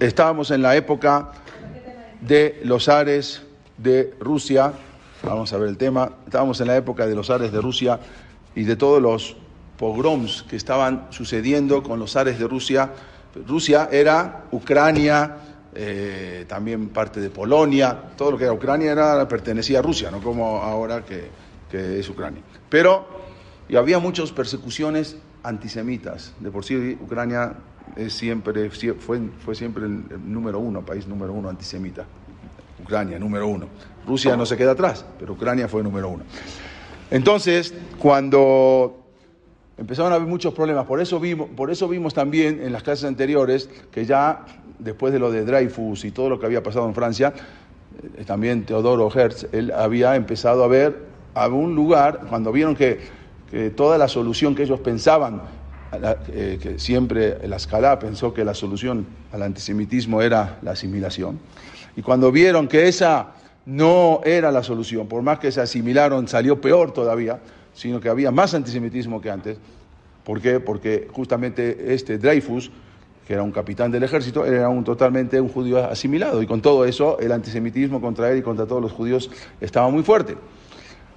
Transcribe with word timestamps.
Estábamos 0.00 0.50
en 0.50 0.60
la 0.60 0.76
época 0.76 1.32
de 2.20 2.60
los 2.64 2.88
ares 2.90 3.42
de 3.78 4.14
Rusia. 4.20 4.72
Vamos 5.22 5.54
a 5.54 5.56
ver 5.56 5.70
el 5.70 5.78
tema. 5.78 6.12
Estábamos 6.26 6.60
en 6.60 6.66
la 6.66 6.76
época 6.76 7.06
de 7.06 7.14
los 7.14 7.30
ares 7.30 7.50
de 7.50 7.62
Rusia 7.62 7.98
y 8.54 8.64
de 8.64 8.76
todos 8.76 9.00
los 9.00 9.36
pogroms 9.78 10.42
que 10.42 10.56
estaban 10.56 11.06
sucediendo 11.10 11.82
con 11.82 11.98
los 11.98 12.14
ares 12.14 12.38
de 12.38 12.46
Rusia. 12.46 12.92
Rusia 13.46 13.88
era 13.90 14.44
Ucrania, 14.52 15.36
eh, 15.74 16.44
también 16.46 16.90
parte 16.90 17.20
de 17.20 17.30
Polonia, 17.30 17.96
todo 18.18 18.32
lo 18.32 18.38
que 18.38 18.44
era 18.44 18.52
Ucrania 18.52 18.92
era, 18.92 19.26
pertenecía 19.26 19.78
a 19.78 19.82
Rusia, 19.82 20.10
no 20.10 20.20
como 20.20 20.58
ahora 20.58 21.06
que, 21.06 21.30
que 21.70 21.98
es 21.98 22.08
Ucrania. 22.10 22.42
Pero 22.68 23.06
y 23.68 23.76
había 23.76 23.98
muchas 23.98 24.30
persecuciones 24.30 25.16
antisemitas. 25.42 26.34
De 26.40 26.50
por 26.50 26.64
sí 26.64 26.98
Ucrania 27.00 27.54
es 27.96 28.12
siempre, 28.12 28.70
fue, 28.70 29.20
fue 29.44 29.54
siempre 29.54 29.84
el 29.84 30.04
número 30.30 30.58
uno, 30.58 30.84
país 30.84 31.06
número 31.06 31.32
uno 31.32 31.48
antisemita. 31.48 32.04
Ucrania, 32.82 33.18
número 33.18 33.48
uno. 33.48 33.66
Rusia 34.06 34.36
no 34.36 34.46
se 34.46 34.56
queda 34.56 34.72
atrás, 34.72 35.04
pero 35.18 35.32
Ucrania 35.32 35.66
fue 35.66 35.82
número 35.82 36.08
uno. 36.08 36.24
Entonces, 37.10 37.74
cuando 37.98 39.04
empezaron 39.76 40.12
a 40.12 40.16
haber 40.16 40.28
muchos 40.28 40.54
problemas, 40.54 40.86
por 40.86 41.00
eso 41.00 41.18
vimos, 41.18 41.48
por 41.56 41.70
eso 41.70 41.88
vimos 41.88 42.14
también 42.14 42.60
en 42.62 42.72
las 42.72 42.82
clases 42.82 43.04
anteriores 43.04 43.68
que 43.90 44.04
ya 44.04 44.44
después 44.78 45.12
de 45.12 45.18
lo 45.18 45.30
de 45.30 45.44
Dreyfus 45.44 46.04
y 46.04 46.10
todo 46.10 46.28
lo 46.28 46.38
que 46.38 46.46
había 46.46 46.62
pasado 46.62 46.86
en 46.86 46.94
Francia, 46.94 47.32
eh, 48.16 48.24
también 48.24 48.64
Teodoro 48.64 49.10
Hertz, 49.12 49.48
él 49.52 49.72
había 49.72 50.14
empezado 50.16 50.62
a 50.62 50.68
ver 50.68 51.06
a 51.34 51.48
un 51.48 51.74
lugar, 51.74 52.20
cuando 52.28 52.52
vieron 52.52 52.74
que, 52.74 53.00
que 53.50 53.70
toda 53.70 53.98
la 53.98 54.08
solución 54.08 54.54
que 54.54 54.62
ellos 54.62 54.80
pensaban 54.80 55.42
eh, 56.28 56.58
que 56.60 56.78
siempre 56.78 57.46
la 57.46 57.56
escala 57.56 57.98
pensó 57.98 58.32
que 58.32 58.44
la 58.44 58.54
solución 58.54 59.06
al 59.32 59.42
antisemitismo 59.42 60.22
era 60.22 60.58
la 60.62 60.72
asimilación. 60.72 61.38
Y 61.96 62.02
cuando 62.02 62.30
vieron 62.30 62.68
que 62.68 62.88
esa 62.88 63.32
no 63.64 64.20
era 64.24 64.52
la 64.52 64.62
solución, 64.62 65.08
por 65.08 65.22
más 65.22 65.38
que 65.38 65.50
se 65.50 65.60
asimilaron, 65.60 66.28
salió 66.28 66.60
peor 66.60 66.92
todavía, 66.92 67.40
sino 67.74 68.00
que 68.00 68.08
había 68.08 68.30
más 68.30 68.54
antisemitismo 68.54 69.20
que 69.20 69.30
antes. 69.30 69.58
¿Por 70.24 70.40
qué? 70.40 70.60
Porque 70.60 71.08
justamente 71.12 71.94
este 71.94 72.18
Dreyfus, 72.18 72.70
que 73.26 73.34
era 73.34 73.42
un 73.42 73.52
capitán 73.52 73.90
del 73.90 74.02
ejército, 74.02 74.44
era 74.44 74.68
un, 74.68 74.84
totalmente 74.84 75.40
un 75.40 75.48
judío 75.48 75.84
asimilado. 75.84 76.42
Y 76.42 76.46
con 76.46 76.62
todo 76.62 76.84
eso, 76.84 77.18
el 77.18 77.32
antisemitismo 77.32 78.00
contra 78.00 78.30
él 78.30 78.38
y 78.38 78.42
contra 78.42 78.66
todos 78.66 78.82
los 78.82 78.92
judíos 78.92 79.30
estaba 79.60 79.88
muy 79.90 80.02
fuerte. 80.02 80.36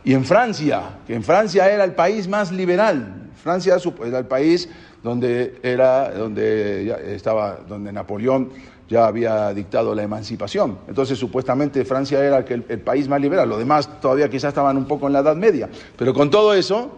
Y 0.03 0.13
en 0.13 0.25
Francia, 0.25 0.99
que 1.05 1.13
en 1.13 1.23
Francia 1.23 1.69
era 1.69 1.83
el 1.83 1.93
país 1.93 2.27
más 2.27 2.51
liberal, 2.51 3.29
Francia 3.41 3.77
era 4.05 4.19
el 4.19 4.25
país 4.25 4.69
donde, 5.01 5.59
era, 5.63 6.11
donde, 6.11 7.15
estaba, 7.15 7.59
donde 7.67 7.91
Napoleón 7.91 8.49
ya 8.89 9.07
había 9.07 9.53
dictado 9.53 9.93
la 9.93 10.03
emancipación. 10.03 10.79
Entonces, 10.87 11.17
supuestamente 11.17 11.85
Francia 11.85 12.23
era 12.23 12.39
el, 12.39 12.79
país 12.81 13.07
más 13.07 13.21
liberal. 13.21 13.47
Los 13.47 13.59
demás 13.59 14.01
todavía 14.01 14.29
quizás 14.29 14.49
estaban 14.49 14.75
un 14.77 14.85
poco 14.85 15.07
en 15.07 15.13
la 15.13 15.19
Edad 15.19 15.35
Media. 15.35 15.69
Pero 15.95 16.13
con 16.13 16.29
todo 16.29 16.53
eso, 16.53 16.89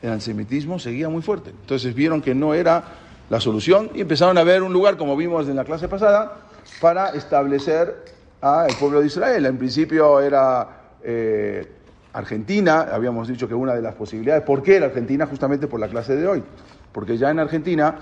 el 0.00 0.10
antisemitismo 0.10 0.78
seguía 0.78 1.08
muy 1.08 1.20
fuerte. 1.20 1.50
Entonces 1.50 1.94
vieron 1.94 2.22
que 2.22 2.34
no 2.34 2.54
era 2.54 2.84
la 3.28 3.40
solución 3.40 3.90
y 3.94 4.02
empezaron 4.02 4.38
a 4.38 4.44
ver 4.44 4.62
un 4.62 4.72
lugar, 4.72 4.96
como 4.96 5.16
vimos 5.16 5.48
en 5.48 5.56
la 5.56 5.64
clase 5.64 5.88
pasada, 5.88 6.46
para 6.80 7.10
establecer 7.10 8.04
al 8.40 8.74
pueblo 8.78 9.00
de 9.00 9.06
Israel. 9.06 9.46
En 9.46 9.58
principio 9.58 10.20
era... 10.20 10.81
Eh, 11.02 11.66
Argentina, 12.12 12.88
habíamos 12.92 13.28
dicho 13.28 13.48
que 13.48 13.54
una 13.54 13.74
de 13.74 13.82
las 13.82 13.94
posibilidades, 13.94 14.42
¿por 14.44 14.62
qué 14.62 14.78
la 14.78 14.86
Argentina? 14.86 15.26
Justamente 15.26 15.66
por 15.66 15.80
la 15.80 15.88
clase 15.88 16.14
de 16.14 16.26
hoy, 16.26 16.42
porque 16.92 17.16
ya 17.16 17.30
en 17.30 17.38
Argentina 17.38 17.96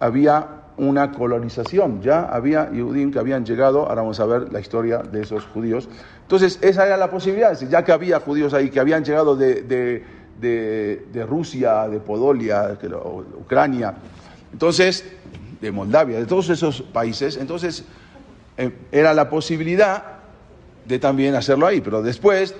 había 0.00 0.58
una 0.76 1.12
colonización, 1.12 2.02
ya 2.02 2.22
había 2.22 2.66
judíos 2.66 3.12
que 3.12 3.18
habían 3.18 3.44
llegado, 3.44 3.82
ahora 3.82 4.02
vamos 4.02 4.18
a 4.20 4.26
ver 4.26 4.52
la 4.52 4.60
historia 4.60 4.98
de 4.98 5.22
esos 5.22 5.44
judíos. 5.46 5.88
Entonces, 6.22 6.58
esa 6.62 6.86
era 6.86 6.96
la 6.96 7.10
posibilidad, 7.10 7.58
ya 7.58 7.84
que 7.84 7.92
había 7.92 8.20
judíos 8.20 8.54
ahí 8.54 8.70
que 8.70 8.80
habían 8.80 9.04
llegado 9.04 9.36
de, 9.36 9.62
de, 9.62 11.26
Rusia, 11.26 11.88
de 11.88 12.00
Podolia, 12.00 12.68
de 12.68 12.88
Ucrania, 13.40 13.94
entonces, 14.52 15.04
de 15.60 15.72
Moldavia, 15.72 16.18
de 16.18 16.26
todos 16.26 16.48
esos 16.48 16.82
países, 16.82 17.36
entonces 17.36 17.84
eh, 18.56 18.72
era 18.92 19.14
la 19.14 19.28
posibilidad 19.28 20.17
de 20.88 20.98
también 20.98 21.34
hacerlo 21.34 21.66
ahí, 21.66 21.80
pero 21.80 22.02
después 22.02 22.54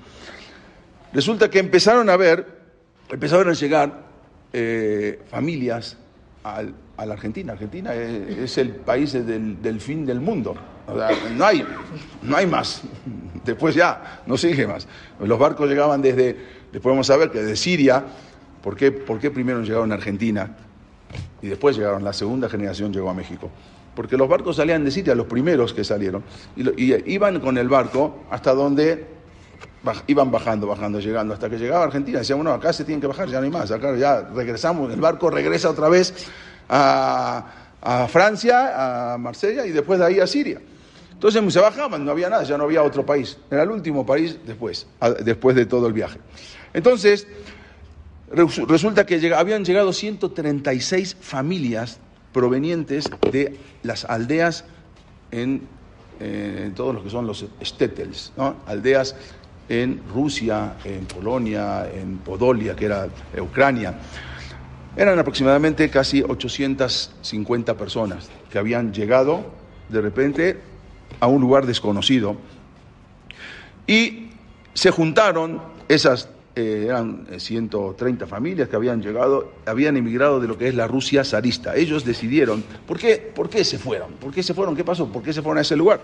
resulta 1.12 1.50
que 1.50 1.58
empezaron 1.58 2.08
a 2.08 2.16
ver, 2.16 2.63
empezaron 3.10 3.48
a 3.48 3.53
llegar 3.53 4.04
eh, 4.53 5.22
familias 5.28 5.97
al, 6.42 6.75
a 6.97 7.06
la 7.06 7.15
Argentina. 7.15 7.53
Argentina 7.53 7.94
es, 7.94 8.59
el 8.59 8.70
país 8.70 9.12
del, 9.12 9.81
fin 9.81 10.06
del 10.06 10.20
mundo. 10.20 10.54
no, 11.37 11.44
hay, 11.44 11.64
no 12.22 12.37
hay 12.37 12.47
más. 12.47 12.82
Después 13.44 13.75
ya, 13.75 14.22
no 14.26 14.37
sigue 14.37 14.66
más. 14.66 14.87
Los 15.20 15.38
barcos 15.38 15.69
llegaban 15.69 16.03
desde, 16.03 16.37
después 16.72 16.93
vamos 16.93 17.10
a 17.10 17.16
ver 17.16 17.31
que 17.31 17.43
de 17.43 17.56
Siria, 17.56 18.04
¿por 18.62 18.76
qué, 18.76 18.93
¿por 18.93 19.19
qué 19.19 19.31
primero 19.31 19.62
llegaron 19.62 19.93
a 19.93 19.97
Argentina? 19.97 20.56
Y 21.43 21.48
después 21.48 21.76
llegaron, 21.76 22.04
la 22.04 22.12
segunda 22.12 22.48
generación 22.48 22.93
llegó 22.93 23.10
a 23.10 23.14
México. 23.14 23.50
Porque 23.94 24.16
los 24.16 24.28
barcos 24.28 24.56
salían 24.56 24.84
de 24.84 24.91
Siria, 24.91 25.14
los 25.14 25.26
primeros 25.26 25.72
que 25.72 25.84
salieron, 25.84 26.25
y, 26.56 27.12
iban 27.12 27.41
con 27.41 27.59
el 27.59 27.69
barco 27.69 28.25
hasta 28.31 28.54
donde 28.54 29.06
iban 30.06 30.30
bajando, 30.30 30.66
bajando, 30.66 31.00
llegando, 31.00 31.34
hasta 31.34 31.50
que 31.50 31.58
llegaba 31.58 31.82
a 31.82 31.86
Argentina. 31.86 32.19
Decían, 32.19 32.38
bueno, 32.38 32.52
acá 32.52 32.72
se 32.72 32.84
tienen 32.84 33.00
que 33.00 33.06
bajar, 33.06 33.28
ya 33.28 33.38
no 33.38 33.44
hay 33.44 33.50
más, 33.50 33.70
acá 33.70 33.96
ya 33.96 34.22
regresamos, 34.34 34.92
el 34.92 35.00
barco 35.00 35.31
regresa 35.31 35.70
otra 35.70 35.88
vez 35.88 36.28
a, 36.69 37.44
Francia, 38.08 39.12
a 39.14 39.19
Marsella 39.19 39.66
y 39.66 39.70
después 39.70 39.98
de 39.98 40.06
ahí 40.06 40.20
a 40.20 40.26
Siria. 40.26 40.60
Entonces 41.12 41.52
se 41.52 41.60
bajaban, 41.60 42.04
no 42.04 42.10
había 42.10 42.28
nada, 42.28 42.42
ya 42.42 42.58
no 42.58 42.64
había 42.64 42.82
otro 42.82 43.04
país. 43.04 43.38
Era 43.50 43.62
el 43.62 43.70
último 43.70 44.04
país 44.04 44.38
después, 44.46 44.86
después 45.22 45.54
de 45.56 45.66
todo 45.66 45.87
el 45.87 45.92
viaje. 45.92 46.19
Entonces, 46.72 47.26
resulta 48.30 49.06
que 49.06 49.34
habían 49.34 49.64
llegado 49.64 49.92
136 49.92 51.16
familias 51.20 51.98
provenientes 52.32 53.08
de 53.30 53.58
las 53.82 54.04
aldeas 54.04 54.64
en, 55.30 55.62
en 56.20 56.75
todos 56.75 56.94
los 56.94 57.04
que 57.04 57.10
son 57.10 57.26
los 57.26 57.46
stetels, 57.62 58.32
aldeas 58.66 59.14
en 59.69 60.02
Rusia, 60.12 60.76
en 60.84 61.06
Polonia, 61.06 61.88
en 61.93 62.19
Podolia, 62.19 62.76
que 62.76 62.87
era 62.87 63.08
Ucrania. 63.40 63.94
Eran 64.96 65.19
aproximadamente 65.19 65.90
casi 65.90 66.22
850 66.22 67.76
personas 67.76 68.31
que 68.50 68.58
habían 68.58 68.93
llegado 68.93 69.44
de 69.88 70.00
repente 70.00 70.61
a 71.20 71.26
un 71.26 71.40
lugar 71.40 71.66
desconocido 71.66 72.37
y 73.87 74.31
se 74.72 74.90
juntaron 74.90 75.61
esas 75.88 76.28
eh, 76.56 76.84
eran 76.87 77.26
130 77.37 78.28
familias 78.28 78.69
que 78.69 78.76
habían 78.76 79.02
llegado, 79.02 79.52
habían 79.66 79.96
emigrado 79.96 80.38
de 80.38 80.46
lo 80.46 80.56
que 80.56 80.69
es 80.69 80.75
la 80.76 80.87
Rusia 80.87 81.25
zarista. 81.25 81.75
Ellos 81.75 82.05
decidieron, 82.05 82.62
¿por 82.87 82.96
qué, 82.96 83.16
¿por 83.16 83.50
qué 83.50 83.64
se 83.64 83.76
fueron? 83.76 84.12
¿Por 84.12 84.32
qué 84.32 84.40
se 84.40 84.55
fueron? 84.55 84.76
¿Qué 84.76 84.84
pasó? 84.84 85.08
¿Por 85.08 85.22
qué 85.25 85.32
se 85.32 85.43
fueron 85.43 85.58
a 85.58 85.62
ese 85.62 85.75
lugar? 85.75 86.00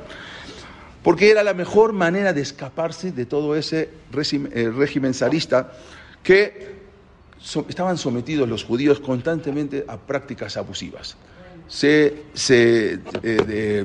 Porque 1.02 1.30
era 1.30 1.42
la 1.42 1.54
mejor 1.54 1.92
manera 1.92 2.32
de 2.32 2.42
escaparse 2.42 3.12
de 3.12 3.24
todo 3.26 3.56
ese 3.56 3.88
régimen 4.12 5.14
zarista 5.14 5.72
que 6.22 6.80
estaban 7.68 7.96
sometidos 7.96 8.48
los 8.48 8.64
judíos 8.64 9.00
constantemente 9.00 9.84
a 9.88 9.96
prácticas 9.96 10.56
abusivas. 10.56 11.16
Se, 11.68 12.24
eh, 13.22 13.84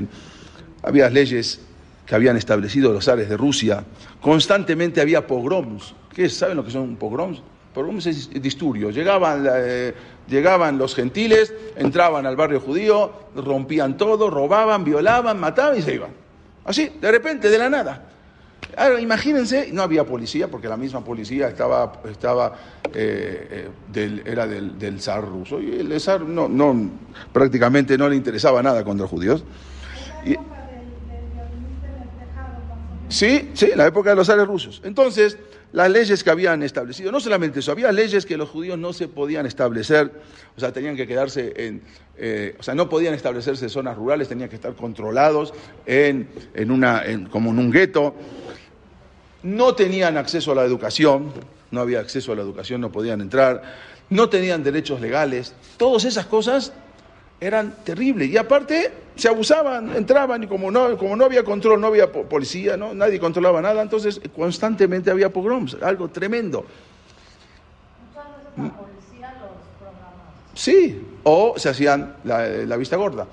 había 0.84 1.10
leyes 1.10 1.62
que 2.06 2.16
habían 2.16 2.36
establecido 2.38 2.92
los 2.92 3.06
zares 3.06 3.30
de 3.30 3.38
Rusia, 3.38 3.84
constantemente 4.20 5.00
había 5.00 5.26
pogroms. 5.26 5.94
¿Qué 6.14 6.30
saben 6.30 6.58
lo 6.58 6.66
que 6.66 6.72
son 6.72 6.98
pogroms? 6.98 7.42
Pogroms 7.74 8.06
es 8.08 8.30
disturbio. 8.42 8.90
Llegaban, 8.90 9.46
eh, 9.52 9.94
llegaban 10.28 10.78
los 10.78 10.96
gentiles, 10.96 11.54
entraban 11.76 12.26
al 12.26 12.36
barrio 12.36 12.60
judío, 12.60 13.12
rompían 13.36 13.98
todo, 13.98 14.30
robaban, 14.30 14.84
violaban, 14.84 15.40
mataban 15.40 15.78
y 15.78 15.82
se 15.82 15.96
iban. 15.96 16.25
Así, 16.66 16.92
de 17.00 17.12
repente, 17.12 17.50
de 17.50 17.58
la 17.58 17.70
nada. 17.70 18.10
Ahora, 18.76 19.00
imagínense, 19.00 19.70
no 19.72 19.84
había 19.84 20.04
policía, 20.04 20.50
porque 20.50 20.68
la 20.68 20.76
misma 20.76 21.04
policía 21.04 21.48
estaba, 21.48 22.02
estaba 22.10 22.56
eh, 22.94 23.70
eh, 23.94 24.22
era 24.26 24.48
del, 24.48 24.78
del, 24.78 25.00
zar 25.00 25.24
ruso, 25.24 25.62
y 25.62 25.80
el 25.80 26.02
zar 26.02 26.22
no, 26.22 26.50
no, 26.50 26.90
prácticamente 27.32 27.98
no 27.98 28.10
le 28.10 28.16
interesaba 28.16 28.62
nada 28.62 28.84
contra 28.84 29.04
los 29.04 29.12
judíos. 29.12 29.44
Y, 30.26 30.36
sí, 33.08 33.52
sí, 33.54 33.70
la 33.76 33.86
época 33.86 34.10
de 34.10 34.16
los 34.16 34.28
zares 34.28 34.48
rusos. 34.48 34.82
Entonces, 34.84 35.38
las 35.76 35.92
leyes 35.92 36.24
que 36.24 36.30
habían 36.30 36.64
establecido, 36.64 37.12
no 37.12 37.20
solamente 37.20 37.60
eso, 37.60 37.70
había 37.70 37.92
leyes 37.92 38.26
que 38.26 38.38
los 38.38 38.48
judíos 38.48 38.80
no 38.80 38.94
se 38.94 39.10
podían 39.10 39.46
establecer, 39.46 40.10
o 40.56 40.60
sea, 40.62 40.72
tenían 40.72 40.96
que 40.96 41.06
quedarse 41.06 41.52
en, 41.58 41.82
eh, 42.16 42.56
o 42.58 42.64
sea, 42.64 42.76
no 42.76 42.88
podían 42.88 43.14
establecerse 43.14 43.68
zonas 43.68 43.98
rurales, 43.98 44.30
tenían 44.30 44.48
que 44.48 44.56
estar 44.56 44.74
controlados 44.74 45.54
en, 45.86 46.30
en 46.54 46.72
una, 46.72 47.04
como 47.30 47.50
en 47.50 47.60
un 47.60 47.72
gueto. 47.72 48.16
No 49.44 49.76
tenían 49.76 50.16
acceso 50.16 50.54
a 50.54 50.56
la 50.56 50.64
educación, 50.64 51.34
no 51.72 51.82
había 51.82 52.00
acceso 52.00 52.32
a 52.32 52.38
la 52.38 52.42
educación, 52.42 52.80
no 52.80 52.90
podían 52.90 53.20
entrar, 53.20 53.62
no 54.10 54.30
tenían 54.30 54.64
derechos 54.64 55.02
legales, 55.02 55.56
todas 55.76 56.06
esas 56.06 56.26
cosas 56.26 56.72
eran 57.42 57.76
terribles. 57.84 58.30
Y 58.30 58.38
aparte 58.38 58.94
se 59.16 59.28
abusaban, 59.28 59.96
entraban 59.96 60.44
y 60.44 60.48
como 60.48 60.72
no, 60.72 60.98
como 60.98 61.16
no 61.16 61.26
había 61.26 61.44
control, 61.44 61.80
no 61.80 61.88
había 61.88 62.12
policía, 62.12 62.78
¿no? 62.78 62.94
nadie 62.94 63.20
controlaba 63.20 63.62
nada, 63.62 63.82
entonces 63.82 64.20
constantemente 64.36 65.10
había 65.12 65.32
pogroms, 65.32 65.78
algo 65.82 66.10
tremendo. 66.10 66.66
Sí, 70.54 71.02
o 71.24 71.56
se 71.58 71.70
hacían 71.70 72.18
la, 72.24 72.48
la 72.48 72.78
vista 72.78 72.96
gorda. 72.96 73.28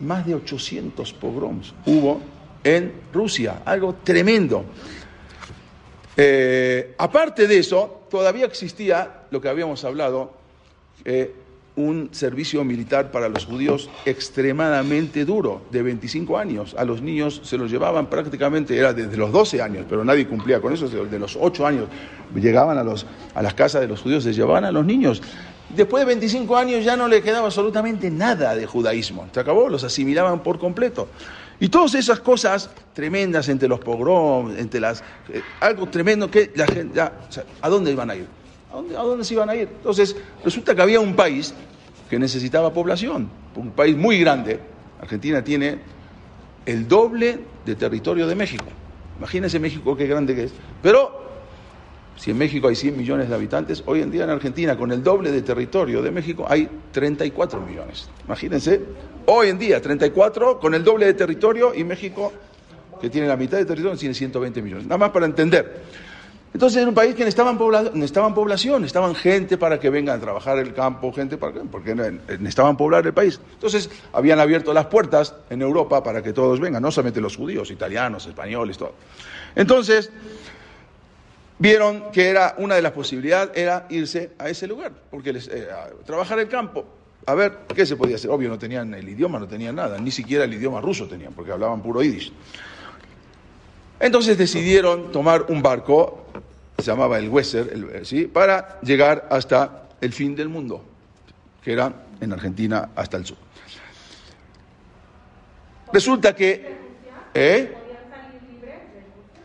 Más 0.00 0.26
de 0.26 0.34
800 0.34 1.12
pogroms 1.14 1.72
hubo 1.86 2.20
en 2.62 2.92
Rusia, 3.12 3.62
algo 3.64 3.94
tremendo. 4.02 4.64
Eh, 6.16 6.94
aparte 6.98 7.46
de 7.46 7.58
eso, 7.58 8.06
todavía 8.10 8.46
existía 8.46 9.24
lo 9.30 9.40
que 9.40 9.48
habíamos 9.48 9.84
hablado, 9.84 10.32
eh, 11.04 11.34
un 11.76 12.08
servicio 12.12 12.64
militar 12.64 13.10
para 13.10 13.28
los 13.28 13.44
judíos 13.44 13.90
extremadamente 14.06 15.24
duro, 15.24 15.62
de 15.70 15.82
25 15.82 16.38
años. 16.38 16.74
A 16.78 16.84
los 16.84 17.02
niños 17.02 17.40
se 17.44 17.58
los 17.58 17.70
llevaban 17.70 18.06
prácticamente, 18.06 18.76
era 18.76 18.92
desde 18.92 19.16
los 19.16 19.30
12 19.30 19.60
años, 19.60 19.86
pero 19.88 20.04
nadie 20.04 20.26
cumplía 20.26 20.60
con 20.60 20.72
eso, 20.72 20.88
de 20.88 21.18
los 21.18 21.36
8 21.38 21.66
años 21.66 21.88
llegaban 22.34 22.78
a, 22.78 22.84
los, 22.84 23.06
a 23.34 23.42
las 23.42 23.54
casas 23.54 23.82
de 23.82 23.88
los 23.88 24.00
judíos, 24.00 24.24
se 24.24 24.32
llevaban 24.32 24.64
a 24.64 24.72
los 24.72 24.84
niños. 24.84 25.22
Después 25.68 26.02
de 26.02 26.06
25 26.06 26.56
años 26.56 26.84
ya 26.84 26.96
no 26.96 27.08
le 27.08 27.22
quedaba 27.22 27.46
absolutamente 27.46 28.10
nada 28.10 28.54
de 28.54 28.66
judaísmo, 28.66 29.26
se 29.32 29.40
acabó, 29.40 29.68
los 29.68 29.84
asimilaban 29.84 30.42
por 30.42 30.58
completo. 30.58 31.08
Y 31.58 31.68
todas 31.68 31.94
esas 31.94 32.20
cosas 32.20 32.70
tremendas 32.92 33.48
entre 33.48 33.66
los 33.66 33.80
pogroms, 33.80 34.58
entre 34.58 34.78
las. 34.78 35.02
Eh, 35.32 35.40
algo 35.60 35.86
tremendo 35.86 36.30
que 36.30 36.52
la 36.54 36.66
gente. 36.66 36.96
Ya, 36.96 37.12
¿A 37.62 37.68
dónde 37.68 37.92
iban 37.92 38.10
a 38.10 38.16
ir? 38.16 38.26
¿A 38.76 38.78
dónde, 38.78 38.96
¿A 38.98 39.02
dónde 39.02 39.24
se 39.24 39.32
iban 39.32 39.48
a 39.48 39.56
ir? 39.56 39.68
Entonces, 39.74 40.14
resulta 40.44 40.74
que 40.74 40.82
había 40.82 41.00
un 41.00 41.16
país 41.16 41.54
que 42.10 42.18
necesitaba 42.18 42.74
población, 42.74 43.30
un 43.54 43.70
país 43.70 43.96
muy 43.96 44.20
grande. 44.20 44.60
Argentina 45.00 45.42
tiene 45.42 45.78
el 46.66 46.86
doble 46.86 47.38
de 47.64 47.74
territorio 47.74 48.26
de 48.26 48.34
México. 48.34 48.66
Imagínense 49.16 49.58
México 49.58 49.96
qué 49.96 50.06
grande 50.06 50.34
que 50.34 50.44
es. 50.44 50.52
Pero 50.82 51.24
si 52.16 52.32
en 52.32 52.36
México 52.36 52.68
hay 52.68 52.76
100 52.76 52.98
millones 52.98 53.30
de 53.30 53.34
habitantes, 53.34 53.82
hoy 53.86 54.02
en 54.02 54.10
día 54.10 54.24
en 54.24 54.30
Argentina, 54.30 54.76
con 54.76 54.92
el 54.92 55.02
doble 55.02 55.32
de 55.32 55.40
territorio 55.40 56.02
de 56.02 56.10
México, 56.10 56.44
hay 56.46 56.68
34 56.92 57.58
millones. 57.62 58.10
Imagínense, 58.26 58.82
hoy 59.24 59.48
en 59.48 59.58
día 59.58 59.80
34 59.80 60.60
con 60.60 60.74
el 60.74 60.84
doble 60.84 61.06
de 61.06 61.14
territorio 61.14 61.74
y 61.74 61.82
México, 61.82 62.30
que 63.00 63.08
tiene 63.08 63.26
la 63.26 63.38
mitad 63.38 63.56
de 63.56 63.64
territorio, 63.64 63.96
tiene 63.96 64.14
120 64.14 64.60
millones. 64.60 64.84
Nada 64.84 64.98
más 64.98 65.10
para 65.12 65.24
entender. 65.24 65.80
Entonces 66.54 66.78
era 66.78 66.88
un 66.88 66.94
país 66.94 67.14
que 67.14 67.24
necesitaban, 67.24 67.58
necesitaban 67.94 68.34
población, 68.34 68.80
necesitaban 68.80 69.14
gente 69.14 69.58
para 69.58 69.78
que 69.78 69.90
vengan 69.90 70.16
a 70.16 70.20
trabajar 70.20 70.58
el 70.58 70.72
campo, 70.72 71.12
gente 71.12 71.36
para 71.36 71.52
que, 71.52 71.60
porque 71.60 71.94
necesitaban 71.94 72.76
poblar 72.76 73.06
el 73.06 73.12
país. 73.12 73.40
Entonces 73.52 73.90
habían 74.12 74.40
abierto 74.40 74.72
las 74.72 74.86
puertas 74.86 75.34
en 75.50 75.60
Europa 75.60 76.02
para 76.02 76.22
que 76.22 76.32
todos 76.32 76.58
vengan, 76.58 76.82
no 76.82 76.90
solamente 76.90 77.20
los 77.20 77.36
judíos, 77.36 77.70
italianos, 77.70 78.26
españoles, 78.26 78.78
todo. 78.78 78.94
Entonces, 79.54 80.10
vieron 81.58 82.10
que 82.12 82.28
era 82.28 82.54
una 82.58 82.74
de 82.74 82.82
las 82.82 82.92
posibilidades 82.92 83.50
era 83.54 83.86
irse 83.90 84.32
a 84.38 84.48
ese 84.48 84.66
lugar, 84.66 84.92
porque 85.10 85.30
eh, 85.30 85.68
trabajar 86.04 86.38
el 86.38 86.48
campo, 86.48 86.84
a 87.26 87.34
ver 87.34 87.58
qué 87.74 87.84
se 87.86 87.96
podía 87.96 88.16
hacer. 88.16 88.30
Obvio, 88.30 88.48
no 88.48 88.58
tenían 88.58 88.94
el 88.94 89.08
idioma, 89.08 89.38
no 89.38 89.48
tenían 89.48 89.74
nada, 89.74 89.98
ni 89.98 90.10
siquiera 90.10 90.44
el 90.44 90.54
idioma 90.54 90.80
ruso 90.80 91.08
tenían, 91.08 91.32
porque 91.32 91.52
hablaban 91.52 91.82
puro 91.82 92.02
yiddish. 92.02 92.32
Entonces 93.98 94.36
decidieron 94.36 95.10
tomar 95.10 95.46
un 95.48 95.62
barco, 95.62 96.26
se 96.78 96.84
llamaba 96.84 97.18
el 97.18 97.28
Weser, 97.28 97.72
eh, 97.94 98.00
¿sí? 98.04 98.26
para 98.26 98.78
llegar 98.82 99.26
hasta 99.30 99.88
el 100.00 100.12
fin 100.12 100.36
del 100.36 100.48
mundo, 100.48 100.84
que 101.62 101.72
era 101.72 101.92
en 102.20 102.32
Argentina 102.32 102.90
hasta 102.94 103.16
el 103.16 103.24
sur. 103.24 103.38
Resulta 105.92 106.34
que... 106.34 106.76
¿eh? 107.32 107.72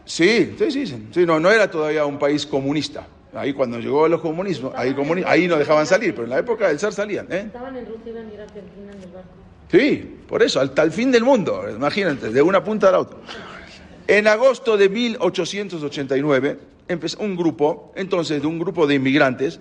Sí, 0.04 0.56
sí, 0.58 0.72
sí, 0.72 1.08
sí. 1.14 1.26
no, 1.26 1.40
no 1.40 1.50
era 1.50 1.72
todavía 1.72 2.06
un 2.06 2.20
país 2.20 2.46
comunista. 2.46 3.08
Ahí 3.34 3.54
cuando 3.54 3.80
llegó 3.80 4.10
los 4.10 4.20
comunismos, 4.20 4.74
ahí, 4.76 4.94
ahí 5.26 5.48
no 5.48 5.58
dejaban 5.58 5.88
salir, 5.88 6.14
pero 6.14 6.26
en 6.26 6.32
la 6.32 6.40
época 6.40 6.68
del 6.68 6.80
zar 6.80 6.92
salían. 6.92 7.28
¿eh? 7.32 7.44
Estaban 7.46 7.78
en 7.78 7.86
Rusia 7.86 8.12
y 8.12 8.38
a 8.38 8.44
Argentina 8.44 8.92
en 8.92 9.04
el 9.04 9.10
barco. 9.10 9.30
Sí, 9.72 10.20
por 10.28 10.44
eso, 10.44 10.60
hasta 10.60 10.84
el 10.84 10.92
fin 10.92 11.14
del 11.14 11.24
mundo, 11.24 11.64
imagínate, 11.70 12.30
de 12.30 12.42
una 12.42 12.62
punta 12.62 12.90
a 12.90 12.92
la 12.92 13.00
otra. 13.00 13.20
En 14.08 14.28
agosto 14.28 14.78
de 14.78 14.90
1889 14.90 16.60
empezó 16.88 17.20
un 17.20 17.36
grupo, 17.36 17.92
entonces 17.96 18.42
de 18.42 18.48
un 18.48 18.60
grupo 18.60 18.88
de 18.88 18.96
inmigrantes, 18.96 19.60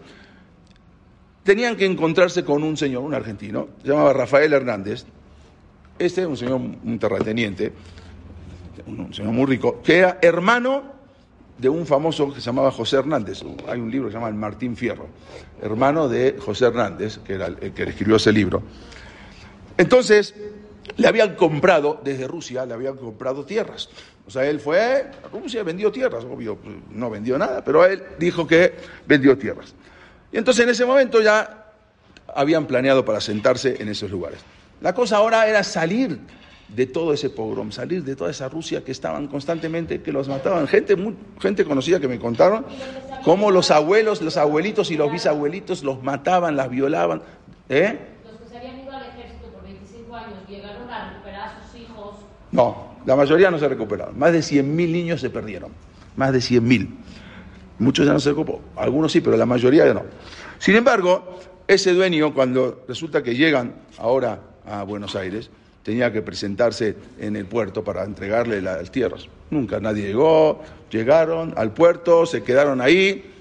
tenían 1.43 1.77
que 1.77 1.87
encontrarse 1.87 2.45
con 2.45 2.63
un 2.63 2.77
señor, 2.77 3.03
un 3.03 3.15
argentino, 3.15 3.69
se 3.83 3.89
llamaba 3.89 4.13
Rafael 4.13 4.53
Hernández, 4.53 5.05
este 5.99 6.27
un 6.27 6.37
señor, 6.37 6.61
un 6.61 6.99
terrateniente, 6.99 7.73
un 8.87 9.13
señor 9.13 9.33
muy 9.33 9.47
rico, 9.47 9.81
que 9.83 9.99
era 9.99 10.19
hermano 10.23 10.83
de 11.59 11.69
un 11.69 11.87
famoso 11.87 12.33
que 12.33 12.41
se 12.41 12.47
llamaba 12.47 12.71
José 12.71 12.97
Hernández. 12.97 13.43
Hay 13.69 13.79
un 13.79 13.91
libro 13.91 14.09
que 14.09 14.13
se 14.13 14.19
llama 14.19 14.29
El 14.29 14.35
Martín 14.35 14.77
Fierro, 14.77 15.09
hermano 15.61 16.09
de 16.09 16.37
José 16.39 16.67
Hernández, 16.67 17.19
que 17.19 17.35
era 17.35 17.47
el 17.47 17.73
que 17.73 17.83
escribió 17.83 18.17
ese 18.17 18.33
libro. 18.33 18.63
Entonces, 19.77 20.35
le 20.97 21.09
habían 21.09 21.35
comprado, 21.35 22.01
desde 22.03 22.27
Rusia, 22.27 22.67
le 22.67 22.75
habían 22.75 22.97
comprado 22.97 23.45
tierras. 23.45 23.89
O 24.27 24.31
sea, 24.31 24.45
él 24.47 24.61
fue 24.61 24.81
a 24.81 25.29
Rusia, 25.33 25.63
vendió 25.63 25.91
tierras, 25.91 26.25
obvio, 26.25 26.59
no 26.91 27.11
vendió 27.11 27.39
nada, 27.39 27.65
pero 27.65 27.85
él 27.85 28.03
dijo 28.19 28.47
que 28.47 28.75
vendió 29.07 29.37
tierras. 29.37 29.75
Y 30.33 30.39
entonces 30.39 30.63
en 30.65 30.71
ese 30.71 30.85
momento 30.85 31.21
ya 31.21 31.73
habían 32.35 32.67
planeado 32.67 33.05
para 33.05 33.21
sentarse 33.21 33.83
en 33.83 33.89
esos 33.89 34.11
lugares. 34.11 34.41
La 34.81 34.95
cosa 34.95 35.17
ahora 35.17 35.49
era 35.49 35.63
salir 35.63 36.19
de 36.75 36.87
todo 36.87 37.13
ese 37.13 37.31
pogrom, 37.31 37.73
salir 37.73 38.05
de 38.05 38.15
toda 38.17 38.31
esa 38.31 38.49
Rusia 38.49 38.85
que 38.85 38.93
estaban 38.93 39.27
constantemente, 39.27 40.01
que 40.01 40.13
los 40.13 40.29
mataban. 40.29 40.67
Gente, 40.69 40.97
gente 41.41 41.65
conocida 41.65 41.99
que 42.01 42.09
me 42.09 42.19
contaron 42.19 42.65
cómo 43.25 43.51
los 43.51 43.71
abuelos, 43.71 44.23
los 44.23 44.37
abuelitos 44.37 44.91
y 44.91 44.97
los 44.97 45.11
bisabuelitos 45.11 45.83
los 45.83 46.03
mataban, 46.03 46.57
las 46.57 46.71
violaban. 46.71 47.23
¿Eh? 47.69 47.99
Los 48.25 48.41
que 48.41 48.49
se 48.49 48.59
habían 48.59 48.81
ido 48.81 48.93
al 48.93 49.07
ejército 49.07 49.49
por 49.53 49.65
25 49.65 50.15
años 50.15 50.39
llegaron 50.49 50.89
a 50.91 51.11
recuperar 51.11 51.49
a 51.49 51.63
sus 51.63 51.81
hijos. 51.81 52.15
No, 52.61 52.77
la 53.07 53.17
mayoría 53.17 53.51
no 53.51 53.59
se 53.59 53.67
recuperaron. 53.69 54.19
Más 54.19 54.33
de 54.33 54.41
100.000 54.41 54.65
niños 54.65 55.21
se 55.23 55.31
perdieron. 55.31 55.71
Más 56.17 56.31
de 56.31 56.41
100.000. 56.41 56.89
Muchos 57.79 58.07
ya 58.07 58.13
no 58.13 58.21
se 58.21 58.29
recuperó. 58.29 58.61
Algunos 58.77 59.13
sí, 59.13 59.23
pero 59.23 59.39
la 59.39 59.47
mayoría 59.47 59.87
ya 59.87 59.95
no. 59.95 60.03
Sin 60.59 60.77
embargo, 60.77 61.39
ese 61.67 61.95
dueño, 61.95 62.35
cuando 62.35 62.85
resulta 62.87 63.23
que 63.23 63.35
llegan 63.35 63.77
ahora 63.97 64.41
a 64.67 64.83
Buenos 64.83 65.17
Aires, 65.17 65.51
tenía 65.83 66.13
que 66.13 66.21
presentarse 66.21 66.97
en 67.19 67.35
el 67.35 67.47
puerto 67.47 67.83
para 67.83 68.05
entregarle 68.05 68.61
las 68.61 68.91
tierras. 68.91 69.27
Nunca 69.51 69.81
nadie 69.81 70.09
llegó, 70.09 70.61
llegaron 70.91 71.55
al 71.57 71.73
puerto, 71.73 72.27
se 72.27 72.43
quedaron 72.43 72.83
ahí, 72.83 73.33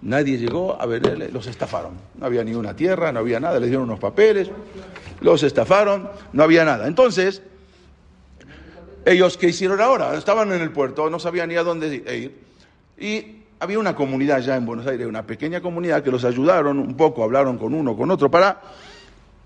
nadie 0.00 0.38
llegó 0.38 0.80
a 0.80 0.86
verle, 0.86 1.28
los 1.30 1.46
estafaron. 1.46 1.92
No 2.18 2.24
había 2.24 2.42
ni 2.42 2.54
una 2.54 2.74
tierra, 2.74 3.12
no 3.12 3.18
había 3.18 3.38
nada, 3.38 3.60
les 3.60 3.68
dieron 3.68 3.84
unos 3.84 4.00
papeles, 4.00 4.50
los 5.20 5.42
estafaron, 5.42 6.08
no 6.32 6.42
había 6.42 6.64
nada. 6.64 6.86
Entonces, 6.86 7.42
ellos, 9.06 9.38
¿qué 9.38 9.48
hicieron 9.48 9.80
ahora? 9.80 10.16
Estaban 10.16 10.52
en 10.52 10.60
el 10.60 10.72
puerto, 10.72 11.08
no 11.08 11.20
sabían 11.20 11.48
ni 11.48 11.54
a 11.54 11.62
dónde 11.62 11.94
ir. 11.94 12.34
Y 12.98 13.44
había 13.60 13.78
una 13.78 13.94
comunidad 13.94 14.40
ya 14.40 14.56
en 14.56 14.66
Buenos 14.66 14.84
Aires, 14.86 15.06
una 15.06 15.24
pequeña 15.24 15.60
comunidad 15.60 16.02
que 16.02 16.10
los 16.10 16.24
ayudaron 16.24 16.80
un 16.80 16.96
poco, 16.96 17.22
hablaron 17.22 17.56
con 17.56 17.72
uno, 17.72 17.96
con 17.96 18.10
otro, 18.10 18.28
para 18.28 18.60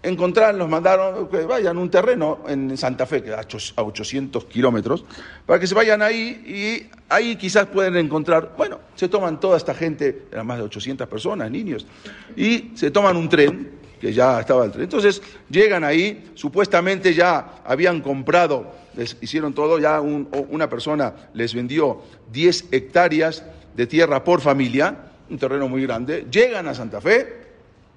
encontrar, 0.02 0.54
los 0.54 0.66
mandaron 0.66 1.28
que 1.28 1.44
vayan 1.44 1.76
a 1.76 1.80
un 1.80 1.90
terreno 1.90 2.38
en 2.48 2.74
Santa 2.78 3.04
Fe, 3.04 3.22
que 3.22 3.34
a 3.34 3.82
800 3.82 4.46
kilómetros, 4.46 5.04
para 5.44 5.60
que 5.60 5.66
se 5.66 5.74
vayan 5.74 6.00
ahí 6.00 6.42
y 6.46 6.90
ahí 7.10 7.36
quizás 7.36 7.66
pueden 7.66 7.96
encontrar, 7.96 8.54
bueno, 8.56 8.78
se 8.94 9.08
toman 9.08 9.38
toda 9.40 9.58
esta 9.58 9.74
gente, 9.74 10.22
eran 10.32 10.46
más 10.46 10.56
de 10.56 10.64
800 10.64 11.06
personas, 11.06 11.50
niños, 11.50 11.86
y 12.34 12.70
se 12.74 12.90
toman 12.90 13.14
un 13.14 13.28
tren, 13.28 13.79
que 14.00 14.12
ya 14.12 14.40
estaba 14.40 14.64
el 14.64 14.72
tren. 14.72 14.84
Entonces 14.84 15.20
llegan 15.50 15.84
ahí, 15.84 16.32
supuestamente 16.34 17.12
ya 17.12 17.60
habían 17.64 18.00
comprado, 18.00 18.72
les 18.96 19.16
hicieron 19.20 19.52
todo, 19.52 19.78
ya 19.78 20.00
una 20.00 20.68
persona 20.68 21.12
les 21.34 21.54
vendió 21.54 22.02
10 22.32 22.68
hectáreas 22.72 23.44
de 23.76 23.86
tierra 23.86 24.24
por 24.24 24.40
familia, 24.40 24.96
un 25.28 25.38
terreno 25.38 25.68
muy 25.68 25.82
grande, 25.82 26.26
llegan 26.30 26.66
a 26.66 26.74
Santa 26.74 27.00
Fe 27.00 27.40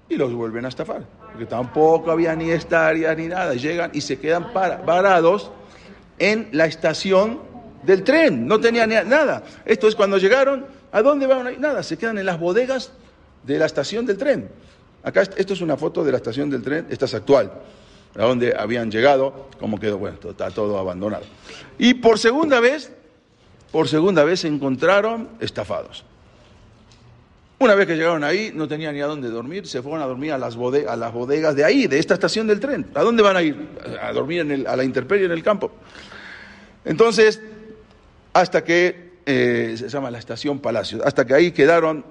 y 0.10 0.16
los 0.16 0.34
vuelven 0.34 0.66
a 0.66 0.68
estafar, 0.68 1.04
porque 1.32 1.46
tampoco 1.46 2.12
había 2.12 2.36
ni 2.36 2.52
hectáreas 2.52 3.18
ni 3.18 3.28
nada, 3.28 3.54
llegan 3.54 3.90
y 3.94 4.02
se 4.02 4.20
quedan 4.20 4.52
parados 4.52 5.52
en 6.20 6.50
la 6.52 6.66
estación 6.66 7.40
del 7.82 8.04
tren, 8.04 8.46
no 8.46 8.60
tenían 8.60 8.90
nada. 9.08 9.44
Esto 9.66 9.88
es 9.88 9.96
cuando 9.96 10.18
llegaron, 10.18 10.66
¿a 10.92 11.02
dónde 11.02 11.28
van? 11.28 11.60
Nada, 11.60 11.82
se 11.82 11.98
quedan 11.98 12.18
en 12.18 12.26
las 12.26 12.40
bodegas 12.40 12.92
de 13.44 13.58
la 13.58 13.66
estación 13.66 14.06
del 14.06 14.18
tren. 14.18 14.50
Acá 15.04 15.22
esto 15.22 15.54
es 15.54 15.62
una 15.62 15.78
foto 15.78 16.04
de 16.04 16.12
la 16.12 16.18
estación 16.18 16.50
del 16.50 16.62
tren, 16.62 16.88
esta 16.90 17.06
es 17.06 17.14
actual, 17.14 17.52
a 18.16 18.24
donde 18.24 18.56
habían 18.58 18.90
llegado, 18.90 19.50
como 19.60 19.80
quedó, 19.80 19.98
bueno, 19.98 20.18
está 20.24 20.50
todo 20.50 20.78
abandonado. 20.78 21.26
Y 21.78 21.96
por 21.96 22.18
segunda 22.18 22.60
vez 22.60 22.92
por 23.74 23.90
segunda 23.90 24.24
vez 24.24 24.42
se 24.42 24.48
encontraron 24.48 25.30
estafados. 25.40 26.06
Una 27.58 27.74
vez 27.74 27.88
que 27.88 27.96
llegaron 27.96 28.24
ahí, 28.24 28.52
no 28.54 28.68
tenían 28.68 28.94
ni 28.94 29.02
a 29.02 29.08
dónde 29.08 29.30
dormir, 29.30 29.66
se 29.66 29.82
fueron 29.82 30.04
a 30.04 30.06
dormir 30.06 30.32
a 30.32 30.38
las, 30.38 30.56
bodegas, 30.56 30.94
a 30.94 30.96
las 30.96 31.12
bodegas 31.12 31.56
de 31.56 31.66
ahí, 31.66 31.88
de 31.88 31.98
esta 31.98 32.14
estación 32.14 32.46
del 32.46 32.60
tren. 32.60 32.86
¿A 32.94 33.02
dónde 33.02 33.24
van 33.24 33.36
a 33.36 33.42
ir? 33.42 33.56
A 34.00 34.14
dormir 34.14 34.42
en 34.42 34.52
el, 34.52 34.68
a 34.68 34.76
la 34.76 34.84
intemperie 34.84 35.26
en 35.26 35.32
el 35.32 35.42
campo. 35.42 35.72
Entonces, 36.86 37.42
hasta 38.32 38.64
que, 38.64 39.14
eh, 39.26 39.74
se 39.76 39.90
llama 39.90 40.12
la 40.12 40.20
estación 40.20 40.60
Palacios, 40.60 41.02
hasta 41.04 41.26
que 41.26 41.34
ahí 41.34 41.52
quedaron 41.52 42.06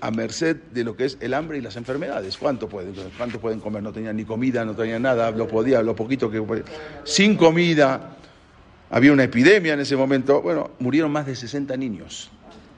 a 0.00 0.10
merced 0.10 0.56
de 0.72 0.84
lo 0.84 0.96
que 0.96 1.04
es 1.04 1.18
el 1.20 1.34
hambre 1.34 1.58
y 1.58 1.60
las 1.60 1.76
enfermedades. 1.76 2.36
¿Cuánto 2.36 2.68
pueden, 2.68 2.94
pueden 3.40 3.60
comer? 3.60 3.82
No 3.82 3.92
tenían 3.92 4.16
ni 4.16 4.24
comida, 4.24 4.64
no 4.64 4.74
tenían 4.74 5.02
nada, 5.02 5.30
lo 5.30 5.48
podía, 5.48 5.82
lo 5.82 5.94
poquito 5.94 6.30
que... 6.30 6.42
Sin 7.04 7.36
comida, 7.36 8.16
había 8.90 9.12
una 9.12 9.24
epidemia 9.24 9.74
en 9.74 9.80
ese 9.80 9.96
momento, 9.96 10.40
bueno, 10.40 10.70
murieron 10.78 11.10
más 11.10 11.26
de 11.26 11.36
60 11.36 11.76
niños, 11.76 12.30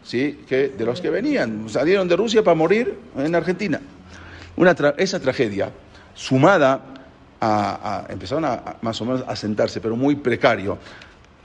¿sí? 0.02 0.40
que, 0.48 0.68
de 0.68 0.84
los 0.84 1.00
que 1.00 1.10
venían, 1.10 1.68
salieron 1.68 2.08
de 2.08 2.16
Rusia 2.16 2.42
para 2.42 2.54
morir 2.54 2.94
en 3.16 3.34
Argentina. 3.34 3.80
Una 4.56 4.74
esa 4.96 5.20
tragedia, 5.20 5.70
sumada 6.14 6.82
a, 7.40 8.06
empezaron 8.08 8.44
a, 8.44 8.76
más 8.82 9.00
o 9.00 9.04
menos 9.04 9.24
a 9.26 9.36
sentarse, 9.36 9.80
pero 9.80 9.96
muy 9.96 10.16
precario, 10.16 10.78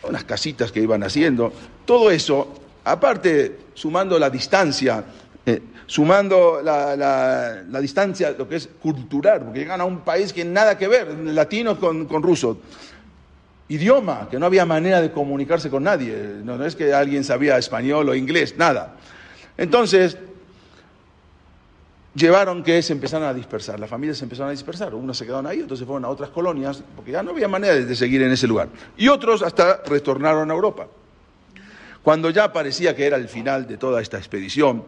unas 0.03 0.23
casitas 0.23 0.71
que 0.71 0.81
iban 0.81 1.03
haciendo, 1.03 1.53
todo 1.85 2.11
eso, 2.11 2.53
aparte 2.83 3.59
sumando 3.73 4.17
la 4.17 4.29
distancia, 4.29 5.03
eh, 5.45 5.61
sumando 5.85 6.61
la, 6.63 7.63
distancia, 7.79 8.33
lo 8.37 8.47
que 8.47 8.55
es 8.55 8.69
cultural, 8.81 9.43
porque 9.43 9.59
llegan 9.59 9.81
a 9.81 9.85
un 9.85 9.99
país 9.99 10.33
que 10.33 10.43
nada 10.43 10.77
que 10.77 10.87
ver, 10.87 11.07
latinos 11.09 11.77
con, 11.77 12.05
con 12.05 12.23
rusos 12.23 12.57
idioma, 13.67 14.27
que 14.29 14.37
no 14.37 14.45
había 14.45 14.65
manera 14.65 15.01
de 15.01 15.11
comunicarse 15.11 15.69
con 15.69 15.83
nadie. 15.83 16.41
No, 16.43 16.63
es 16.63 16.75
que 16.75 16.93
alguien 16.93 17.23
sabía 17.23 17.57
español 17.57 18.09
o 18.09 18.15
inglés, 18.15 18.55
nada. 18.57 18.95
Entonces, 19.57 20.17
llevaron 22.13 22.63
que 22.63 22.81
se 22.81 22.93
empezaran 22.93 23.27
a 23.27 23.33
dispersar, 23.33 23.79
las 23.79 23.89
familias 23.89 24.17
se 24.17 24.25
empezaron 24.25 24.49
a 24.49 24.51
dispersar, 24.51 24.93
unos 24.93 25.17
se 25.17 25.25
quedaron 25.25 25.47
ahí, 25.47 25.65
se 25.67 25.85
fueron 25.85 26.05
a 26.05 26.09
otras 26.09 26.29
colonias, 26.29 26.83
porque 26.95 27.11
ya 27.11 27.23
no 27.23 27.31
había 27.31 27.47
manera 27.47 27.73
de 27.75 27.95
seguir 27.95 28.21
en 28.21 28.31
ese 28.31 28.47
lugar. 28.47 28.69
Y 28.97 29.07
otros 29.07 29.41
hasta 29.41 29.81
retornaron 29.85 30.49
a 30.51 30.53
Europa. 30.53 30.87
Cuando 32.03 32.29
ya 32.29 32.53
parecía 32.53 32.95
que 32.95 33.05
era 33.07 33.17
el 33.17 33.27
final 33.27 33.65
de 33.65 33.77
toda 33.77 33.99
esta 33.99 34.17
expedición 34.17 34.83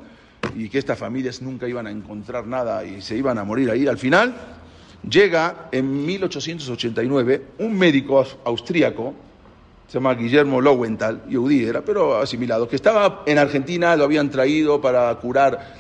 y 0.56 0.70
que 0.70 0.80
estas 0.80 0.98
familias 0.98 1.42
nunca 1.42 1.68
iban 1.68 1.88
a 1.88 1.92
encontrar 1.92 2.48
nada 2.48 2.84
y 2.84 3.02
se 3.02 3.16
iban 3.16 3.38
a 3.38 3.44
morir 3.44 3.70
ahí, 3.70 3.88
al 3.88 3.98
final 3.98 4.36
llega 5.08 5.70
en 5.72 6.06
1889 6.06 7.44
un 7.60 7.78
médico 7.78 8.26
austríaco, 8.44 9.14
se 9.88 9.94
llama 9.94 10.16
Guillermo 10.16 10.60
Lowenthal, 10.60 11.24
Yehudi 11.30 11.64
era, 11.64 11.82
pero 11.82 12.18
asimilado, 12.18 12.68
que 12.68 12.76
estaba 12.76 13.24
en 13.26 13.38
Argentina, 13.38 13.96
lo 13.96 14.04
habían 14.04 14.30
traído 14.30 14.82
para 14.82 15.14
curar 15.16 15.76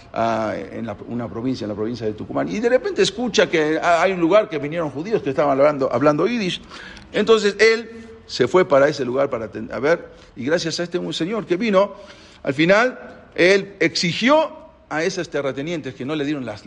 en 0.73 0.89
una 1.09 1.27
provincia, 1.27 1.65
en 1.65 1.69
la 1.69 1.75
provincia 1.75 2.05
de 2.05 2.13
Tucumán, 2.13 2.47
y 2.47 2.59
de 2.59 2.69
repente 2.69 3.01
escucha 3.01 3.49
que 3.49 3.79
hay 3.81 4.13
un 4.13 4.21
lugar 4.21 4.47
que 4.47 4.59
vinieron 4.59 4.91
judíos 4.91 5.21
que 5.21 5.31
estaban 5.31 5.57
hablando, 5.57 5.91
hablando 5.91 6.25
yiddish, 6.25 6.61
entonces 7.11 7.57
él 7.59 7.89
se 8.25 8.47
fue 8.47 8.65
para 8.65 8.87
ese 8.87 9.03
lugar 9.03 9.29
para 9.29 9.49
a 9.71 9.79
ver, 9.79 10.07
y 10.35 10.45
gracias 10.45 10.79
a 10.79 10.83
este 10.83 10.99
señor 11.13 11.45
que 11.45 11.57
vino, 11.57 11.93
al 12.47 12.53
final 12.53 12.97
él 13.35 13.75
exigió 13.81 14.55
a 14.87 15.03
esos 15.03 15.29
terratenientes 15.29 15.93
que 15.93 16.05
no 16.05 16.15
le 16.15 16.23
dieron 16.23 16.45
las, 16.45 16.63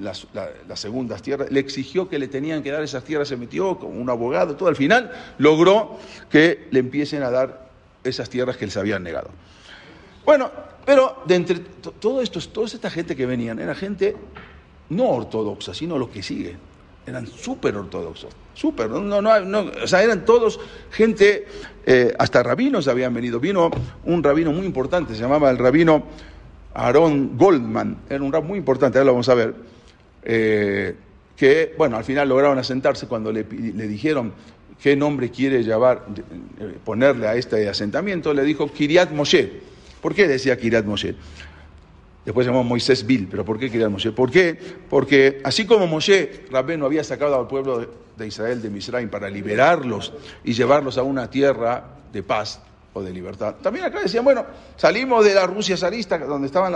segundas 0.74 1.22
tierras, 1.22 1.50
le 1.50 1.58
exigió 1.58 2.06
que 2.06 2.18
le 2.18 2.28
tenían 2.28 2.62
que 2.62 2.70
dar 2.70 2.82
esas 2.82 3.02
tierras, 3.02 3.28
se 3.28 3.38
metió 3.38 3.78
con 3.78 3.98
un 3.98 4.10
abogado, 4.10 4.56
todo 4.56 4.68
al 4.68 4.76
final 4.76 5.10
logró 5.38 5.98
que 6.28 6.68
le 6.70 6.80
empiecen 6.80 7.22
a 7.22 7.30
dar 7.30 7.70
esas 8.04 8.28
tierras 8.28 8.58
que 8.58 8.66
les 8.66 8.76
habían 8.76 9.02
negado. 9.02 9.30
Bueno, 10.26 10.50
pero 10.84 11.22
de 11.24 11.34
entre 11.34 11.60
todo 11.98 12.20
esto, 12.20 12.40
toda 12.50 12.66
esta 12.66 12.90
gente 12.90 13.16
que 13.16 13.24
venían, 13.24 13.58
era 13.58 13.74
gente 13.74 14.14
no 14.90 15.08
ortodoxa, 15.08 15.72
sino 15.72 15.96
lo 15.96 16.10
que 16.10 16.22
sigue. 16.22 16.58
Eran 17.06 17.26
súper 17.26 17.76
ortodoxos, 17.76 18.30
súper, 18.54 18.90
o 18.90 19.86
sea, 19.86 20.02
eran 20.02 20.24
todos 20.24 20.60
gente, 20.90 21.46
eh, 21.84 22.14
hasta 22.18 22.42
rabinos 22.42 22.88
habían 22.88 23.14
venido. 23.14 23.40
Vino 23.40 23.70
un 24.04 24.22
rabino 24.22 24.52
muy 24.52 24.66
importante, 24.66 25.14
se 25.14 25.22
llamaba 25.22 25.50
el 25.50 25.58
rabino 25.58 26.04
Aaron 26.74 27.36
Goldman, 27.36 28.02
era 28.08 28.22
un 28.22 28.32
rap 28.32 28.44
muy 28.44 28.58
importante, 28.58 28.98
ahora 28.98 29.06
lo 29.06 29.12
vamos 29.12 29.28
a 29.28 29.34
ver, 29.34 29.54
eh, 30.22 30.94
que, 31.36 31.74
bueno, 31.76 31.96
al 31.96 32.04
final 32.04 32.28
lograron 32.28 32.58
asentarse 32.58 33.06
cuando 33.06 33.32
le, 33.32 33.44
dijeron 33.44 34.34
qué 34.80 34.94
nombre 34.94 35.30
quiere 35.30 35.64
llevar, 35.64 36.06
eh, 36.60 36.76
ponerle 36.84 37.28
a 37.28 37.34
este 37.34 37.66
asentamiento, 37.68 38.34
le 38.34 38.44
dijo 38.44 38.70
Kiryat 38.70 39.10
Moshe. 39.10 39.50
¿Por 40.02 40.14
qué 40.14 40.28
decía 40.28 40.58
Kiryat 40.58 40.84
Moshe? 40.84 41.14
Después 42.24 42.46
llamó 42.46 42.62
Moisés 42.62 43.06
Bill, 43.06 43.28
pero 43.30 43.44
¿por 43.44 43.58
qué 43.58 43.70
Kiryat 43.70 43.90
Moshe? 43.90 44.12
¿Por 44.12 44.30
qué? 44.30 44.58
Porque 44.88 45.40
así 45.44 45.66
como 45.66 45.86
Moshe, 45.86 46.44
no 46.50 46.86
había 46.86 47.02
sacado 47.02 47.38
al 47.38 47.46
pueblo 47.46 47.88
de 48.16 48.26
Israel 48.26 48.60
de 48.60 48.70
Misraim 48.70 49.08
para 49.08 49.30
liberarlos 49.30 50.12
y 50.44 50.52
llevarlos 50.52 50.98
a 50.98 51.02
una 51.02 51.30
tierra 51.30 51.84
de 52.12 52.22
paz, 52.22 52.60
o 52.92 53.02
de 53.02 53.12
libertad. 53.12 53.54
También 53.62 53.86
acá 53.86 54.00
decían, 54.00 54.24
bueno, 54.24 54.44
salimos 54.76 55.24
de 55.24 55.32
la 55.34 55.46
Rusia 55.46 55.76
zarista, 55.76 56.18
donde 56.18 56.46
estaban 56.46 56.74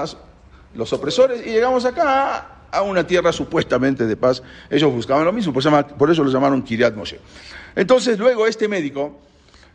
los 0.75 0.93
opresores, 0.93 1.45
y 1.45 1.51
llegamos 1.51 1.85
acá 1.85 2.69
a 2.71 2.83
una 2.83 3.07
tierra 3.07 3.33
supuestamente 3.33 4.07
de 4.07 4.17
paz. 4.17 4.43
Ellos 4.71 4.93
buscaban 4.93 5.25
lo 5.25 5.33
mismo, 5.33 5.53
por 5.53 6.11
eso 6.11 6.25
lo 6.25 6.31
llamaron 6.31 6.63
Kiryat 6.63 6.95
Moshe. 6.95 7.21
Entonces, 7.75 8.19
luego 8.19 8.47
este 8.47 8.69
médico 8.69 9.19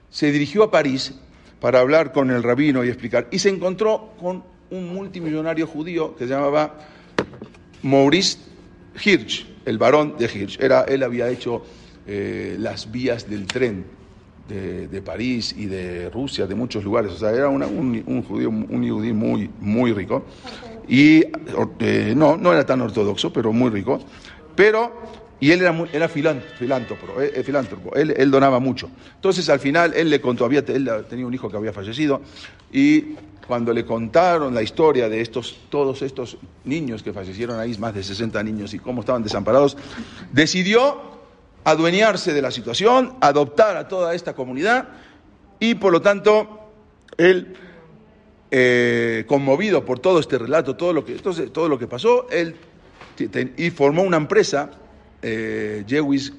se 0.09 0.31
dirigió 0.31 0.63
a 0.63 0.71
París 0.71 1.13
para 1.59 1.81
hablar 1.81 2.13
con 2.13 2.31
el 2.31 2.41
rabino 2.41 2.83
y 2.85 2.87
explicar, 2.87 3.27
y 3.31 3.39
se 3.39 3.49
encontró 3.49 4.13
con 4.19 4.43
un 4.71 4.93
multimillonario 4.93 5.67
judío 5.67 6.15
que 6.15 6.25
se 6.25 6.33
llamaba 6.33 6.75
Maurice 7.83 8.37
Hirsch, 9.03 9.47
el 9.65 9.77
varón 9.77 10.15
de 10.17 10.25
Hirsch. 10.25 10.59
Era, 10.59 10.83
él 10.83 11.03
había 11.03 11.29
hecho 11.29 11.63
eh, 12.07 12.55
las 12.59 12.91
vías 12.91 13.29
del 13.29 13.45
tren 13.45 13.85
de, 14.47 15.01
París 15.03 15.53
y 15.55 15.67
de 15.67 16.09
Rusia, 16.09 16.47
de 16.47 16.55
muchos 16.55 16.83
lugares. 16.83 17.11
O 17.11 17.17
sea, 17.17 17.31
era 17.31 17.49
un, 17.49 17.61
un, 17.61 18.23
judío, 18.23 18.49
un 18.49 18.89
judío 18.89 19.13
muy, 19.13 19.49
muy 19.59 19.93
rico. 19.93 20.25
Y 20.87 21.23
eh, 21.79 22.13
no, 22.15 22.35
no 22.35 22.51
era 22.51 22.65
tan 22.65 22.81
ortodoxo, 22.81 23.31
pero 23.31 23.53
muy 23.53 23.69
rico. 23.69 23.99
Pero, 24.55 24.93
y 25.39 25.51
él 25.51 25.61
era, 25.61 25.75
era 25.93 26.07
filántropo, 26.07 27.21
eh, 27.21 27.31
eh, 27.35 27.43
filántropo 27.43 27.95
él, 27.95 28.31
donaba 28.31 28.59
mucho. 28.59 28.89
Entonces, 29.15 29.49
al 29.49 29.59
final, 29.59 29.93
él 29.95 30.09
le 30.09 30.19
contó, 30.19 30.45
había, 30.45 30.63
él 30.67 30.89
tenía 31.09 31.25
un 31.25 31.33
hijo 31.33 31.49
que 31.49 31.57
había 31.57 31.73
fallecido, 31.73 32.21
y 32.71 33.15
cuando 33.47 33.73
le 33.73 33.85
contaron 33.85 34.53
la 34.53 34.61
historia 34.61 35.09
de 35.09 35.21
estos, 35.21 35.57
todos 35.69 36.01
estos 36.03 36.37
niños 36.65 37.01
que 37.01 37.13
fallecieron 37.13 37.59
ahí, 37.59 37.75
más 37.77 37.95
de 37.95 38.03
60 38.03 38.43
niños, 38.43 38.73
y 38.73 38.79
cómo 38.79 39.01
estaban 39.01 39.23
desamparados, 39.23 39.75
decidió 40.31 41.19
adueñarse 41.63 42.33
de 42.33 42.41
la 42.41 42.51
situación, 42.51 43.15
adoptar 43.21 43.77
a 43.77 43.87
toda 43.87 44.13
esta 44.13 44.33
comunidad 44.33 44.89
y 45.59 45.75
por 45.75 45.91
lo 45.91 46.01
tanto 46.01 46.71
él, 47.17 47.55
eh, 48.51 49.25
conmovido 49.27 49.85
por 49.85 49.99
todo 49.99 50.19
este 50.19 50.37
relato, 50.37 50.75
todo 50.75 50.93
lo 50.93 51.05
que, 51.05 51.13
entonces, 51.13 51.51
todo 51.51 51.67
lo 51.67 51.77
que 51.77 51.87
pasó, 51.87 52.27
él 52.29 52.55
y 53.57 53.69
formó 53.71 54.03
una 54.03 54.17
empresa, 54.17 54.71
eh, 55.21 55.83
Jewish 55.87 56.31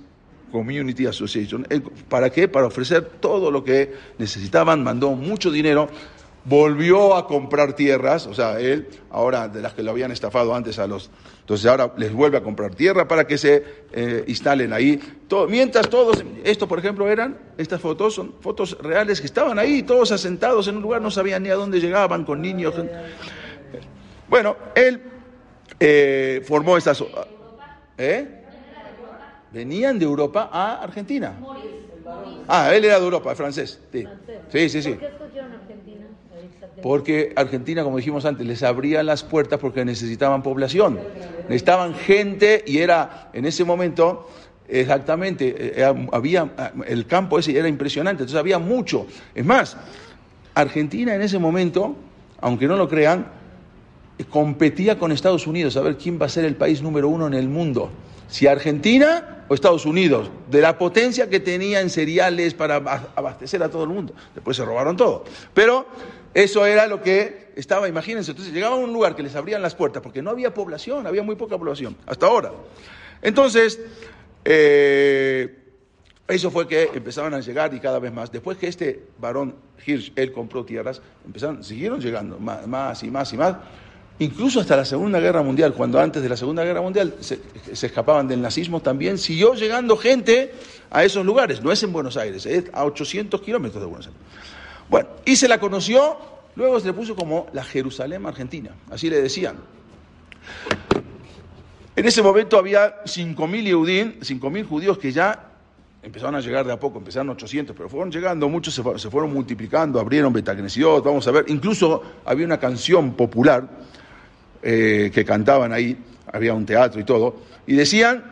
Community 0.51 1.07
Association. 1.07 1.67
¿Para 2.09 2.31
qué? 2.31 2.49
Para 2.49 2.67
ofrecer 2.67 3.03
todo 3.21 3.51
lo 3.51 3.65
que 3.65 3.95
necesitaban, 4.19 4.83
mandó 4.83 5.11
mucho 5.13 5.51
dinero 5.51 5.89
volvió 6.45 7.17
a 7.17 7.27
comprar 7.27 7.75
tierras, 7.75 8.27
o 8.27 8.35
sea, 8.35 8.59
él, 8.61 8.89
ahora 9.11 9.49
de 9.49 9.61
las 9.61 9.75
que 9.75 9.83
lo 9.83 9.91
habían 9.91 10.11
estafado 10.11 10.55
antes 10.55 10.79
a 10.79 10.87
los... 10.87 11.11
Entonces 11.41 11.67
ahora 11.67 11.93
les 11.97 12.13
vuelve 12.13 12.39
a 12.39 12.43
comprar 12.43 12.75
tierra 12.75 13.09
para 13.09 13.27
que 13.27 13.37
se 13.37 13.65
eh, 13.93 14.25
instalen 14.29 14.73
ahí. 14.73 15.01
Mientras 15.49 15.89
todos, 15.91 16.25
esto 16.45 16.69
por 16.69 16.79
ejemplo 16.79 17.09
eran, 17.09 17.37
estas 17.59 17.81
fotos 17.81 18.15
son 18.15 18.35
fotos 18.41 18.79
reales 18.81 19.21
que 19.21 19.27
estaban 19.27 19.59
ahí, 19.59 19.83
todos 19.83 20.13
asentados 20.13 20.69
en 20.69 20.77
un 20.77 20.83
lugar, 20.83 21.03
no 21.03 21.11
sabían 21.11 21.43
ni 21.43 21.51
a 21.51 21.57
dónde 21.57 21.81
llegaban, 21.81 22.25
con 22.25 22.41
niños. 22.41 22.75
Bueno, 24.29 24.57
él 24.77 25.03
eh, 25.81 26.43
formó 26.47 26.77
estas... 26.77 27.03
¿Eh? 27.99 28.37
Venían 29.53 29.99
de 29.99 30.05
Europa 30.05 30.49
a 30.53 30.83
Argentina. 30.83 31.35
Ah, 32.47 32.73
él 32.75 32.85
era 32.85 32.99
de 32.99 33.05
Europa, 33.05 33.35
francés. 33.35 33.81
Sí, 33.93 34.07
sí, 34.51 34.69
sí. 34.69 34.83
sí. 34.83 34.99
Porque 36.83 37.33
Argentina, 37.37 37.83
como 37.83 37.97
dijimos 37.97 38.25
antes, 38.25 38.47
les 38.47 38.63
abría 38.63 39.03
las 39.03 39.23
puertas 39.23 39.59
porque 39.59 39.85
necesitaban 39.85 40.43
población, 40.43 40.99
necesitaban 41.43 41.95
gente 41.95 42.65
y 42.67 42.79
era 42.79 43.29
en 43.33 43.45
ese 43.45 43.65
momento 43.65 44.29
exactamente, 44.67 45.81
eh, 45.83 46.07
había 46.13 46.51
el 46.87 47.07
campo 47.07 47.39
ese 47.39 47.59
era 47.59 47.69
impresionante, 47.69 48.23
entonces 48.23 48.39
había 48.39 48.59
mucho. 48.59 49.07
Es 49.35 49.45
más, 49.45 49.77
Argentina 50.55 51.15
en 51.15 51.23
ese 51.23 51.39
momento, 51.39 51.97
aunque 52.41 52.67
no 52.67 52.77
lo 52.77 52.89
crean, 52.89 53.27
competía 54.29 54.99
con 54.99 55.13
Estados 55.13 55.47
Unidos 55.47 55.77
a 55.77 55.83
ver 55.83 55.97
quién 55.97 56.21
va 56.21 56.27
a 56.27 56.29
ser 56.29 56.45
el 56.45 56.57
país 56.57 56.83
número 56.83 57.09
uno 57.09 57.27
en 57.27 57.35
el 57.35 57.49
mundo. 57.49 57.91
Si 58.29 58.47
Argentina 58.47 59.45
o 59.49 59.55
Estados 59.55 59.85
Unidos, 59.87 60.31
de 60.49 60.61
la 60.61 60.79
potencia 60.79 61.29
que 61.29 61.41
tenía 61.41 61.81
en 61.81 61.91
cereales 61.91 62.55
para 62.55 62.77
abastecer 63.17 63.63
a 63.63 63.69
todo 63.69 63.83
el 63.83 63.89
mundo. 63.89 64.15
Después 64.35 64.57
se 64.57 64.65
robaron 64.65 64.97
todo. 64.97 65.25
Pero 65.53 65.87
eso 66.33 66.65
era 66.65 66.87
lo 66.87 67.03
que 67.03 67.51
estaba, 67.57 67.89
imagínense, 67.89 68.31
entonces 68.31 68.55
llegaban 68.55 68.79
a 68.79 68.85
un 68.85 68.93
lugar 68.93 69.17
que 69.17 69.25
les 69.25 69.35
abrían 69.35 69.61
las 69.61 69.75
puertas, 69.75 70.03
porque 70.03 70.23
no 70.23 70.31
había 70.31 70.55
población, 70.55 71.07
había 71.07 71.25
muy 71.25 71.35
poca 71.35 71.59
población, 71.59 71.97
hasta 72.07 72.27
ahora. 72.27 72.53
Entonces, 73.23 73.81
eh, 74.45 75.59
eso 76.29 76.53
fue 76.53 76.69
que 76.69 76.91
empezaban 76.95 77.35
a 77.35 77.41
llegar 77.41 77.75
y 77.75 77.81
cada 77.81 77.99
vez 77.99 78.13
más. 78.13 78.31
Después 78.31 78.57
que 78.57 78.69
este 78.69 79.03
varón 79.19 79.57
Hirsch, 79.85 80.13
él 80.15 80.31
compró 80.31 80.65
tierras, 80.65 81.03
empezaron, 81.27 81.65
siguieron 81.65 82.01
llegando 82.01 82.39
más, 82.39 82.67
más 82.69 83.03
y 83.03 83.11
más 83.11 83.33
y 83.33 83.37
más. 83.37 83.57
Incluso 84.21 84.61
hasta 84.61 84.77
la 84.77 84.85
Segunda 84.85 85.19
Guerra 85.19 85.43
Mundial, 85.43 85.73
cuando 85.73 85.99
antes 85.99 86.23
de 86.23 86.29
la 86.29 86.37
Segunda 86.37 86.63
Guerra 86.63 86.83
Mundial 86.83 87.15
se, 87.21 87.41
escapaban 87.73 88.29
del 88.29 88.43
nazismo, 88.43 88.81
también 88.81 89.17
siguió 89.17 89.55
llegando 89.55 89.97
gente 89.97 90.53
a 90.91 91.05
esos 91.05 91.25
lugares. 91.25 91.63
No 91.63 91.73
es 91.73 91.83
en 91.83 91.91
Buenos 91.91 92.19
Aires, 92.19 92.45
es 92.45 92.65
a 92.75 92.85
800 92.85 93.41
kilómetros 93.41 93.83
de 93.83 93.89
Buenos 93.89 94.09
Aires. 94.09 94.21
Bueno, 94.91 95.09
y 95.25 95.37
se 95.37 95.49
la 95.49 95.59
conoció, 95.59 96.19
luego 96.55 96.79
se 96.79 96.89
le 96.89 96.93
puso 96.93 97.17
como 97.17 97.47
la 97.55 97.65
Jerusalén 97.65 98.27
argentina, 98.27 98.73
así 98.91 99.09
le 99.09 99.23
decían. 99.23 99.57
En 101.97 102.05
ese 102.05 102.23
momento 102.23 102.59
había 102.59 103.03
5.000 103.05 104.19
5.000 104.21 104.69
judíos 104.69 104.99
que 104.99 105.13
ya 105.13 105.47
empezaron 106.03 106.35
a 106.35 106.41
llegar 106.41 106.67
de 106.67 106.75
a 106.75 106.79
poco, 106.79 106.99
empezaron 106.99 107.31
800, 107.31 107.75
pero 107.75 107.89
fueron 107.89 108.11
llegando, 108.11 108.51
muchos 108.51 108.75
se, 108.75 109.11
fueron 109.11 109.33
multiplicando, 109.33 109.99
abrieron 109.99 110.31
Betagnesiot, 110.31 111.03
vamos 111.03 111.27
a 111.27 111.31
ver, 111.31 111.47
incluso 111.49 112.03
había 112.27 112.45
una 112.45 112.61
canción 112.61 113.15
popular 113.15 113.67
eh, 114.63 115.11
que 115.13 115.25
cantaban 115.25 115.73
ahí, 115.73 115.97
había 116.33 116.55
un 116.55 116.67
teatro 116.67 117.01
y 117.01 117.05
todo, 117.05 117.37
y 117.67 117.75
decían, 117.75 118.25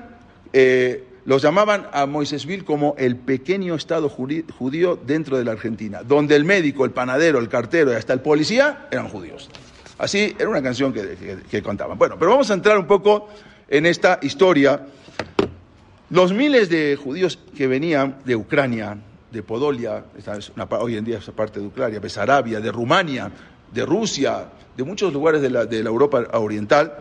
eh, 0.52 1.04
los 1.24 1.42
llamaban 1.42 1.88
a 1.92 2.06
Moisésville 2.06 2.64
como 2.64 2.94
el 2.96 3.16
pequeño 3.16 3.74
estado 3.74 4.08
judío 4.08 4.96
dentro 4.96 5.36
de 5.36 5.44
la 5.44 5.52
Argentina, 5.52 6.02
donde 6.02 6.34
el 6.34 6.46
médico, 6.46 6.86
el 6.86 6.92
panadero, 6.92 7.38
el 7.38 7.50
cartero 7.50 7.92
y 7.92 7.96
hasta 7.96 8.14
el 8.14 8.20
policía 8.20 8.88
eran 8.90 9.08
judíos. 9.08 9.50
Así 9.98 10.34
era 10.38 10.48
una 10.48 10.62
canción 10.62 10.92
que, 10.92 11.62
contaban. 11.62 11.98
Bueno, 11.98 12.16
pero 12.18 12.30
vamos 12.30 12.50
a 12.50 12.54
entrar 12.54 12.78
un 12.78 12.86
poco 12.86 13.28
en 13.68 13.84
esta 13.84 14.20
historia. 14.22 14.86
Los 16.08 16.32
miles 16.32 16.70
de 16.70 16.96
judíos 16.96 17.38
que 17.54 17.66
venían 17.66 18.16
de 18.24 18.34
Ucrania, 18.34 18.96
de 19.30 19.42
Podolia, 19.42 20.04
hoy 20.80 20.96
en 20.96 21.04
día 21.04 21.18
es 21.18 21.30
parte 21.30 21.60
de 21.60 21.66
Ucrania, 21.66 22.00
de 22.00 22.08
Sarabia, 22.08 22.60
de 22.60 22.72
Rumania, 22.72 23.30
de 23.70 23.84
Rusia, 23.84 24.46
de 24.78 24.84
muchos 24.84 25.12
lugares 25.12 25.42
de 25.42 25.50
la, 25.50 25.62
Europa 25.90 26.24
oriental, 26.34 26.98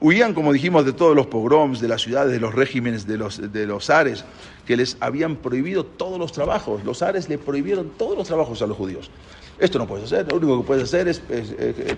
Huían, 0.00 0.34
como 0.34 0.52
dijimos, 0.52 0.84
de 0.84 0.92
todos 0.92 1.16
los 1.16 1.26
pogroms, 1.26 1.80
de 1.80 1.88
las 1.88 2.02
ciudades, 2.02 2.30
de 2.30 2.38
los 2.38 2.54
regímenes, 2.54 3.08
de 3.08 3.18
los, 3.18 3.52
de 3.52 3.66
los 3.66 3.90
ares, 3.90 4.24
que 4.64 4.76
les 4.76 4.96
habían 5.00 5.34
prohibido 5.34 5.84
todos 5.84 6.16
los 6.20 6.30
trabajos. 6.30 6.84
Los 6.84 7.02
ares 7.02 7.28
le 7.28 7.36
prohibieron 7.36 7.90
todos 7.98 8.16
los 8.16 8.28
trabajos 8.28 8.62
a 8.62 8.68
los 8.68 8.76
judíos. 8.76 9.10
Esto 9.58 9.80
no 9.80 9.88
puedes 9.88 10.04
hacer, 10.04 10.30
lo 10.30 10.36
único 10.36 10.60
que 10.60 10.66
puedes 10.68 10.84
hacer 10.84 11.08
es, 11.08 11.20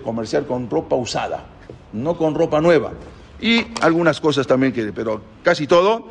comerciar 0.03 0.47
con 0.47 0.67
ropa 0.67 0.95
usada, 0.95 1.45
no 1.93 2.17
con 2.17 2.33
ropa 2.33 2.59
nueva. 2.59 2.91
Y 3.39 3.67
algunas 3.81 4.19
cosas 4.19 4.47
también, 4.47 4.73
que, 4.73 4.91
pero 4.91 5.21
casi 5.43 5.67
todo 5.67 6.07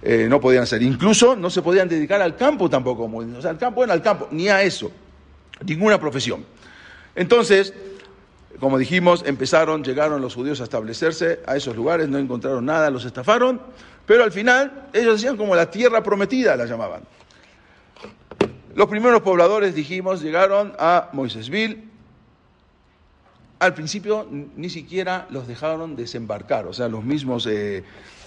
eh, 0.00 0.26
no 0.26 0.40
podían 0.40 0.62
hacer. 0.62 0.82
Incluso 0.82 1.36
no 1.36 1.50
se 1.50 1.60
podían 1.60 1.86
dedicar 1.86 2.22
al 2.22 2.34
campo 2.34 2.70
tampoco. 2.70 3.04
O 3.04 3.42
sea, 3.42 3.50
al 3.50 3.58
campo 3.58 3.84
era 3.84 3.92
al 3.92 4.00
campo, 4.00 4.28
ni 4.30 4.48
a 4.48 4.62
eso, 4.62 4.90
ninguna 5.66 6.00
profesión. 6.00 6.46
Entonces, 7.14 7.74
como 8.60 8.78
dijimos, 8.78 9.22
empezaron, 9.26 9.84
llegaron 9.84 10.20
los 10.20 10.34
judíos 10.34 10.60
a 10.60 10.64
establecerse 10.64 11.40
a 11.46 11.56
esos 11.56 11.76
lugares, 11.76 12.08
no 12.08 12.18
encontraron 12.18 12.64
nada, 12.64 12.90
los 12.90 13.04
estafaron, 13.04 13.60
pero 14.06 14.24
al 14.24 14.32
final 14.32 14.88
ellos 14.92 15.14
decían 15.14 15.36
como 15.36 15.54
la 15.54 15.70
tierra 15.70 16.02
prometida, 16.02 16.56
la 16.56 16.66
llamaban. 16.66 17.02
Los 18.74 18.88
primeros 18.88 19.22
pobladores, 19.22 19.74
dijimos, 19.74 20.22
llegaron 20.22 20.72
a 20.78 21.10
Moisésville. 21.12 21.84
Al 23.60 23.74
principio 23.74 24.28
ni 24.30 24.70
siquiera 24.70 25.26
los 25.30 25.48
dejaron 25.48 25.96
desembarcar, 25.96 26.68
o 26.68 26.72
sea, 26.72 26.88
los 26.88 27.02
mismos, 27.02 27.44
eh, 27.48 27.82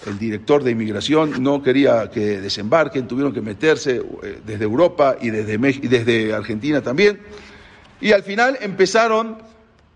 el 0.06 0.18
director 0.18 0.62
de 0.62 0.72
inmigración 0.72 1.42
no 1.42 1.62
quería 1.62 2.10
que 2.10 2.38
desembarquen, 2.38 3.08
tuvieron 3.08 3.32
que 3.32 3.40
meterse 3.40 4.02
eh, 4.22 4.40
desde 4.44 4.64
Europa 4.64 5.16
y 5.18 5.30
desde, 5.30 5.54
y 5.54 5.88
desde 5.88 6.34
Argentina 6.34 6.82
también. 6.82 7.20
Y 8.02 8.12
al 8.12 8.22
final 8.22 8.58
empezaron 8.60 9.38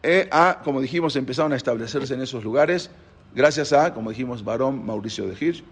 eh, 0.06 0.28
a, 0.30 0.60
como 0.62 0.80
dijimos, 0.80 1.16
empezaron 1.16 1.52
a 1.52 1.56
establecerse 1.56 2.14
en 2.14 2.22
esos 2.22 2.44
lugares 2.44 2.90
gracias 3.34 3.72
a, 3.72 3.92
como 3.92 4.10
dijimos, 4.10 4.44
varón 4.44 4.86
Mauricio 4.86 5.26
de 5.26 5.34
Hirsch, 5.34 5.64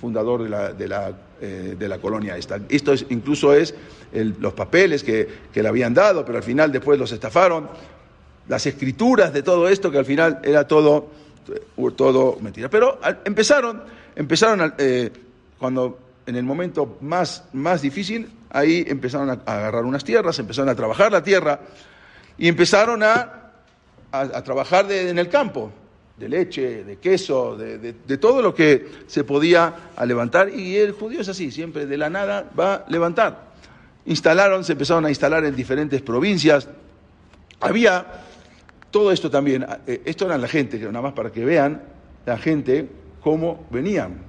fundador 0.00 0.44
de 0.44 0.48
la, 0.48 0.72
de 0.72 0.86
la, 0.86 1.12
eh, 1.40 1.74
de 1.76 1.88
la 1.88 1.98
colonia 1.98 2.36
esta. 2.36 2.60
Esto 2.68 2.92
es, 2.92 3.04
incluso 3.10 3.52
es 3.52 3.74
los 4.12 4.52
papeles 4.52 5.02
que, 5.02 5.28
que, 5.52 5.62
le 5.64 5.68
habían 5.68 5.94
dado, 5.94 6.24
pero 6.24 6.38
al 6.38 6.44
final 6.44 6.70
después 6.70 6.96
los 6.96 7.10
estafaron, 7.10 7.68
las 8.48 8.64
escrituras 8.66 9.32
de 9.32 9.42
todo 9.42 9.68
esto, 9.68 9.90
que 9.90 9.98
al 9.98 10.04
final 10.04 10.38
era 10.44 10.68
todo, 10.68 11.08
eh, 11.48 11.90
todo 11.96 12.38
mentira. 12.40 12.70
Pero 12.70 13.00
empezaron, 13.24 13.82
empezaron 14.14 14.74
cuando 15.58 15.98
en 16.26 16.36
el 16.36 16.44
momento 16.44 16.98
más, 17.00 17.44
más 17.52 17.82
difícil, 17.82 18.30
ahí 18.50 18.84
empezaron 18.86 19.28
a 19.30 19.32
agarrar 19.44 19.84
unas 19.84 20.04
tierras, 20.04 20.38
empezaron 20.38 20.68
a 20.68 20.76
trabajar 20.76 21.10
la 21.10 21.22
tierra 21.22 21.58
y 22.38 22.46
empezaron 22.46 23.02
a 23.02 23.41
a, 24.12 24.42
trabajar 24.42 24.90
en 24.92 25.18
el 25.18 25.28
campo, 25.28 25.72
de 26.16 26.28
leche, 26.28 26.84
de 26.84 26.96
queso, 26.98 27.56
de, 27.56 28.18
todo 28.18 28.42
lo 28.42 28.54
que 28.54 28.86
se 29.06 29.24
podía 29.24 29.74
levantar. 30.04 30.50
Y 30.50 30.76
el 30.76 30.92
judío 30.92 31.20
es 31.22 31.28
así, 31.28 31.50
siempre 31.50 31.86
de 31.86 31.96
la 31.96 32.10
nada 32.10 32.50
va 32.58 32.74
a 32.74 32.84
levantar. 32.88 33.52
Instalaron, 34.04 34.64
se 34.64 34.72
empezaron 34.72 35.06
a 35.06 35.08
instalar 35.08 35.44
en 35.44 35.56
diferentes 35.56 36.02
provincias. 36.02 36.68
Había 37.60 38.06
todo 38.90 39.10
esto 39.10 39.30
también, 39.30 39.66
eh, 39.86 40.02
esto 40.04 40.26
era 40.26 40.36
la 40.36 40.48
gente, 40.48 40.78
nada 40.78 41.00
más 41.00 41.14
para 41.14 41.32
que 41.32 41.44
vean 41.44 41.82
la 42.26 42.36
gente 42.36 42.88
cómo 43.22 43.66
venían, 43.70 44.22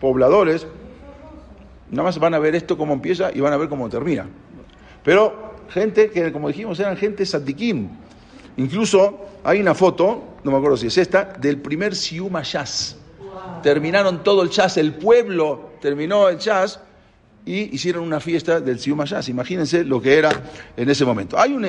pobladores, 0.00 0.66
nada 1.90 2.04
más 2.04 2.18
van 2.18 2.34
a 2.34 2.38
ver 2.38 2.54
esto 2.54 2.76
cómo 2.76 2.92
empieza 2.92 3.30
y 3.34 3.40
van 3.40 3.52
a 3.52 3.56
ver 3.56 3.68
cómo 3.68 3.88
termina. 3.88 4.26
Pero 5.02 5.54
gente 5.70 6.10
que, 6.10 6.32
como 6.32 6.48
dijimos, 6.48 6.78
eran 6.80 6.96
gente 6.96 7.24
sadiquín, 7.26 7.90
Incluso 8.56 9.26
hay 9.44 9.60
una 9.60 9.74
foto, 9.74 10.38
no 10.42 10.50
me 10.50 10.56
acuerdo 10.56 10.76
si 10.76 10.86
es 10.86 10.98
esta, 10.98 11.24
del 11.24 11.60
primer 11.60 11.94
Siuma 11.94 12.42
Jazz. 12.42 12.96
Terminaron 13.62 14.22
todo 14.22 14.42
el 14.42 14.50
jazz, 14.50 14.76
el 14.76 14.94
pueblo 14.94 15.70
terminó 15.80 16.28
el 16.28 16.38
jazz 16.38 16.80
y 17.44 17.74
hicieron 17.74 18.02
una 18.02 18.20
fiesta 18.20 18.60
del 18.60 18.78
Siuma 18.78 19.04
Jazz. 19.04 19.28
Imagínense 19.28 19.84
lo 19.84 20.00
que 20.00 20.18
era 20.18 20.30
en 20.76 20.90
ese 20.90 21.04
momento. 21.04 21.38
Hay 21.38 21.52
un. 21.52 21.62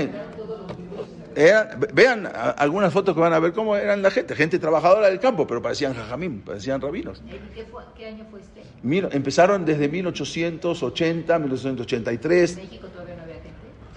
vean 1.93 2.29
algunas 2.57 2.91
fotos 2.91 3.13
que 3.13 3.21
van 3.21 3.33
a 3.33 3.39
ver 3.39 3.53
cómo 3.53 3.75
eran 3.75 4.01
la 4.01 4.11
gente, 4.11 4.35
gente 4.35 4.59
trabajadora 4.59 5.07
del 5.07 5.19
campo, 5.19 5.45
pero 5.45 5.61
parecían 5.61 5.93
jajamín, 5.93 6.41
parecían 6.41 6.81
rabinos. 6.81 7.21
¿Qué, 7.95 8.07
año 8.07 8.25
fue 8.31 8.41
este? 8.41 9.15
empezaron 9.15 9.65
desde 9.65 9.87
1880, 9.87 11.39
1883. 11.39 12.51
¿En 12.51 12.63
México 12.63 12.87
todavía 12.87 13.15
no 13.15 13.26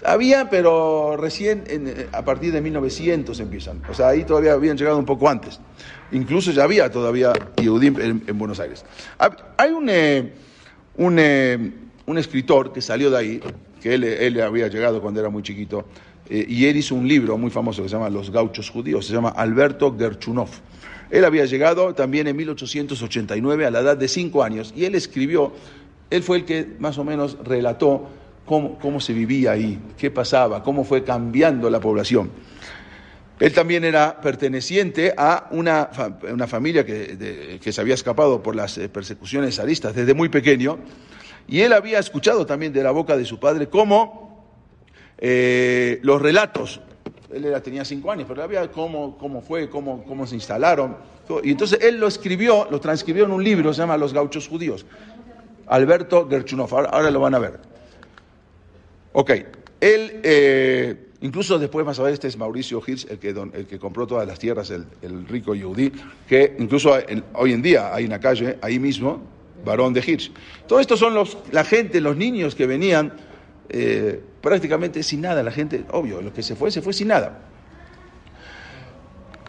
había 0.03 0.49
pero 0.49 1.15
recién 1.17 1.63
eh, 1.67 2.07
a 2.11 2.23
partir 2.23 2.51
de 2.51 2.61
1900 2.61 3.39
empiezan. 3.39 3.81
O 3.89 3.93
sea, 3.93 4.09
ahí 4.09 4.23
todavía 4.23 4.53
habían 4.53 4.77
llegado 4.77 4.97
un 4.97 5.05
poco 5.05 5.29
antes. 5.29 5.59
Incluso 6.11 6.51
ya 6.51 6.63
había 6.63 6.89
todavía 6.89 7.33
Yehudim 7.57 8.23
en, 8.27 8.37
Buenos 8.37 8.59
Aires. 8.59 8.83
Hay 9.57 9.71
un, 9.71 9.89
eh, 9.89 10.33
un, 10.97 11.17
eh, 11.19 11.71
un, 12.05 12.17
escritor 12.17 12.73
que 12.73 12.81
salió 12.81 13.09
de 13.09 13.17
ahí, 13.17 13.41
que 13.81 13.93
él, 13.93 14.03
él 14.03 14.41
había 14.41 14.67
llegado 14.67 15.01
cuando 15.01 15.19
era 15.19 15.29
muy 15.29 15.43
chiquito, 15.43 15.85
y 16.29 16.65
él 16.65 16.77
hizo 16.77 16.95
un 16.95 17.07
libro 17.07 17.37
muy 17.37 17.49
famoso 17.49 17.83
que 17.83 17.89
se 17.89 17.95
llama 17.95 18.09
Los 18.09 18.31
gauchos 18.31 18.69
judíos, 18.69 19.05
se 19.05 19.13
llama 19.13 19.29
Alberto 19.29 19.95
Gerchunov. 19.97 20.49
Él 21.11 21.25
había 21.25 21.45
llegado 21.45 21.93
también 21.93 22.27
en 22.27 22.37
1889 22.37 23.65
a 23.65 23.71
la 23.71 23.79
edad 23.81 23.97
de 23.97 24.07
cinco 24.07 24.43
años 24.43 24.73
y 24.75 24.85
él 24.85 24.95
escribió, 24.95 25.51
él 26.09 26.23
fue 26.23 26.37
el 26.37 26.45
que 26.45 26.67
más 26.79 26.97
o 26.97 27.03
menos 27.03 27.37
relató 27.43 28.07
cómo, 28.81 28.99
se 28.99 29.13
vivía 29.13 29.51
ahí, 29.51 29.79
qué 29.97 30.11
pasaba, 30.11 30.61
cómo 30.63 30.83
fue 30.83 31.03
cambiando 31.03 31.69
la 31.69 31.79
población. 31.79 32.31
Él 33.39 33.53
también 33.53 33.83
era 33.83 34.19
perteneciente 34.21 35.13
a 35.17 35.47
una, 35.51 35.89
una 36.31 36.47
familia 36.47 36.85
que, 36.85 37.59
que, 37.61 37.71
se 37.71 37.81
había 37.81 37.95
escapado 37.95 38.43
por 38.43 38.55
las 38.55 38.77
eh, 38.77 38.89
persecuciones 38.89 39.55
zaristas 39.55 39.95
desde 39.95 40.13
muy 40.13 40.29
pequeño, 40.29 40.79
y 41.47 41.61
él 41.61 41.73
había 41.73 41.99
escuchado 41.99 42.45
también 42.45 42.71
de 42.73 42.83
la 42.83 42.91
boca 42.91 43.17
de 43.17 43.25
su 43.25 43.39
padre 43.39 43.67
cómo 43.67 44.45
eh, 45.17 45.99
los 46.03 46.21
relatos 46.21 46.81
él 47.33 47.45
era, 47.45 47.61
tenía 47.61 47.85
cinco 47.85 48.11
años, 48.11 48.25
pero 48.27 48.43
había 48.43 48.69
cómo, 48.71 49.17
cómo 49.17 49.41
fue, 49.41 49.69
cómo, 49.69 50.03
cómo 50.03 50.27
se 50.27 50.35
instalaron. 50.35 50.97
Y 51.43 51.51
entonces 51.51 51.79
él 51.81 51.97
lo 51.97 52.07
escribió, 52.07 52.67
lo 52.69 52.81
transcribió 52.81 53.23
en 53.23 53.31
un 53.31 53.43
libro, 53.43 53.73
se 53.73 53.79
llama 53.79 53.95
Los 53.95 54.13
gauchos 54.13 54.47
judíos. 54.47 54.85
Alberto 55.67 56.27
Gerchunov, 56.29 56.75
ahora, 56.75 57.09
lo 57.09 57.21
van 57.21 57.35
a 57.35 57.39
ver. 57.39 57.70
Ok, 59.13 59.31
él, 59.81 60.21
eh, 60.23 60.95
incluso 61.21 61.59
después 61.59 61.85
más 61.85 61.99
a 61.99 62.03
ver, 62.03 62.13
este 62.13 62.27
es 62.27 62.37
Mauricio 62.37 62.81
Hirsch, 62.85 63.07
el 63.09 63.19
que, 63.19 63.29
el 63.29 63.65
que 63.65 63.79
compró 63.79 64.07
todas 64.07 64.27
las 64.27 64.39
tierras, 64.39 64.69
el, 64.71 65.27
rico 65.27 65.53
Yehudi, 65.53 65.91
que 66.27 66.55
incluso 66.59 66.93
hoy 67.33 67.53
en 67.53 67.61
día 67.61 67.93
hay 67.93 68.05
una 68.05 68.19
calle 68.19 68.57
ahí 68.61 68.79
mismo, 68.79 69.21
varón 69.65 69.93
de 69.93 70.01
Hirsch. 70.05 70.31
Todo 70.67 70.79
esto 70.79 70.95
son 70.95 71.13
los, 71.13 71.37
la 71.51 71.63
gente, 71.63 71.99
los 71.99 72.15
niños 72.15 72.55
que 72.55 72.65
venían 72.65 73.13
eh, 73.69 74.21
prácticamente 74.41 75.03
sin 75.03 75.21
nada. 75.21 75.43
La 75.43 75.51
gente, 75.51 75.83
obvio, 75.91 76.21
lo 76.21 76.33
que 76.33 76.43
se 76.43 76.55
fue, 76.55 76.71
se 76.71 76.81
fue 76.81 76.93
sin 76.93 77.09
nada. 77.09 77.50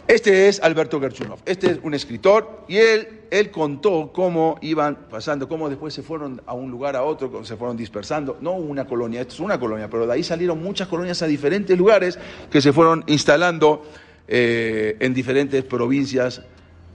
Este 0.09 0.49
es 0.49 0.61
Alberto 0.61 1.01
Gerchunov, 1.01 1.39
este 1.47 1.71
es 1.71 1.79
un 1.83 1.95
escritor 1.95 2.65
y 2.69 2.77
él, 2.77 3.21
él 3.31 3.51
contó 3.53 4.11
cómo 4.13 4.59
iban 4.61 4.97
pasando, 5.09 5.49
cómo 5.49 5.69
después 5.69 5.95
se 5.95 6.03
fueron 6.03 6.43
a 6.45 6.55
un 6.55 6.73
lugar 6.73 6.97
a 6.97 7.05
otro, 7.05 7.31
cómo 7.31 7.45
se 7.45 7.57
fueron 7.57 7.77
dispersando. 7.77 8.37
No 8.41 8.55
una 8.55 8.85
colonia, 8.85 9.21
esto 9.21 9.35
es 9.35 9.41
una 9.41 9.61
colonia, 9.61 9.89
pero 9.89 10.07
de 10.07 10.13
ahí 10.13 10.25
salieron 10.25 10.61
muchas 10.61 10.89
colonias 10.89 11.23
a 11.23 11.27
diferentes 11.27 11.79
lugares 11.79 12.19
que 12.51 12.61
se 12.61 12.73
fueron 12.73 13.05
instalando 13.07 13.85
eh, 14.27 14.97
en 14.99 15.15
diferentes 15.15 15.63
provincias 15.65 16.43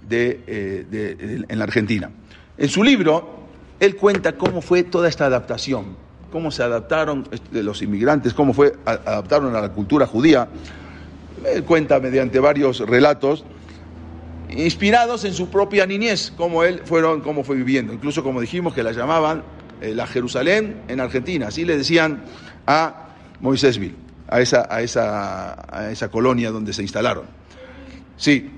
eh, 0.10 0.86
de, 0.90 1.46
en 1.48 1.58
la 1.58 1.64
Argentina. 1.64 2.12
En 2.58 2.68
su 2.68 2.84
libro, 2.84 3.38
él 3.80 3.96
cuenta 3.96 4.34
cómo 4.34 4.62
fue 4.62 4.84
toda 4.84 5.08
esta 5.08 5.26
adaptación 5.26 6.08
cómo 6.32 6.52
se 6.52 6.62
adaptaron 6.62 7.26
los 7.52 7.82
inmigrantes, 7.82 8.34
cómo 8.34 8.54
fue, 8.54 8.74
adaptaron 8.86 9.56
a 9.56 9.62
la 9.62 9.70
cultura 9.70 10.06
judía. 10.06 10.50
Cuenta 11.66 12.00
mediante 12.00 12.40
varios 12.40 12.80
relatos 12.80 13.46
inspirados 14.50 15.26
en 15.26 15.34
su 15.34 15.50
propia 15.50 15.86
niñez, 15.86 16.34
cómo 16.36 16.64
él 16.64 16.82
fueron, 16.86 17.22
cómo 17.22 17.44
fue 17.44 17.56
viviendo. 17.56 17.94
Incluso 17.94 18.24
como 18.24 18.42
dijimos 18.42 18.74
que 18.74 18.84
la 18.84 18.92
llamaban 18.92 19.44
eh, 19.82 19.94
la 19.94 20.08
Jerusalén 20.08 20.82
en 20.88 21.00
Argentina, 21.00 21.48
así 21.48 21.66
le 21.66 21.78
decían 21.78 22.24
a 22.66 23.10
Moisésville, 23.40 23.96
a 24.28 24.42
esa, 24.42 24.68
a 24.70 24.82
esa, 24.82 25.66
a 25.70 25.92
esa 25.92 26.10
colonia 26.10 26.52
donde 26.52 26.74
se 26.74 26.82
instalaron. 26.82 27.26
Sí. 28.16 28.50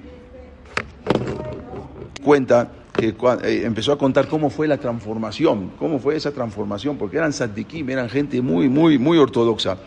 Cuenta 2.24 2.72
que 2.94 3.16
eh, 3.44 3.64
empezó 3.66 3.92
a 3.92 3.98
contar 3.98 4.28
cómo 4.28 4.50
fue 4.50 4.68
la 4.68 4.78
transformación, 4.78 5.72
cómo 5.80 6.00
fue 6.00 6.16
esa 6.16 6.32
transformación, 6.32 6.98
porque 6.98 7.18
eran 7.18 7.34
saddikim, 7.34 7.90
eran 7.90 8.10
gente 8.10 8.42
muy, 8.42 8.70
muy, 8.70 8.98
muy 8.98 9.18
ortodoxa. 9.18 9.78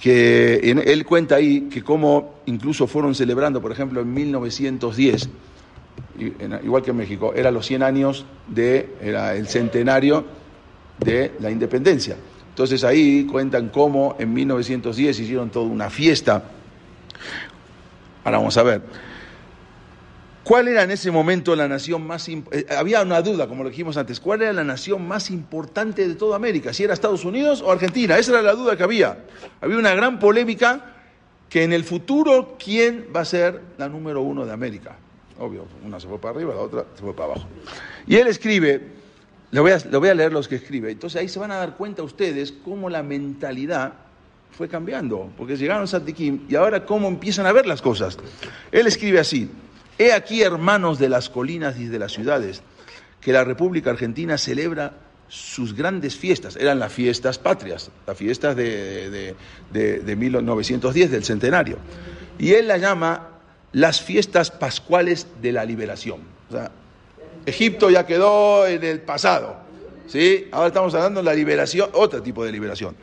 Que 0.00 0.56
él 0.56 1.06
cuenta 1.06 1.36
ahí 1.36 1.62
que 1.62 1.82
cómo 1.82 2.34
incluso 2.46 2.86
fueron 2.86 3.14
celebrando, 3.14 3.62
por 3.62 3.72
ejemplo, 3.72 4.02
en 4.02 4.12
1910, 4.12 5.28
igual 6.62 6.82
que 6.82 6.90
en 6.90 6.96
México, 6.96 7.32
era 7.34 7.50
los 7.50 7.66
100 7.66 7.82
años 7.82 8.26
de, 8.46 8.94
era 9.00 9.34
el 9.34 9.48
centenario 9.48 10.24
de 10.98 11.32
la 11.40 11.50
independencia. 11.50 12.16
Entonces 12.50 12.84
ahí 12.84 13.26
cuentan 13.26 13.68
cómo 13.70 14.14
en 14.18 14.32
1910 14.32 15.18
hicieron 15.18 15.50
toda 15.50 15.66
una 15.66 15.90
fiesta. 15.90 16.44
Ahora 18.24 18.38
vamos 18.38 18.56
a 18.56 18.62
ver. 18.62 18.82
¿Cuál 20.44 20.68
era 20.68 20.82
en 20.82 20.90
ese 20.90 21.10
momento 21.10 21.56
la 21.56 21.66
nación 21.66 22.06
más? 22.06 22.28
Eh, 22.28 22.66
había 22.76 23.02
una 23.02 23.22
duda, 23.22 23.48
como 23.48 23.64
lo 23.64 23.70
dijimos 23.70 23.96
antes, 23.96 24.20
¿cuál 24.20 24.42
era 24.42 24.52
la 24.52 24.62
nación 24.62 25.08
más 25.08 25.30
importante 25.30 26.06
de 26.06 26.14
toda 26.14 26.36
América? 26.36 26.74
¿Si 26.74 26.84
era 26.84 26.92
Estados 26.92 27.24
Unidos 27.24 27.62
o 27.62 27.72
Argentina? 27.72 28.18
Esa 28.18 28.32
era 28.32 28.42
la 28.42 28.52
duda 28.52 28.76
que 28.76 28.82
había. 28.82 29.24
Había 29.62 29.78
una 29.78 29.94
gran 29.94 30.18
polémica 30.18 30.94
que 31.48 31.62
en 31.62 31.72
el 31.72 31.84
futuro, 31.84 32.56
¿quién 32.62 33.06
va 33.14 33.20
a 33.20 33.24
ser 33.24 33.60
la 33.78 33.88
número 33.88 34.20
uno 34.20 34.44
de 34.44 34.52
América? 34.52 34.96
Obvio, 35.38 35.66
una 35.84 35.98
se 35.98 36.08
fue 36.08 36.20
para 36.20 36.34
arriba, 36.34 36.54
la 36.54 36.60
otra 36.60 36.84
se 36.94 37.00
fue 37.00 37.16
para 37.16 37.32
abajo. 37.32 37.48
Y 38.06 38.16
él 38.16 38.26
escribe, 38.26 38.82
le 39.50 39.60
voy 39.60 39.72
a, 39.72 39.78
voy 39.98 40.08
a 40.10 40.14
leer 40.14 40.32
los 40.32 40.46
que 40.46 40.56
escribe, 40.56 40.92
entonces 40.92 41.20
ahí 41.20 41.28
se 41.28 41.38
van 41.38 41.52
a 41.52 41.56
dar 41.56 41.76
cuenta 41.76 42.02
ustedes 42.02 42.52
cómo 42.52 42.90
la 42.90 43.02
mentalidad 43.02 43.94
fue 44.50 44.68
cambiando, 44.68 45.30
porque 45.36 45.56
llegaron 45.56 45.84
a 45.84 45.86
Santiquín 45.86 46.46
y 46.48 46.54
ahora 46.54 46.84
cómo 46.84 47.08
empiezan 47.08 47.46
a 47.46 47.52
ver 47.52 47.66
las 47.66 47.82
cosas. 47.82 48.18
Él 48.70 48.86
escribe 48.86 49.18
así, 49.18 49.50
He 49.98 50.12
aquí, 50.12 50.42
hermanos 50.42 50.98
de 50.98 51.08
las 51.08 51.28
colinas 51.28 51.78
y 51.78 51.86
de 51.86 51.98
las 51.98 52.12
ciudades, 52.12 52.62
que 53.20 53.32
la 53.32 53.44
República 53.44 53.90
Argentina 53.90 54.36
celebra 54.38 54.92
sus 55.28 55.74
grandes 55.74 56.16
fiestas. 56.16 56.56
Eran 56.56 56.78
las 56.78 56.92
fiestas 56.92 57.38
patrias, 57.38 57.90
las 58.06 58.16
fiestas 58.16 58.56
de, 58.56 59.34
1910, 59.72 61.10
del 61.10 61.24
centenario. 61.24 61.78
Y 62.38 62.52
él 62.52 62.68
la 62.68 62.76
llama 62.76 63.28
las 63.72 64.00
fiestas 64.00 64.50
pascuales 64.50 65.26
de 65.40 65.52
la 65.52 65.64
liberación. 65.64 66.20
O 66.48 66.52
sea, 66.52 66.70
Egipto 67.46 67.90
ya 67.90 68.06
quedó 68.06 68.66
en 68.66 68.84
el 68.84 69.00
pasado. 69.00 69.56
¿sí? 70.06 70.48
Ahora 70.52 70.68
estamos 70.68 70.94
hablando 70.94 71.20
de 71.20 71.24
la 71.24 71.34
liberación, 71.34 71.90
otro 71.92 72.22
tipo 72.22 72.44
de 72.44 72.52
liberación. 72.52 72.96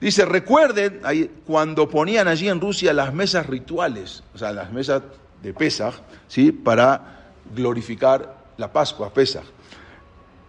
Dice, 0.00 0.24
recuerden 0.24 1.00
cuando 1.46 1.88
ponían 1.88 2.26
allí 2.26 2.48
en 2.48 2.60
Rusia 2.60 2.92
las 2.94 3.12
mesas 3.12 3.46
rituales, 3.46 4.22
o 4.34 4.38
sea, 4.38 4.52
las 4.52 4.72
mesas 4.72 5.02
de 5.42 5.52
Pesach, 5.54 5.94
¿sí? 6.28 6.52
para 6.52 7.32
glorificar 7.54 8.36
la 8.56 8.72
Pascua, 8.72 9.12
Pesach. 9.12 9.44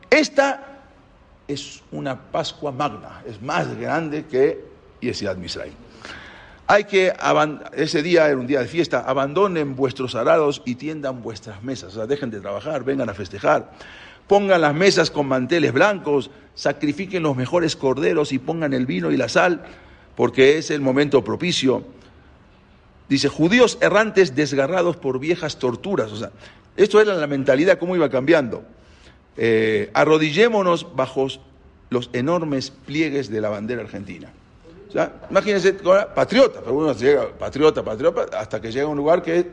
Esta 0.10 0.82
es 1.48 1.82
una 1.92 2.20
Pascua 2.20 2.72
magna, 2.72 3.24
es 3.26 3.42
más 3.42 3.78
grande 3.78 4.26
que 4.26 4.64
Yesiad 5.00 5.38
Misraim. 5.38 5.74
Hay 6.68 6.86
que, 6.86 7.14
ese 7.74 8.02
día 8.02 8.28
era 8.28 8.38
un 8.38 8.48
día 8.48 8.62
de 8.62 8.68
fiesta, 8.68 9.02
abandonen 9.02 9.76
vuestros 9.76 10.16
arados 10.16 10.62
y 10.66 10.76
tiendan 10.76 11.22
vuestras 11.22 11.62
mesas, 11.64 11.94
o 11.94 11.96
sea, 11.96 12.08
dejen 12.08 12.32
de 12.32 12.40
trabajar, 12.40 12.84
vengan 12.84 13.10
a 13.10 13.14
festejar. 13.14 13.72
Pongan 14.28 14.62
las 14.62 14.74
mesas 14.74 15.12
con 15.12 15.28
manteles 15.28 15.74
blancos, 15.74 16.32
sacrifiquen 16.56 17.24
los 17.24 17.36
mejores 17.36 17.76
corderos 17.76 18.32
y 18.32 18.40
pongan 18.40 18.74
el 18.74 18.86
vino 18.86 19.12
y 19.12 19.18
la 19.18 19.28
sal, 19.28 19.64
porque 20.16 20.58
es 20.58 20.72
el 20.72 20.80
momento 20.80 21.22
propicio 21.24 21.84
Dice, 23.12 23.28
judíos 23.28 23.78
errantes 23.82 24.36
desgarrados 24.36 24.96
por 24.96 25.20
viejas 25.20 25.60
torturas. 25.60 26.14
O 26.14 26.16
sea, 26.16 26.32
esto 26.78 27.02
era 27.02 27.14
la 27.14 27.28
mentalidad, 27.28 27.78
cómo 27.78 27.94
iba 27.94 28.10
cambiando. 28.10 28.64
Eh, 29.36 29.90
arrodillémonos 29.94 30.96
bajo 30.96 31.28
los 31.90 32.10
enormes 32.14 32.72
pliegues 32.72 33.30
de 33.30 33.42
la 33.42 33.50
bandera 33.50 33.82
argentina. 33.82 34.32
O 34.88 34.92
sea, 34.94 35.12
imagínense, 35.30 35.74
patriota, 36.16 36.62
pero 36.62 36.74
uno 36.74 36.94
llega 36.94 37.28
patriota, 37.38 37.84
patriota, 37.84 38.28
hasta 38.40 38.62
que 38.62 38.72
llega 38.72 38.88
un 38.88 38.96
lugar 38.96 39.22
que 39.22 39.46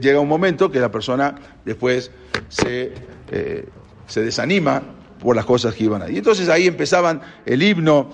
llega 0.00 0.18
un 0.18 0.26
momento 0.26 0.68
que 0.68 0.80
la 0.80 0.90
persona 0.90 1.36
después 1.64 2.10
se, 2.48 2.92
eh, 3.30 3.68
se 4.08 4.20
desanima 4.20 4.82
por 5.20 5.36
las 5.36 5.44
cosas 5.44 5.76
que 5.76 5.84
iban 5.84 6.02
ahí. 6.02 6.18
Entonces 6.18 6.48
ahí 6.48 6.66
empezaban 6.66 7.22
el 7.44 7.62
himno, 7.62 8.10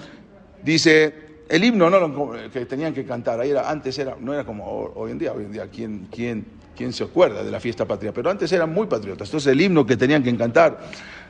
dice, 0.63 1.32
el 1.49 1.65
himno 1.65 1.91
no 1.91 2.33
que 2.51 2.67
tenían 2.67 2.95
que 2.95 3.05
cantar, 3.05 3.41
ahí 3.41 3.51
era, 3.51 3.71
antes 3.71 3.99
era, 3.99 4.17
no 4.19 4.33
era 4.33 4.45
como 4.45 4.93
hoy 4.95 5.13
en 5.13 5.19
día, 5.19 5.33
hoy 5.33 5.45
en 5.45 5.53
día, 5.53 5.69
¿quién, 5.69 6.09
quién, 6.11 6.45
quién 6.77 6.93
se 6.93 7.05
acuerda 7.05 7.43
de 7.43 7.51
la 7.51 7.61
fiesta 7.61 7.85
patria? 7.85 8.13
Pero 8.13 8.31
antes 8.31 8.51
eran 8.53 8.73
muy 8.73 8.87
patriotas. 8.87 9.29
Entonces 9.29 9.53
el 9.53 9.61
himno 9.61 9.85
que 9.85 9.97
tenían 9.97 10.23
que 10.23 10.37
cantar 10.37 10.79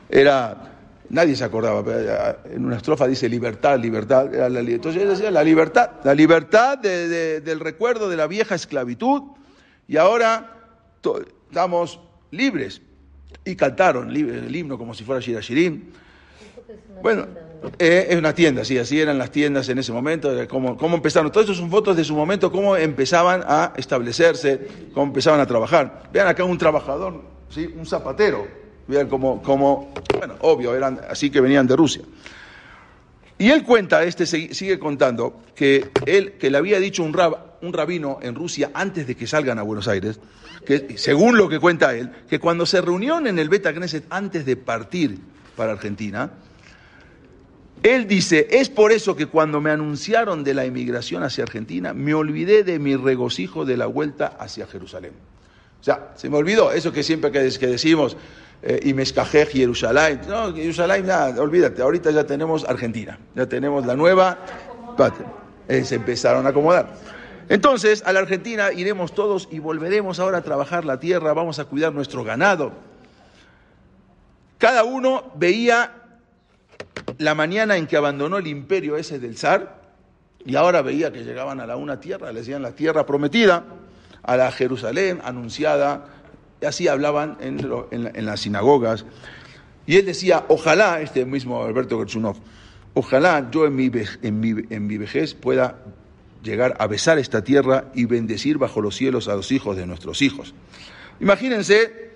era 0.09 0.73
nadie 1.09 1.35
se 1.35 1.43
acordaba, 1.43 1.83
pero 1.83 2.37
en 2.51 2.65
una 2.65 2.77
estrofa 2.77 3.07
dice 3.07 3.29
libertad, 3.29 3.79
libertad. 3.79 4.33
Entonces 4.33 5.07
decía 5.07 5.31
la 5.31 5.43
libertad, 5.43 5.91
la 6.03 6.13
libertad 6.13 6.77
del 6.77 7.59
recuerdo 7.59 8.09
de 8.09 8.17
la 8.17 8.27
vieja 8.27 8.55
esclavitud 8.55 9.21
y 9.87 9.97
ahora 9.97 10.57
estamos 11.49 11.99
libres. 12.31 12.81
Y 13.45 13.55
cantaron 13.55 14.09
el 14.09 14.55
himno 14.55 14.77
como 14.77 14.93
si 14.93 15.03
fuera 15.03 15.19
Shirashirim. 15.19 15.83
Bueno, 17.01 17.27
eh, 17.79 18.07
es 18.09 18.17
una 18.17 18.33
tienda, 18.33 18.65
sí, 18.65 18.77
así 18.77 18.99
eran 18.99 19.17
las 19.17 19.31
tiendas 19.31 19.69
en 19.69 19.77
ese 19.77 19.91
momento, 19.91 20.31
cómo, 20.47 20.77
cómo 20.77 20.95
empezaron. 20.97 21.31
Todo 21.31 21.43
eso 21.43 21.53
son 21.53 21.69
fotos 21.69 21.95
de 21.95 22.03
su 22.03 22.15
momento, 22.15 22.51
cómo 22.51 22.75
empezaban 22.75 23.43
a 23.45 23.73
establecerse, 23.77 24.67
cómo 24.93 25.07
empezaban 25.07 25.39
a 25.39 25.45
trabajar. 25.45 26.03
Vean 26.11 26.27
acá 26.27 26.43
un 26.43 26.57
trabajador, 26.57 27.21
¿sí? 27.49 27.69
un 27.75 27.85
zapatero. 27.85 28.47
Vean 28.87 29.07
cómo, 29.07 29.41
cómo, 29.41 29.93
bueno, 30.17 30.35
obvio, 30.41 30.75
eran 30.75 30.99
así 31.09 31.29
que 31.29 31.39
venían 31.39 31.65
de 31.65 31.75
Rusia. 31.75 32.03
Y 33.37 33.49
él 33.49 33.63
cuenta, 33.63 34.03
este 34.03 34.25
sigue 34.25 34.77
contando, 34.77 35.41
que 35.55 35.89
él, 36.05 36.33
que 36.33 36.51
le 36.51 36.57
había 36.57 36.79
dicho 36.79 37.03
un, 37.03 37.13
rab, 37.13 37.57
un 37.61 37.73
rabino 37.73 38.19
en 38.21 38.35
Rusia 38.35 38.71
antes 38.73 39.07
de 39.07 39.15
que 39.15 39.25
salgan 39.25 39.57
a 39.57 39.63
Buenos 39.63 39.87
Aires, 39.87 40.19
que 40.65 40.97
según 40.97 41.37
lo 41.37 41.49
que 41.49 41.59
cuenta 41.59 41.95
él, 41.95 42.11
que 42.29 42.39
cuando 42.39 42.65
se 42.65 42.81
reunieron 42.81 43.27
en 43.27 43.39
el 43.39 43.49
Beta 43.49 43.73
Knesset 43.73 44.05
antes 44.09 44.45
de 44.45 44.55
partir 44.55 45.19
para 45.55 45.71
Argentina, 45.71 46.31
él 47.83 48.07
dice, 48.07 48.47
es 48.49 48.69
por 48.69 48.93
eso 48.93 49.15
que 49.15 49.25
cuando 49.25 49.59
me 49.59 49.69
anunciaron 49.69 50.45
de 50.45 50.53
la 50.53 50.63
emigración 50.63 51.21
hacia 51.23 51.43
Argentina, 51.43 51.93
me 51.93 52.13
olvidé 52.13 52.63
de 52.63 52.79
mi 52.79 52.95
regocijo 52.95 53.65
de 53.65 53.75
la 53.75 53.87
vuelta 53.87 54.37
hacia 54.39 54.65
Jerusalén. 54.65 55.11
O 55.81 55.83
sea, 55.83 56.13
se 56.15 56.29
me 56.29 56.37
olvidó 56.37 56.71
eso 56.71 56.93
que 56.93 57.03
siempre 57.03 57.29
que, 57.29 57.39
decimos, 57.39 58.15
eh, 58.61 58.79
y 58.83 58.93
me 58.93 59.03
escajé 59.03 59.45
Jerusalén. 59.45 60.21
No, 60.29 60.55
Jerusalén, 60.55 61.05
nada, 61.05 61.41
olvídate, 61.41 61.81
ahorita 61.81 62.11
ya 62.11 62.25
tenemos 62.25 62.63
Argentina, 62.63 63.19
ya 63.35 63.47
tenemos 63.47 63.85
la 63.85 63.97
nueva 63.97 64.39
eh, 65.67 65.83
se 65.83 65.95
empezaron 65.95 66.45
a 66.45 66.49
acomodar. 66.49 66.93
Entonces, 67.49 68.01
a 68.05 68.13
la 68.13 68.21
Argentina 68.21 68.71
iremos 68.71 69.13
todos 69.13 69.49
y 69.51 69.59
volveremos 69.59 70.19
ahora 70.19 70.37
a 70.37 70.41
trabajar 70.41 70.85
la 70.85 71.01
tierra, 71.01 71.33
vamos 71.33 71.59
a 71.59 71.65
cuidar 71.65 71.93
nuestro 71.93 72.23
ganado. 72.23 72.71
Cada 74.57 74.85
uno 74.85 75.33
veía 75.35 76.02
la 77.23 77.35
mañana 77.35 77.77
en 77.77 77.87
que 77.87 77.97
abandonó 77.97 78.37
el 78.37 78.47
imperio 78.47 78.97
ese 78.97 79.19
del 79.19 79.37
zar 79.37 79.81
y 80.45 80.55
ahora 80.55 80.81
veía 80.81 81.11
que 81.11 81.23
llegaban 81.23 81.59
a 81.59 81.67
la 81.67 81.77
una 81.77 81.99
tierra, 81.99 82.31
le 82.31 82.39
decían 82.39 82.61
la 82.61 82.73
tierra 82.73 83.05
prometida, 83.05 83.63
a 84.23 84.37
la 84.37 84.51
Jerusalén 84.51 85.19
anunciada, 85.23 86.05
y 86.61 86.65
así 86.65 86.87
hablaban 86.87 87.37
en, 87.41 88.25
las 88.25 88.41
sinagogas. 88.41 89.05
Y 89.85 89.97
él 89.97 90.05
decía, 90.05 90.45
ojalá, 90.47 91.01
este 91.01 91.25
mismo 91.25 91.63
Alberto 91.63 91.97
Gerchunov, 91.97 92.37
ojalá 92.93 93.49
yo 93.51 93.65
en 93.65 93.75
mi, 93.75 93.91
en 94.21 94.87
mi 94.87 94.97
vejez 94.97 95.33
pueda 95.33 95.77
llegar 96.43 96.75
a 96.79 96.87
besar 96.87 97.17
esta 97.19 97.43
tierra 97.43 97.85
y 97.95 98.05
bendecir 98.05 98.57
bajo 98.57 98.81
los 98.81 98.95
cielos 98.95 99.27
a 99.27 99.35
los 99.35 99.51
hijos 99.51 99.77
de 99.77 99.87
nuestros 99.87 100.21
hijos. 100.21 100.53
Imagínense, 101.19 102.11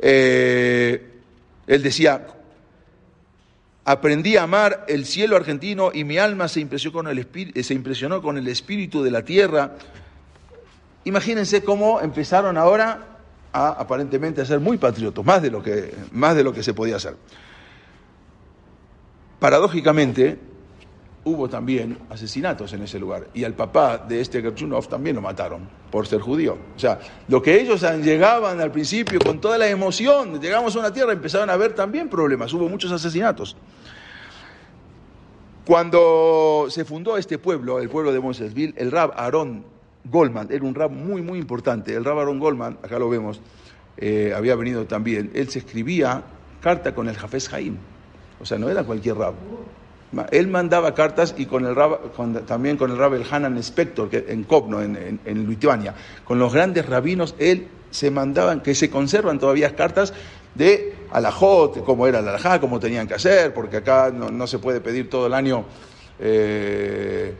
eh, 0.00 1.06
él 1.66 1.82
decía, 1.82 2.26
aprendí 3.88 4.36
a 4.36 4.42
amar 4.42 4.84
el 4.86 5.06
cielo 5.06 5.34
argentino 5.34 5.90
y 5.94 6.04
mi 6.04 6.18
alma 6.18 6.46
se 6.48 6.60
impresionó 6.60 6.92
con 6.92 7.08
el, 7.08 7.18
espíritu, 7.18 7.62
se 7.62 7.72
impresionó 7.72 8.20
con 8.20 8.36
el 8.36 8.46
espíritu 8.46 9.02
de 9.02 9.10
la 9.10 9.24
tierra. 9.24 9.76
Imagínense 11.04 11.64
cómo 11.64 11.98
empezaron 12.02 12.58
ahora 12.58 13.16
a 13.50 13.68
aparentemente 13.68 14.42
a 14.42 14.44
ser 14.44 14.60
muy 14.60 14.76
patriotos, 14.76 15.24
más 15.24 15.40
de 15.40 15.50
lo 15.50 15.62
que, 15.62 15.94
más 16.12 16.36
de 16.36 16.44
lo 16.44 16.52
que 16.52 16.62
se 16.62 16.74
podía 16.74 16.96
hacer. 16.96 17.16
Paradójicamente, 19.38 20.38
hubo 21.24 21.48
también 21.48 21.98
asesinatos 22.10 22.74
en 22.74 22.82
ese 22.82 22.98
lugar. 22.98 23.28
Y 23.32 23.44
al 23.44 23.54
papá 23.54 23.96
de 23.96 24.20
este 24.20 24.42
Gerchunov 24.42 24.86
también 24.88 25.16
lo 25.16 25.22
mataron 25.22 25.66
por 25.90 26.06
ser 26.06 26.20
judío. 26.20 26.58
O 26.76 26.78
sea, 26.78 26.98
lo 27.28 27.40
que 27.40 27.58
ellos 27.58 27.80
llegaban 28.02 28.60
al 28.60 28.70
principio 28.70 29.18
con 29.18 29.40
toda 29.40 29.56
la 29.56 29.68
emoción, 29.68 30.40
llegamos 30.42 30.76
a 30.76 30.78
una 30.78 30.92
tierra, 30.92 31.12
empezaban 31.12 31.48
a 31.48 31.56
ver 31.56 31.74
también 31.74 32.10
problemas. 32.10 32.52
Hubo 32.52 32.68
muchos 32.68 32.92
asesinatos. 32.92 33.56
Cuando 35.68 36.68
se 36.70 36.86
fundó 36.86 37.18
este 37.18 37.36
pueblo, 37.36 37.78
el 37.78 37.90
pueblo 37.90 38.10
de 38.10 38.20
Mosesville, 38.20 38.72
el 38.78 38.90
rab 38.90 39.12
Aaron 39.14 39.66
Goldman, 40.10 40.48
era 40.50 40.64
un 40.64 40.74
rab 40.74 40.90
muy, 40.90 41.20
muy 41.20 41.38
importante. 41.38 41.92
El 41.94 42.06
rab 42.06 42.20
Aaron 42.20 42.38
Goldman, 42.38 42.78
acá 42.82 42.98
lo 42.98 43.10
vemos, 43.10 43.42
eh, 43.98 44.32
había 44.34 44.56
venido 44.56 44.86
también. 44.86 45.30
Él 45.34 45.50
se 45.50 45.58
escribía 45.58 46.22
carta 46.62 46.94
con 46.94 47.06
el 47.06 47.16
Jafes 47.18 47.50
Jaim. 47.50 47.76
O 48.40 48.46
sea, 48.46 48.56
no 48.56 48.70
era 48.70 48.82
cualquier 48.84 49.16
rab. 49.16 49.34
Él 50.30 50.48
mandaba 50.48 50.94
cartas 50.94 51.34
y 51.36 51.44
con 51.44 51.66
el 51.66 51.76
también 52.46 52.78
con 52.78 52.90
el 52.90 52.96
rabel 52.96 53.26
Hanan 53.30 53.58
Spector 53.58 54.08
que, 54.08 54.24
en 54.26 54.44
Kopno, 54.44 54.80
en, 54.80 55.20
Lituania. 55.46 55.94
Con 56.24 56.38
los 56.38 56.54
grandes 56.54 56.86
rabinos, 56.86 57.34
él 57.38 57.68
se 57.90 58.10
mandaban, 58.10 58.62
que 58.62 58.74
se 58.74 58.88
conservan 58.88 59.38
todavía 59.38 59.76
cartas 59.76 60.14
de 60.54 60.94
alajot, 61.10 61.84
cómo 61.84 62.06
era 62.06 62.20
la 62.20 62.30
alajá, 62.30 62.60
cómo 62.60 62.78
tenían 62.78 63.06
que 63.06 63.14
hacer, 63.14 63.54
porque 63.54 63.78
acá 63.78 64.10
no, 64.10 64.46
se 64.46 64.58
puede 64.58 64.80
pedir 64.80 65.08
todo 65.08 65.26
el 65.26 65.34
año 65.34 65.64
eh, 66.20 67.34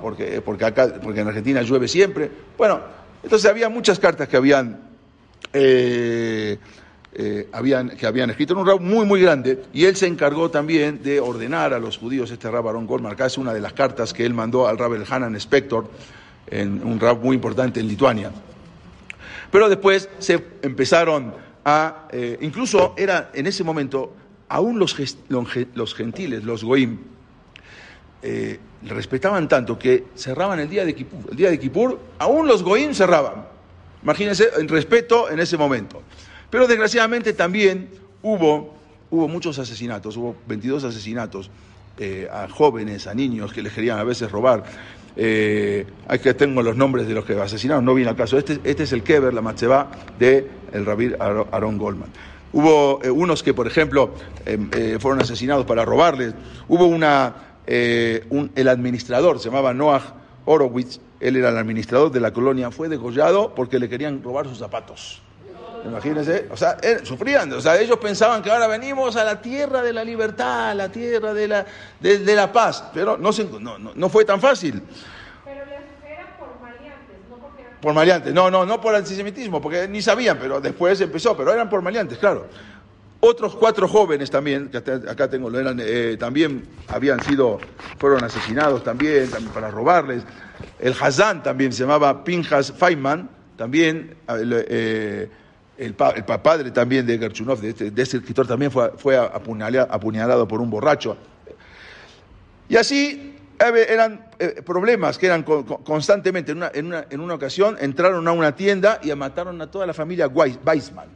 porque, 0.00 0.42
porque, 0.44 0.64
acá, 0.64 0.94
porque 1.02 1.20
en 1.20 1.28
Argentina 1.28 1.62
llueve 1.62 1.88
siempre. 1.88 2.30
Bueno, 2.56 2.80
entonces 3.22 3.50
había 3.50 3.68
muchas 3.68 3.98
cartas 3.98 4.28
que 4.28 4.36
habían... 4.36 4.80
Eh, 5.52 6.58
eh, 7.18 7.48
habían, 7.52 7.96
que 7.96 8.06
habían 8.06 8.28
escrito 8.28 8.52
en 8.52 8.58
un 8.58 8.66
rab 8.66 8.78
muy, 8.78 9.06
muy 9.06 9.22
grande, 9.22 9.62
y 9.72 9.86
él 9.86 9.96
se 9.96 10.06
encargó 10.06 10.50
también 10.50 11.02
de 11.02 11.18
ordenar 11.18 11.72
a 11.72 11.78
los 11.78 11.96
judíos, 11.96 12.30
este 12.30 12.50
rab 12.50 12.68
Aaron 12.68 12.86
Goldman, 12.86 13.12
acá 13.12 13.24
es 13.24 13.38
una 13.38 13.54
de 13.54 13.60
las 13.62 13.72
cartas 13.72 14.12
que 14.12 14.26
él 14.26 14.34
mandó 14.34 14.68
al 14.68 14.76
rab 14.76 14.92
el 14.92 15.04
Hanan 15.08 15.34
Spector, 15.36 15.88
en 16.46 16.84
un 16.84 17.00
rab 17.00 17.18
muy 17.22 17.34
importante 17.34 17.80
en 17.80 17.88
Lituania. 17.88 18.30
Pero 19.50 19.70
después 19.70 20.10
se 20.18 20.44
empezaron 20.60 21.32
eh, 22.12 22.38
incluso 22.42 22.94
era 22.96 23.30
en 23.34 23.46
ese 23.46 23.64
momento, 23.64 24.14
aún 24.48 24.78
los, 24.78 24.96
los 25.74 25.94
gentiles, 25.94 26.44
los 26.44 26.62
goim, 26.62 26.98
eh, 28.22 28.58
respetaban 28.82 29.48
tanto 29.48 29.78
que 29.78 30.04
cerraban 30.14 30.60
el 30.60 30.68
día 30.68 30.84
de 30.84 30.94
Kippur. 30.94 31.30
El 31.30 31.36
día 31.36 31.50
de 31.50 31.58
Kippur, 31.58 31.98
aún 32.18 32.46
los 32.46 32.62
goim 32.62 32.94
cerraban. 32.94 33.46
Imagínense 34.02 34.48
el 34.56 34.68
respeto 34.68 35.28
en 35.30 35.40
ese 35.40 35.56
momento. 35.56 36.02
Pero 36.50 36.68
desgraciadamente 36.68 37.32
también 37.32 37.90
hubo, 38.22 38.74
hubo 39.10 39.26
muchos 39.26 39.58
asesinatos, 39.58 40.16
hubo 40.16 40.36
22 40.46 40.84
asesinatos 40.84 41.50
eh, 41.98 42.28
a 42.30 42.48
jóvenes, 42.48 43.06
a 43.06 43.14
niños 43.14 43.52
que 43.52 43.62
les 43.62 43.72
querían 43.72 43.98
a 43.98 44.04
veces 44.04 44.30
robar. 44.30 44.64
Eh, 45.16 45.86
que 46.22 46.34
tengo 46.34 46.62
los 46.62 46.76
nombres 46.76 47.08
de 47.08 47.14
los 47.14 47.24
que 47.24 47.40
asesinaron, 47.40 47.84
no 47.84 47.94
viene 47.94 48.10
al 48.10 48.16
caso. 48.16 48.38
Este, 48.38 48.60
este 48.64 48.82
es 48.82 48.92
el 48.92 49.02
Keber, 49.02 49.32
la 49.32 49.42
Matzeba 49.42 49.90
de 50.18 50.48
el 50.72 50.84
Rabir 50.84 51.16
Aaron 51.18 51.78
Goldman. 51.78 52.10
Hubo 52.52 53.00
eh, 53.02 53.10
unos 53.10 53.42
que, 53.42 53.54
por 53.54 53.66
ejemplo, 53.66 54.14
em, 54.44 54.70
eh, 54.72 54.98
fueron 55.00 55.20
asesinados 55.20 55.64
para 55.66 55.84
robarles. 55.84 56.34
Hubo 56.68 56.86
una, 56.86 57.34
el 57.66 58.68
administrador, 58.68 59.38
se 59.40 59.46
llamaba 59.46 59.74
Noah 59.74 60.14
Horowitz, 60.44 61.00
él 61.18 61.36
era 61.36 61.48
el 61.48 61.56
administrador 61.56 62.12
de 62.12 62.20
la 62.20 62.32
colonia, 62.32 62.70
fue 62.70 62.88
degollado 62.88 63.54
porque 63.54 63.78
le 63.78 63.88
querían 63.88 64.22
robar 64.22 64.46
sus 64.46 64.58
zapatos. 64.58 65.22
Imagínense, 65.86 66.48
o 66.50 66.56
sea, 66.56 66.76
eh, 66.82 67.00
sufrían, 67.02 67.52
o 67.52 67.60
sea, 67.60 67.80
ellos 67.80 67.98
pensaban 67.98 68.42
que 68.42 68.50
ahora 68.50 68.66
venimos 68.66 69.16
a 69.16 69.24
la 69.24 69.40
tierra 69.40 69.82
de 69.82 69.92
la 69.92 70.04
libertad, 70.04 70.70
a 70.70 70.74
la 70.74 70.88
tierra 70.90 71.32
de 71.32 71.48
la, 71.48 71.66
de, 72.00 72.34
la 72.34 72.52
paz, 72.52 72.84
pero 72.92 73.16
no, 73.16 73.30
no, 73.60 73.92
no, 73.94 74.08
fue 74.08 74.24
tan 74.24 74.40
fácil. 74.40 74.82
Pero 75.44 75.64
les 75.64 76.10
eran 76.10 76.26
por 76.38 76.60
maleantes, 76.60 77.16
no 77.30 77.36
porque 77.36 77.64
Por 77.80 77.94
maleantes, 77.94 78.34
no, 78.34 78.50
no, 78.50 78.66
no 78.66 78.80
por 78.80 78.94
antisemitismo, 78.94 79.60
porque 79.60 79.86
ni 79.88 80.02
sabían, 80.02 80.38
pero 80.38 80.60
después 80.60 81.00
empezó, 81.00 81.36
pero 81.36 81.52
eran 81.52 81.68
por 81.68 81.82
maleantes, 81.82 82.18
claro. 82.18 82.46
Otros 83.20 83.56
cuatro 83.56 83.88
jóvenes 83.88 84.30
también, 84.30 84.68
que 84.68 84.78
acá 84.78 85.28
tengo, 85.28 85.50
eran, 85.58 85.80
eh, 85.82 86.16
también 86.18 86.64
habían 86.88 87.22
sido, 87.24 87.58
fueron 87.98 88.22
asesinados 88.22 88.84
también, 88.84 89.30
también 89.30 89.52
para 89.52 89.70
robarles. 89.70 90.22
El 90.78 90.94
Hazán 91.00 91.42
también 91.42 91.72
se 91.72 91.82
llamaba 91.82 92.24
Pinjas 92.24 92.72
Feynman, 92.72 93.30
también 93.56 94.16
eh, 94.28 95.28
el, 95.78 95.94
padre 95.94 96.70
también 96.70 97.06
de 97.06 97.18
Gerchunov, 97.18 97.60
de 97.60 97.70
este, 97.70 97.90
de 97.90 98.02
este 98.02 98.16
escritor, 98.18 98.46
también 98.46 98.70
fue, 98.70 98.92
fue 98.96 99.16
apuñalado, 99.16 100.48
por 100.48 100.60
un 100.60 100.70
borracho. 100.70 101.16
Y 102.68 102.76
así 102.76 103.36
eh, 103.58 103.86
eran 103.88 104.26
eh, 104.38 104.62
problemas 104.64 105.18
que 105.18 105.26
eran 105.26 105.42
constantemente. 105.42 106.52
En 106.52 106.58
una, 106.58 106.70
en, 106.72 106.86
una, 106.86 107.06
en 107.10 107.20
una, 107.20 107.34
ocasión 107.34 107.76
entraron 107.80 108.26
a 108.26 108.32
una 108.32 108.54
tienda 108.56 109.00
y 109.02 109.14
mataron 109.14 109.60
a 109.60 109.70
toda 109.70 109.86
la 109.86 109.94
familia 109.94 110.28
Weissman. 110.28 111.08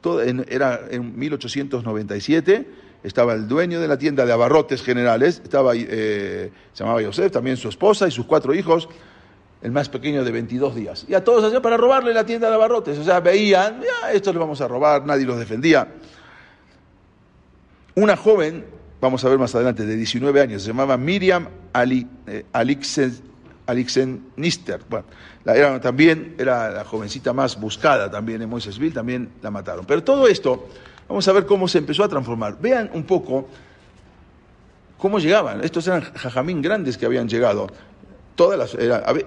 Todo 0.00 0.22
era 0.22 0.80
en 0.90 1.18
1897, 1.18 2.66
estaba 3.02 3.34
el 3.34 3.46
dueño 3.46 3.80
de 3.80 3.88
la 3.88 3.98
tienda 3.98 4.24
de 4.24 4.32
abarrotes 4.32 4.82
generales, 4.82 5.42
estaba, 5.44 5.72
eh, 5.74 6.50
se 6.72 6.84
llamaba 6.84 7.02
Joseph, 7.02 7.30
también 7.30 7.58
su 7.58 7.68
esposa 7.68 8.08
y 8.08 8.10
sus 8.10 8.24
cuatro 8.24 8.54
hijos 8.54 8.88
el 9.62 9.72
más 9.72 9.88
pequeño 9.88 10.24
de 10.24 10.30
22 10.32 10.74
días. 10.74 11.04
Y 11.08 11.14
a 11.14 11.22
todos 11.22 11.44
hacían 11.44 11.60
para 11.62 11.76
robarle 11.76 12.14
la 12.14 12.24
tienda 12.24 12.48
de 12.48 12.54
abarrotes. 12.54 12.98
O 12.98 13.04
sea, 13.04 13.20
veían, 13.20 13.80
ya, 13.82 14.12
esto 14.12 14.32
le 14.32 14.38
vamos 14.38 14.60
a 14.60 14.68
robar, 14.68 15.04
nadie 15.04 15.24
los 15.26 15.38
defendía. 15.38 15.86
una 17.94 18.16
joven, 18.16 18.64
vamos 19.00 19.24
a 19.24 19.28
ver 19.28 19.38
más 19.38 19.54
adelante, 19.54 19.84
de 19.84 19.96
19 19.96 20.40
años, 20.40 20.62
se 20.62 20.68
llamaba 20.68 20.96
Miriam 20.96 21.48
Ali, 21.72 22.06
eh, 22.26 22.44
Alixen, 22.52 23.12
Alixenister. 23.66 24.80
Bueno, 24.88 25.06
la- 25.44 25.56
era, 25.56 25.80
también 25.80 26.34
era 26.38 26.70
la 26.70 26.84
jovencita 26.84 27.32
más 27.32 27.58
buscada 27.60 28.10
también 28.10 28.40
en 28.42 28.48
Moisesville, 28.48 28.94
también 28.94 29.30
la 29.42 29.50
mataron. 29.50 29.84
Pero 29.84 30.02
todo 30.02 30.26
esto, 30.28 30.68
vamos 31.08 31.26
a 31.28 31.32
ver 31.32 31.44
cómo 31.46 31.68
se 31.68 31.78
empezó 31.78 32.04
a 32.04 32.08
transformar. 32.08 32.56
Vean 32.60 32.90
un 32.94 33.04
poco 33.04 33.48
cómo 34.96 35.18
llegaban. 35.18 35.62
Estos 35.62 35.86
eran 35.88 36.02
jajamín 36.14 36.62
grandes 36.62 36.96
que 36.96 37.06
habían 37.06 37.28
llegado. 37.28 37.66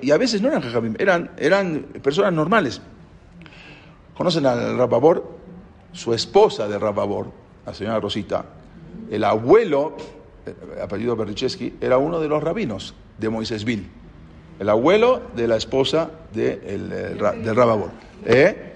Y 0.01 0.11
a 0.11 0.17
veces 0.17 0.41
no 0.41 0.47
eran 0.47 0.61
jajamín, 0.61 0.95
eran, 0.99 1.31
eran 1.37 1.85
personas 2.01 2.33
normales. 2.33 2.81
¿Conocen 4.15 4.45
al 4.45 4.77
Rababor? 4.77 5.43
Su 5.91 6.13
esposa 6.13 6.67
de 6.67 6.79
Rababor, 6.79 7.27
la 7.65 7.73
señora 7.73 7.99
Rosita, 7.99 8.45
el 9.11 9.23
abuelo, 9.23 9.95
eh, 10.45 10.81
apellido 10.81 11.15
Berdichevsky, 11.15 11.75
era 11.79 11.97
uno 11.99 12.19
de 12.19 12.27
los 12.27 12.41
rabinos 12.41 12.95
de 13.19 13.29
Moisésville. 13.29 13.87
El 14.59 14.69
abuelo 14.69 15.21
de 15.35 15.47
la 15.47 15.57
esposa 15.57 16.09
de 16.33 16.53
el, 16.65 16.91
eh, 16.91 17.43
del 17.43 17.55
Rababor. 17.55 17.91
¿Eh? 18.25 18.73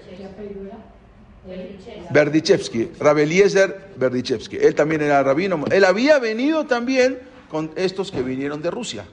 Berdichevsky, 2.10 2.92
Rabeliezer 3.00 3.90
Berdichevsky. 3.96 4.56
Él 4.58 4.74
también 4.74 5.02
era 5.02 5.22
rabino. 5.22 5.64
Él 5.70 5.84
había 5.84 6.18
venido 6.18 6.66
también 6.66 7.18
con 7.50 7.70
estos 7.76 8.10
que 8.10 8.22
vinieron 8.22 8.62
de 8.62 8.70
Rusia. 8.70 9.04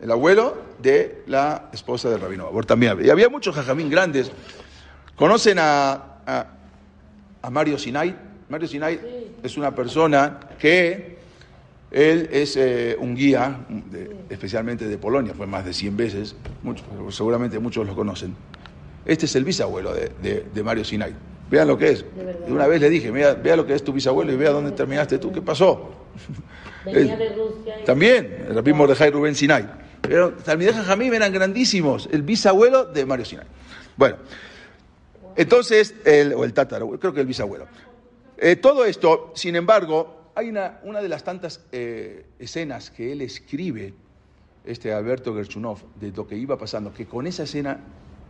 El 0.00 0.10
abuelo 0.10 0.56
de 0.80 1.22
la 1.26 1.70
esposa 1.72 2.08
del 2.08 2.20
rabino 2.20 2.50
también. 2.66 2.98
Y 3.04 3.10
había 3.10 3.28
muchos 3.28 3.54
jajamín 3.54 3.90
grandes. 3.90 4.30
¿Conocen 5.16 5.58
a, 5.58 5.92
a, 6.26 6.46
a 7.42 7.50
Mario 7.50 7.78
Sinai? 7.78 8.14
Mario 8.48 8.68
Sinai 8.68 9.00
es 9.42 9.56
una 9.56 9.74
persona 9.74 10.38
que 10.58 11.18
él 11.90 12.28
es 12.30 12.56
eh, 12.56 12.96
un 13.00 13.16
guía, 13.16 13.60
de- 13.68 14.14
especialmente 14.30 14.86
de 14.86 14.98
Polonia, 14.98 15.34
fue 15.34 15.46
más 15.46 15.64
de 15.64 15.72
100 15.72 15.96
veces, 15.96 16.36
muchos, 16.62 16.84
seguramente 17.10 17.58
muchos 17.58 17.86
lo 17.86 17.94
conocen. 17.96 18.34
Este 19.04 19.26
es 19.26 19.34
el 19.36 19.44
bisabuelo 19.44 19.92
de, 19.94 20.12
de- 20.22 20.46
de 20.54 20.62
Mario 20.62 20.84
Sinai. 20.84 21.14
Vean 21.50 21.66
lo 21.66 21.76
que 21.78 21.90
es. 21.90 22.04
De 22.46 22.52
una 22.52 22.66
vez 22.66 22.80
le 22.80 22.90
dije, 22.90 23.10
vea, 23.10 23.34
vea 23.34 23.56
lo 23.56 23.66
que 23.66 23.74
es 23.74 23.82
tu 23.82 23.92
bisabuelo 23.92 24.30
y 24.32 24.36
vea 24.36 24.50
dónde 24.50 24.70
terminaste 24.72 25.18
tú, 25.18 25.32
qué 25.32 25.40
pasó. 25.42 25.94
Venía 26.84 27.16
de 27.18 27.30
Rusia. 27.34 27.80
y- 27.80 27.84
También, 27.84 28.44
el 28.48 28.54
rabí 28.54 28.72
Mordejai 28.72 29.10
Rubén 29.10 29.34
Sinai. 29.34 29.66
Pero 30.02 30.32
Talmidei 30.32 30.74
Jajamim 30.74 31.12
eran 31.12 31.32
grandísimos, 31.32 32.08
el 32.12 32.22
bisabuelo 32.22 32.84
de 32.84 33.04
Mario 33.04 33.24
Sinai. 33.24 33.46
Bueno, 33.96 34.16
entonces, 35.36 35.94
el, 36.04 36.32
o 36.34 36.44
el 36.44 36.52
tátaro, 36.52 36.90
creo 36.98 37.12
que 37.12 37.20
el 37.20 37.26
bisabuelo. 37.26 37.66
Eh, 38.36 38.56
todo 38.56 38.84
esto, 38.84 39.32
sin 39.34 39.56
embargo, 39.56 40.32
hay 40.34 40.48
una, 40.48 40.78
una 40.84 41.00
de 41.00 41.08
las 41.08 41.24
tantas 41.24 41.60
eh, 41.72 42.26
escenas 42.38 42.90
que 42.90 43.12
él 43.12 43.22
escribe, 43.22 43.94
este 44.64 44.92
Alberto 44.92 45.34
Gerchunov, 45.34 45.78
de 45.98 46.12
lo 46.12 46.26
que 46.26 46.36
iba 46.36 46.56
pasando, 46.56 46.92
que 46.92 47.06
con 47.06 47.26
esa 47.26 47.44
escena 47.44 47.80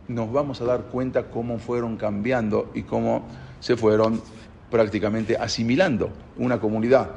nos 0.07 0.31
vamos 0.31 0.61
a 0.61 0.65
dar 0.65 0.85
cuenta 0.85 1.29
cómo 1.29 1.59
fueron 1.59 1.97
cambiando 1.97 2.71
y 2.73 2.83
cómo 2.83 3.27
se 3.59 3.77
fueron 3.77 4.21
prácticamente 4.71 5.37
asimilando 5.37 6.11
una 6.37 6.59
comunidad 6.59 7.11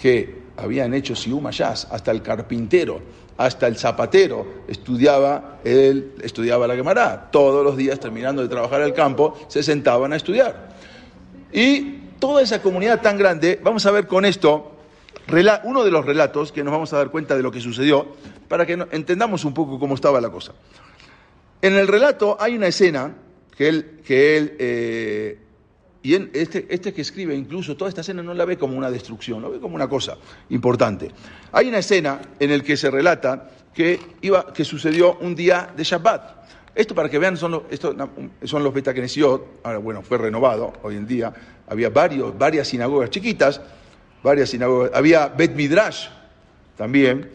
que 0.00 0.43
habían 0.56 0.94
hecho 0.94 1.14
Siuma 1.14 1.50
Jazz, 1.50 1.88
hasta 1.90 2.10
el 2.10 2.22
carpintero, 2.22 3.00
hasta 3.36 3.66
el 3.66 3.76
zapatero 3.76 4.46
estudiaba, 4.68 5.58
él 5.64 6.12
estudiaba 6.22 6.66
la 6.66 6.76
Gemara. 6.76 7.28
Todos 7.30 7.64
los 7.64 7.76
días, 7.76 7.98
terminando 7.98 8.42
de 8.42 8.48
trabajar 8.48 8.82
el 8.82 8.92
campo, 8.92 9.36
se 9.48 9.62
sentaban 9.62 10.12
a 10.12 10.16
estudiar. 10.16 10.74
Y 11.52 11.98
toda 12.18 12.42
esa 12.42 12.62
comunidad 12.62 13.00
tan 13.00 13.18
grande, 13.18 13.60
vamos 13.62 13.84
a 13.86 13.90
ver 13.90 14.06
con 14.06 14.24
esto 14.24 14.70
uno 15.64 15.84
de 15.84 15.90
los 15.90 16.04
relatos 16.04 16.52
que 16.52 16.62
nos 16.62 16.72
vamos 16.72 16.92
a 16.92 16.98
dar 16.98 17.10
cuenta 17.10 17.36
de 17.36 17.42
lo 17.42 17.50
que 17.50 17.60
sucedió 17.60 18.06
para 18.48 18.66
que 18.66 18.72
entendamos 18.92 19.44
un 19.44 19.54
poco 19.54 19.78
cómo 19.78 19.94
estaba 19.94 20.20
la 20.20 20.30
cosa. 20.30 20.52
En 21.62 21.74
el 21.74 21.88
relato 21.88 22.36
hay 22.38 22.56
una 22.56 22.66
escena 22.66 23.14
que 23.56 23.68
él, 23.68 24.00
que 24.04 24.36
él 24.36 24.56
eh, 24.58 25.38
y 26.04 26.14
él- 26.14 26.30
este, 26.34 26.66
este 26.68 26.92
que 26.92 27.00
escribe 27.00 27.34
incluso 27.34 27.76
toda 27.76 27.88
esta 27.88 28.02
escena 28.02 28.22
no 28.22 28.34
la 28.34 28.44
ve 28.44 28.58
como 28.58 28.76
una 28.76 28.90
destrucción, 28.90 29.40
lo 29.40 29.50
ve 29.50 29.58
como 29.58 29.74
una 29.74 29.88
cosa 29.88 30.18
importante. 30.50 31.10
Hay 31.50 31.68
una 31.68 31.78
escena 31.78 32.20
en 32.38 32.50
el 32.50 32.62
que 32.62 32.76
se 32.76 32.90
relata 32.90 33.50
que, 33.74 33.98
iba, 34.20 34.52
que 34.52 34.64
sucedió 34.64 35.16
un 35.20 35.34
día 35.34 35.72
de 35.74 35.82
Shabbat. 35.82 36.44
Esto 36.74 36.94
para 36.94 37.08
que 37.08 37.18
vean, 37.18 37.36
son 37.38 37.52
los, 37.52 37.62
son 38.44 38.62
los 38.62 38.74
Beta 38.74 38.92
Knesiot, 38.92 39.60
ahora 39.62 39.78
bueno, 39.78 40.02
fue 40.02 40.18
renovado 40.18 40.74
hoy 40.82 40.96
en 40.96 41.06
día, 41.06 41.32
había 41.66 41.88
varios, 41.88 42.36
varias 42.36 42.68
sinagogas 42.68 43.08
chiquitas, 43.08 43.60
varias 44.22 44.50
sinagogas, 44.50 44.90
había 44.92 45.28
Bet 45.28 45.54
Midrash 45.54 46.08
también, 46.76 47.30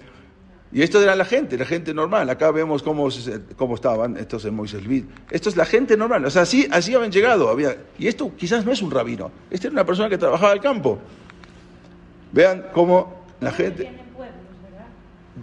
y 0.71 0.83
esto 0.83 1.01
era 1.01 1.15
la 1.15 1.25
gente, 1.25 1.57
la 1.57 1.65
gente 1.65 1.93
normal. 1.93 2.29
Acá 2.29 2.51
vemos 2.51 2.83
cómo, 2.83 3.09
cómo 3.55 3.73
estaban 3.75 4.17
estos 4.17 4.45
en 4.45 4.53
Moisés 4.53 4.85
Vid. 4.87 5.05
Esto 5.31 5.49
es 5.49 5.55
la 5.57 5.65
gente 5.65 5.97
normal. 5.97 6.23
O 6.25 6.29
sea, 6.29 6.43
así, 6.43 6.67
así 6.71 6.93
habían 6.93 7.11
llegado. 7.11 7.49
Había, 7.49 7.75
y 7.97 8.07
esto 8.07 8.31
quizás 8.37 8.63
no 8.65 8.71
es 8.71 8.81
un 8.83 8.91
rabino. 8.91 9.31
Este 9.49 9.67
era 9.67 9.73
una 9.73 9.85
persona 9.85 10.09
que 10.09 10.17
trabajaba 10.19 10.51
al 10.51 10.61
campo. 10.61 10.99
Vean 12.31 12.65
cómo 12.71 13.23
la 13.41 13.51
gente... 13.51 13.91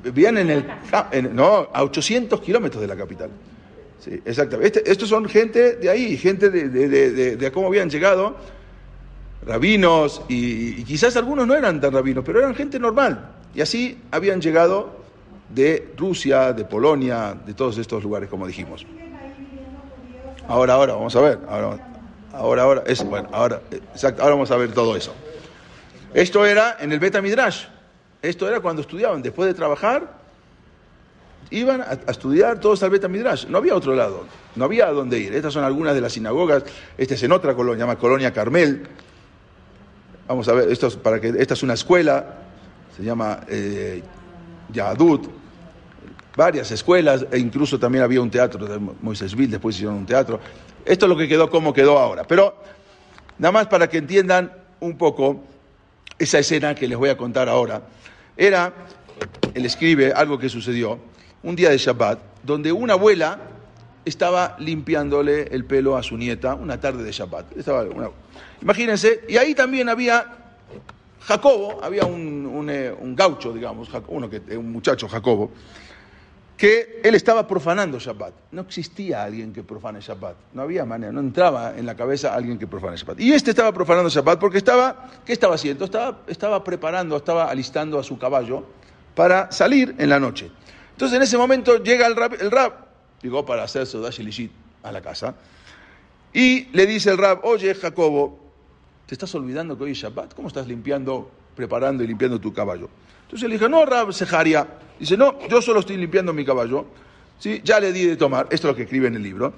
Vivían 0.05 0.37
en 0.39 0.51
el... 0.51 0.67
en- 1.11 1.35
no, 1.35 1.69
a 1.73 1.83
800 1.83 2.41
kilómetros 2.41 2.81
de 2.83 2.87
la 2.87 2.97
capital. 2.97 3.31
Sí, 3.99 4.21
exactamente. 4.25 4.79
Este- 4.79 4.91
estos 4.93 5.09
son 5.09 5.25
gente 5.27 5.77
de 5.77 5.91
ahí, 5.91 6.17
gente 6.19 6.51
de, 6.51 6.69
de- 6.69 6.89
de- 6.89 7.11
de- 7.13 7.37
de 7.37 7.51
cómo 7.51 7.69
habían 7.69 7.89
llegado, 7.91 8.37
rabinos, 9.45 10.23
y, 10.29 10.81
y 10.81 10.85
quizás 10.85 11.17
algunos 11.17 11.47
no 11.47 11.55
eran 11.55 11.81
tan 11.81 11.93
rabinos, 11.93 12.23
pero 12.25 12.41
eran 12.41 12.55
gente 12.55 12.79
normal. 12.79 13.33
Y 13.55 13.61
así 13.63 13.99
habían 14.11 14.41
llegado 14.41 15.06
de 15.49 15.93
Rusia, 15.97 16.53
de 16.53 16.65
Polonia, 16.65 17.35
de 17.35 17.55
todos 17.55 17.79
estos 17.79 18.03
lugares, 18.03 18.29
como 18.29 18.47
dijimos. 18.47 18.87
Ahora, 20.49 20.75
ahora, 20.75 20.95
vamos 20.95 21.15
a 21.17 21.21
ver. 21.21 21.39
Ahora, 21.49 21.79
ahora, 22.33 22.83
es, 22.87 23.05
bueno, 23.05 23.29
ahora, 23.33 23.61
exacto, 23.71 24.23
ahora 24.23 24.35
vamos 24.35 24.51
a 24.51 24.57
ver 24.57 24.73
todo 24.73 24.97
eso. 24.97 25.15
Esto 26.15 26.47
era 26.47 26.77
en 26.81 26.93
el 26.93 27.01
Beta 27.01 27.21
Midrash. 27.21 27.65
Esto 28.23 28.49
era 28.49 28.61
cuando 28.61 28.83
estudiaban, 28.83 29.23
después 29.23 29.47
de 29.47 29.55
trabajar, 29.55 30.19
iban 31.51 31.81
a, 31.81 31.99
a 32.07 32.11
estudiar 32.11 32.61
todos 32.61 32.83
al 32.83 32.91
Beta 32.91 33.09
Midrash. 33.09 33.47
No 33.47 33.59
había 33.59 33.75
otro 33.75 33.95
lado, 33.95 34.25
no 34.55 34.65
había 34.65 34.87
a 34.87 34.93
dónde 34.93 35.19
ir. 35.19 35.35
Estas 35.35 35.53
son 35.53 35.65
algunas 35.65 35.95
de 35.95 36.01
las 36.01 36.13
sinagogas. 36.13 36.65
Esta 36.97 37.15
es 37.15 37.23
en 37.23 37.33
otra 37.33 37.55
colonia, 37.55 37.85
llama 37.85 37.99
Colonia 37.99 38.33
Carmel. 38.33 38.87
Vamos 40.29 40.49
a 40.49 40.55
ver, 40.55 40.71
esto 40.71 40.89
es 40.89 40.97
para 40.97 41.21
que, 41.21 41.29
esta 41.39 41.55
es 41.55 41.63
una 41.63 41.75
escuela, 41.75 42.39
se 42.97 43.05
llama 43.05 43.41
eh, 43.49 44.03
Yadut. 44.73 45.29
Varias 46.37 46.71
escuelas, 46.71 47.27
e 47.31 47.39
incluso 47.39 47.79
también 47.79 48.05
había 48.05 48.21
un 48.21 48.31
teatro 48.31 48.67
de 48.67 48.79
Moisésville, 48.79 49.53
después 49.53 49.77
hicieron 49.77 49.97
un 49.97 50.07
teatro. 50.07 50.39
Esto 50.85 51.07
es 51.07 51.09
lo 51.11 51.17
que 51.17 51.27
quedó 51.27 51.49
como 51.49 51.73
quedó 51.73 51.99
ahora. 51.99 52.25
Pero 52.25 52.55
nada 53.39 53.53
más 53.53 53.67
para 53.69 53.89
que 53.89 53.99
entiendan 53.99 54.53
un 54.81 54.99
poco 54.99 55.43
esa 56.19 56.39
escena 56.39 56.75
que 56.75 56.87
les 56.89 56.99
voy 56.99 57.09
a 57.09 57.17
contar 57.17 57.49
ahora. 57.49 57.83
Era, 58.37 58.73
él 59.55 59.65
escribe 59.65 60.13
algo 60.13 60.39
que 60.39 60.49
sucedió 60.49 60.99
un 61.43 61.57
día 61.57 61.71
de 61.71 61.79
Shabbat, 61.79 62.19
donde 62.43 62.71
una 62.73 62.95
abuela 62.95 63.39
estaba 64.05 64.57
limpiándole 64.59 65.45
el 65.51 65.65
pelo 65.65 65.97
a 65.97 66.03
su 66.03 66.17
nieta, 66.17 66.55
una 66.55 66.81
tarde 66.81 67.03
de 67.03 67.13
Shabbat. 67.13 67.57
Estaba 67.57 67.87
imagínense, 68.61 69.23
y 69.29 69.37
ahí 69.37 69.55
también 69.55 69.89
había 69.89 70.46
Jacobo, 71.27 71.81
había 71.83 72.05
un, 72.05 72.47
un, 72.47 72.71
eh, 72.71 72.95
gaucho, 73.15 73.53
digamos, 73.53 73.89
uno 74.09 74.31
que, 74.31 74.57
un 74.57 74.71
muchacho 74.71 75.09
Jacobo, 75.09 75.51
que 76.57 77.01
él 77.03 77.17
estaba 77.17 77.49
profanando 77.49 77.99
Shabbat. 77.99 78.33
No 78.53 78.63
existía 78.63 79.25
alguien 79.25 79.53
que 79.53 79.65
profane 79.65 80.01
Shabbat. 80.01 80.37
No 80.55 80.63
había 80.63 80.85
manera, 80.85 81.13
no 81.13 81.19
entraba 81.19 81.77
en 81.77 81.85
la 81.85 81.97
cabeza 81.97 82.33
alguien 82.33 82.59
que 82.59 82.69
profane 82.69 82.97
Shabbat. 82.97 83.21
Y 83.21 83.33
este 83.33 83.51
estaba 83.51 83.73
profanando 83.73 84.09
Shabbat 84.09 84.39
porque 84.39 84.59
estaba, 84.59 85.11
¿qué 85.25 85.33
estaba 85.33 85.57
haciendo? 85.57 85.85
Estaba, 85.85 86.21
estaba 86.29 86.63
preparando, 86.63 87.17
estaba 87.17 87.51
alistando 87.51 87.99
a 87.99 88.05
su 88.05 88.19
caballo 88.19 88.65
para 89.17 89.51
salir 89.51 89.97
en 89.99 90.09
la 90.09 90.21
noche. 90.21 90.51
Entonces 90.93 91.17
en 91.17 91.23
ese 91.25 91.37
momento 91.37 91.83
llega 91.83 92.07
el 92.07 92.15
rab, 92.15 92.35
el 92.41 92.53
rab 92.53 92.73
llegó 93.21 93.45
para 93.45 93.65
hacer 93.65 93.85
Sodash 93.85 94.21
Elishit 94.21 94.53
a 94.85 94.93
la 94.93 95.03
casa, 95.03 95.35
y 96.33 96.69
le 96.73 96.87
dice 96.87 97.11
el 97.11 97.19
rab, 97.19 97.41
oye 97.45 97.75
Jacobo, 97.75 98.46
¿te 99.07 99.15
estás 99.15 99.35
olvidando 99.35 99.79
que 99.79 99.85
hoy 99.85 99.93
es 99.93 99.99
Shabbat? 99.99 100.35
¿Cómo 100.35 100.49
estás 100.49 100.67
limpiando, 100.67 101.31
preparando 101.55 102.03
y 102.03 102.07
limpiando 102.07 102.41
tu 102.41 102.53
caballo? 102.53 102.89
Entonces 103.23 103.49
le 103.49 103.55
dije, 103.55 103.69
no, 103.69 103.87
Rab 103.87 104.13
Sejaria. 104.13 104.67
Dice, 104.99 105.17
no, 105.17 105.39
yo 105.49 105.63
solo 105.63 105.81
estoy 105.81 105.97
limpiando 105.97 106.33
mi 106.33 106.45
caballo. 106.45 106.87
¿Sí? 107.39 107.61
Ya 107.63 107.79
le 107.81 107.93
di 107.93 108.07
de 108.07 108.17
tomar, 108.17 108.47
esto 108.51 108.67
es 108.67 108.73
lo 108.73 108.77
que 108.77 108.83
escribe 108.83 109.09
en 109.09 109.17
el 109.17 109.23
libro. 109.23 109.53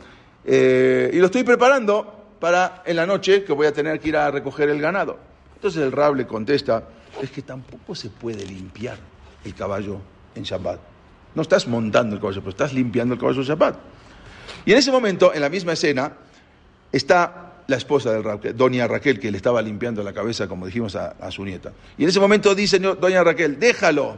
Eh, 0.45 1.11
y 1.13 1.19
lo 1.19 1.27
estoy 1.27 1.45
preparando 1.45 2.27
para 2.41 2.83
en 2.85 2.97
la 2.97 3.07
noche 3.07 3.45
que 3.45 3.53
voy 3.53 3.67
a 3.67 3.73
tener 3.73 4.01
que 4.01 4.09
ir 4.09 4.17
a 4.17 4.31
recoger 4.31 4.69
el 4.69 4.81
ganado. 4.81 5.19
Entonces 5.55 5.83
el 5.83 5.93
Rab 5.93 6.15
le 6.15 6.27
contesta, 6.27 6.85
es 7.21 7.31
que 7.31 7.43
tampoco 7.43 7.95
se 7.95 8.11
puede 8.11 8.45
limpiar 8.45 8.99
el 9.45 9.55
caballo 9.55 9.99
en 10.35 10.43
Shabbat. 10.43 10.81
No 11.35 11.43
estás 11.43 11.67
montando 11.67 12.17
el 12.17 12.21
caballo, 12.21 12.41
pero 12.41 12.51
estás 12.51 12.73
limpiando 12.73 13.15
el 13.15 13.21
caballo 13.21 13.41
en 13.41 13.47
Shabbat. 13.47 13.77
Y 14.65 14.73
en 14.73 14.79
ese 14.79 14.91
momento, 14.91 15.33
en 15.33 15.41
la 15.41 15.49
misma 15.49 15.73
escena, 15.73 16.13
está 16.93 17.48
la 17.69 17.77
esposa 17.77 18.13
de 18.19 18.53
doña 18.55 18.89
Raquel, 18.89 19.21
que 19.21 19.31
le 19.31 19.37
estaba 19.37 19.61
limpiando 19.61 20.03
la 20.03 20.15
cabeza, 20.15 20.49
como 20.49 20.65
dijimos, 20.65 20.97
a, 20.97 21.31
su 21.31 21.45
nieta. 21.45 21.71
Y 21.99 22.05
en 22.05 22.09
ese 22.09 22.19
momento 22.19 22.55
dice 22.55 22.79
doña 22.79 23.23
Raquel, 23.23 23.61
déjalo, 23.61 24.17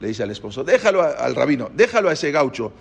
le 0.00 0.08
dice 0.08 0.24
al 0.24 0.32
esposo, 0.32 0.64
déjalo 0.64 1.02
al 1.02 1.36
rabino, 1.36 1.70
déjalo 1.72 2.08
a 2.08 2.12
ese 2.14 2.32
gaucho. 2.32 2.72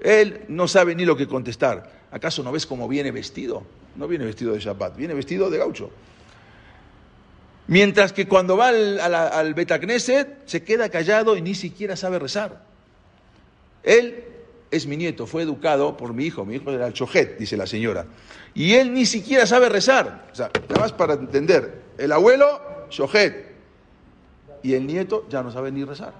Él 0.00 0.42
no 0.46 0.68
sabe 0.68 0.94
ni 0.94 1.04
lo 1.04 1.16
que 1.16 1.26
contestar. 1.26 1.90
¿Acaso 2.12 2.44
no 2.44 2.52
ves 2.52 2.66
cómo 2.66 2.86
viene 2.86 3.10
vestido? 3.10 3.64
No 3.96 4.06
viene 4.06 4.24
vestido 4.24 4.52
de 4.52 4.60
Shabbat, 4.60 4.96
viene 4.96 5.12
vestido 5.12 5.50
de 5.50 5.58
gaucho. 5.58 5.90
Mientras 7.66 8.12
que 8.12 8.28
cuando 8.28 8.56
va 8.56 8.68
al, 8.68 9.00
a 9.00 9.08
la- 9.08 9.26
al 9.26 9.54
Betacneset 9.54 10.46
se 10.46 10.62
queda 10.62 10.88
callado 10.88 11.36
y 11.36 11.42
ni 11.42 11.56
siquiera 11.56 11.96
sabe 11.96 12.20
rezar. 12.20 12.62
Él 13.82 14.22
es 14.70 14.86
mi 14.86 14.96
nieto, 14.96 15.26
fue 15.26 15.42
educado 15.42 15.96
por 15.96 16.12
mi 16.12 16.24
hijo, 16.24 16.44
mi 16.44 16.56
hijo 16.56 16.70
era 16.70 16.86
el 16.86 16.92
chojet, 16.92 17.38
dice 17.38 17.56
la 17.56 17.66
señora. 17.66 18.06
Y 18.54 18.74
él 18.74 18.92
ni 18.92 19.06
siquiera 19.06 19.46
sabe 19.46 19.68
rezar. 19.68 20.28
O 20.32 20.34
sea, 20.34 20.50
nada 20.68 20.80
más 20.80 20.92
para 20.92 21.14
entender, 21.14 21.82
el 21.96 22.12
abuelo, 22.12 22.60
chojet, 22.88 23.48
y 24.62 24.74
el 24.74 24.86
nieto 24.86 25.26
ya 25.28 25.42
no 25.42 25.50
sabe 25.50 25.72
ni 25.72 25.84
rezar. 25.84 26.12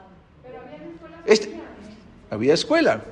Este- 1.27 1.61
había 2.31 2.55
escuela, 2.55 3.03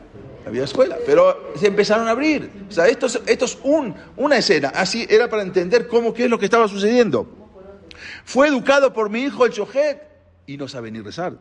había 0.46 0.64
escuela, 0.64 0.96
pero 1.04 1.52
se 1.56 1.66
empezaron 1.66 2.08
a 2.08 2.12
abrir. 2.12 2.50
O 2.68 2.72
sea, 2.72 2.86
esto 2.86 3.06
es, 3.06 3.58
una 4.16 4.38
escena, 4.38 4.68
así 4.70 5.06
era 5.08 5.28
para 5.28 5.42
entender 5.42 5.86
cómo, 5.88 6.14
qué 6.14 6.24
es 6.24 6.30
lo 6.30 6.38
que 6.38 6.44
estaba 6.44 6.68
sucediendo. 6.68 7.26
Fue 8.24 8.48
educado 8.48 8.92
por 8.92 9.10
mi 9.10 9.22
hijo 9.22 9.44
el 9.46 9.52
chojet 9.52 10.02
y 10.46 10.56
no 10.56 10.68
sabe 10.68 10.90
ni 10.90 11.00
rezar. 11.00 11.38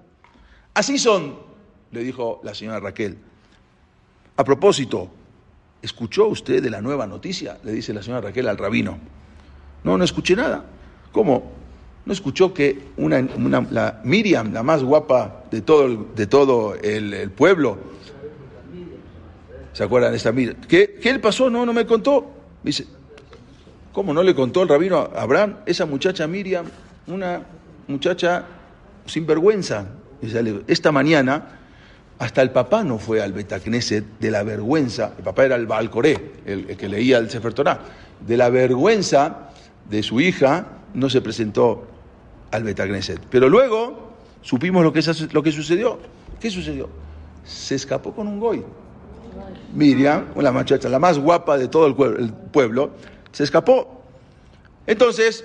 Así 0.73 0.97
son, 0.97 1.39
le 1.91 2.01
dijo 2.01 2.41
la 2.43 2.53
señora 2.53 2.79
Raquel. 2.79 3.17
A 4.38 4.43
propósito, 4.43 5.09
¿escuchó 5.81 6.27
usted 6.27 6.61
de 6.61 6.69
la 6.69 6.81
nueva 6.81 7.07
noticia? 7.07 7.57
Le 7.63 7.71
dice 7.71 7.93
la 7.93 8.03
señora 8.03 8.21
Raquel 8.21 8.47
al 8.47 8.57
rabino. 8.57 8.97
No, 9.83 9.97
no 9.97 10.03
escuché 10.03 10.36
nada. 10.36 10.65
¿Cómo? 11.11 11.51
¿No 12.05 12.13
escuchó 12.13 12.53
que 12.53 12.89
una, 12.97 13.21
la 13.71 14.01
Miriam, 14.03 14.53
la 14.53 14.61
más 14.61 14.83
guapa 14.83 15.45
de 15.49 15.61
todo 15.61 15.86
el, 15.86 16.15
de 16.15 16.27
todo 16.27 16.75
el, 16.75 17.31
pueblo, 17.31 17.77
¿se 19.73 19.83
acuerdan 19.83 20.11
de 20.11 20.17
esta 20.17 20.31
Miriam? 20.31 20.57
¿Qué, 20.67 20.99
¿Qué 21.01 21.13
le 21.13 21.19
pasó? 21.19 21.49
No, 21.49 21.65
no 21.65 21.73
me 21.73 21.86
contó. 21.86 22.31
Dice, 22.61 22.86
¿cómo 23.93 24.13
no 24.13 24.21
le 24.21 24.36
contó 24.36 24.63
el 24.63 24.69
rabino 24.69 24.97
a 24.97 25.21
Abraham? 25.21 25.57
Esa 25.65 25.86
muchacha 25.86 26.27
Miriam, 26.27 26.65
una 27.07 27.41
muchacha 27.88 28.45
sin 29.05 29.25
vergüenza. 29.25 29.88
Esta 30.67 30.91
mañana 30.91 31.59
hasta 32.20 32.41
el 32.41 32.51
papá 32.51 32.84
no 32.84 32.97
fue 32.97 33.22
al 33.22 33.34
Betacneset 33.34 34.05
de 34.20 34.32
la 34.32 34.43
vergüenza, 34.43 35.13
el 35.18 35.24
papá 35.24 35.45
era 35.45 35.55
el 35.55 35.68
Baal 35.68 35.89
Coré, 35.89 36.32
el, 36.45 36.78
que 36.78 36.88
leía 36.88 37.18
el 37.18 37.30
Sefer 37.30 37.53
Torah, 37.53 37.80
de 38.26 38.38
la 38.38 38.49
vergüenza 38.49 39.49
de 39.89 40.01
su 40.01 40.22
hija 40.22 40.68
no 40.93 41.09
se 41.09 41.22
presentó 41.22 41.86
al 42.51 42.63
Betacneset. 42.63 43.20
Pero 43.30 43.49
luego 43.49 44.13
supimos 44.41 44.84
lo 44.84 44.93
que, 44.93 45.01
lo 45.34 45.43
que 45.43 45.51
sucedió. 45.51 45.99
¿Qué 46.39 46.49
sucedió? 46.49 46.89
Se 47.43 47.76
escapó 47.76 48.13
con 48.13 48.28
un 48.28 48.39
goy. 48.39 48.63
Miriam, 49.74 50.26
la 50.38 50.51
muchacha, 50.51 50.88
la 50.88 50.99
más 50.99 51.20
guapa 51.20 51.57
de 51.57 51.68
todo 51.68 51.86
el, 51.88 51.95
pueblo- 51.95 52.18
el 52.20 52.32
pueblo, 52.32 52.91
se 53.34 53.43
escapó. 53.43 54.01
Entonces, 54.88 55.43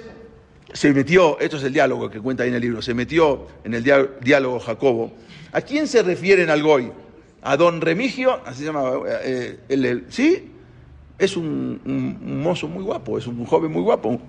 se 0.73 0.93
metió, 0.93 1.39
esto 1.41 1.57
es 1.57 1.65
el 1.65 1.73
diálogo 1.73 2.09
que 2.09 2.21
cuenta 2.21 2.45
ahí 2.45 2.51
en 2.51 2.55
el 2.55 2.61
libro, 2.61 2.81
se 2.81 2.95
metió 2.95 3.49
en 3.65 3.75
el 3.75 3.83
diálogo 4.21 4.61
Jacobo. 4.61 5.13
¿A 5.53 5.61
quién 5.63 5.87
se 5.89 6.03
refieren 6.03 6.51
al 6.51 6.63
Goy? 6.63 6.93
A 7.43 7.57
don 7.57 7.81
Remigio, 7.81 8.41
así 8.45 8.61
se 8.61 8.65
llama, 8.67 8.93
eh, 9.25 9.61
el- 9.69 10.07
¿sí? 10.09 10.53
Es 11.19 11.37
un, 11.37 11.81
mozo 12.43 12.69
muy 12.69 12.83
guapo, 12.83 13.19
es 13.19 13.27
un 13.27 13.45
joven 13.45 13.73
muy 13.73 13.83
guapo. 13.83 14.21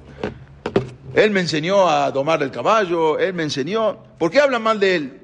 Él 1.14 1.32
me 1.32 1.42
enseñó 1.42 1.88
a 1.90 2.10
domar 2.12 2.42
el 2.44 2.52
caballo, 2.52 3.20
él 3.20 3.34
me 3.34 3.44
enseñó. 3.44 3.98
¿Por 4.18 4.32
qué 4.32 4.40
hablan 4.40 4.62
mal 4.64 4.80
de 4.80 4.96
él? 4.96 5.22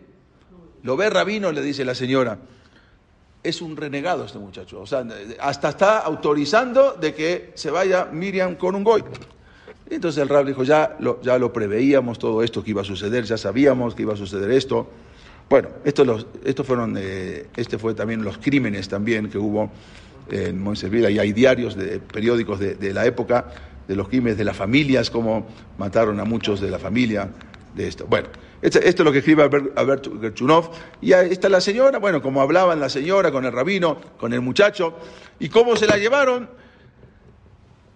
Lo 0.83 0.95
ve 0.95 1.09
rabino, 1.09 1.51
le 1.51 1.61
dice 1.61 1.83
la 1.83 1.95
señora. 1.95 2.37
Es 3.43 3.61
un 3.61 3.75
renegado 3.77 4.25
este 4.25 4.37
muchacho. 4.37 4.81
O 4.81 4.85
sea, 4.85 5.05
hasta 5.39 5.69
está 5.69 5.99
autorizando 5.99 6.93
de 6.93 7.13
que 7.13 7.51
se 7.55 7.71
vaya 7.71 8.05
Miriam 8.05 8.55
con 8.55 8.75
un 8.75 8.83
goy. 8.83 9.03
Entonces 9.89 10.21
el 10.21 10.29
rab 10.29 10.45
dijo, 10.45 10.63
ya 10.63 10.97
ya 11.21 11.37
lo 11.37 11.53
preveíamos 11.53 12.19
todo 12.19 12.43
esto 12.43 12.63
que 12.63 12.71
iba 12.71 12.81
a 12.81 12.85
suceder, 12.85 13.23
ya 13.23 13.37
sabíamos 13.37 13.95
que 13.95 14.01
iba 14.03 14.13
a 14.13 14.17
suceder 14.17 14.51
esto. 14.51 14.87
Bueno, 15.49 15.69
estos 15.85 16.67
fueron, 16.67 16.95
eh, 16.97 17.47
este 17.55 17.77
fue 17.77 17.93
también 17.93 18.23
los 18.23 18.37
crímenes 18.37 18.89
también 18.89 19.29
que 19.29 19.37
hubo 19.37 19.71
en 20.29 20.61
Monservila 20.61 21.09
y 21.09 21.19
hay 21.19 21.31
diarios 21.31 21.75
de 21.75 21.99
periódicos 21.99 22.59
de, 22.59 22.93
la 22.93 23.05
época 23.05 23.45
de 23.87 23.95
los 23.95 24.09
crímenes 24.09 24.37
de 24.37 24.43
las 24.43 24.57
familias, 24.57 25.09
cómo 25.09 25.47
mataron 25.77 26.19
a 26.19 26.25
muchos 26.25 26.59
de 26.59 26.69
la 26.69 26.79
familia 26.79 27.29
de 27.73 27.87
esto. 27.87 28.05
Bueno, 28.07 28.27
esto, 28.61 28.79
esto 28.79 29.03
es 29.03 29.05
lo 29.05 29.11
que 29.13 29.19
escribe 29.19 29.43
Albert, 29.43 29.77
Albert 29.77 30.07
Gerchunov. 30.19 30.71
Y 30.99 31.13
ahí 31.13 31.31
está 31.31 31.47
la 31.47 31.61
señora, 31.61 31.99
bueno, 31.99 32.21
como 32.21 32.41
hablaban 32.41 32.81
la 32.81 32.89
señora 32.89 33.31
con 33.31 33.45
el 33.45 33.53
rabino, 33.53 33.97
con 34.17 34.33
el 34.33 34.41
muchacho, 34.41 34.95
y 35.39 35.47
cómo 35.47 35.77
se 35.77 35.87
la 35.87 35.97
llevaron 35.97 36.49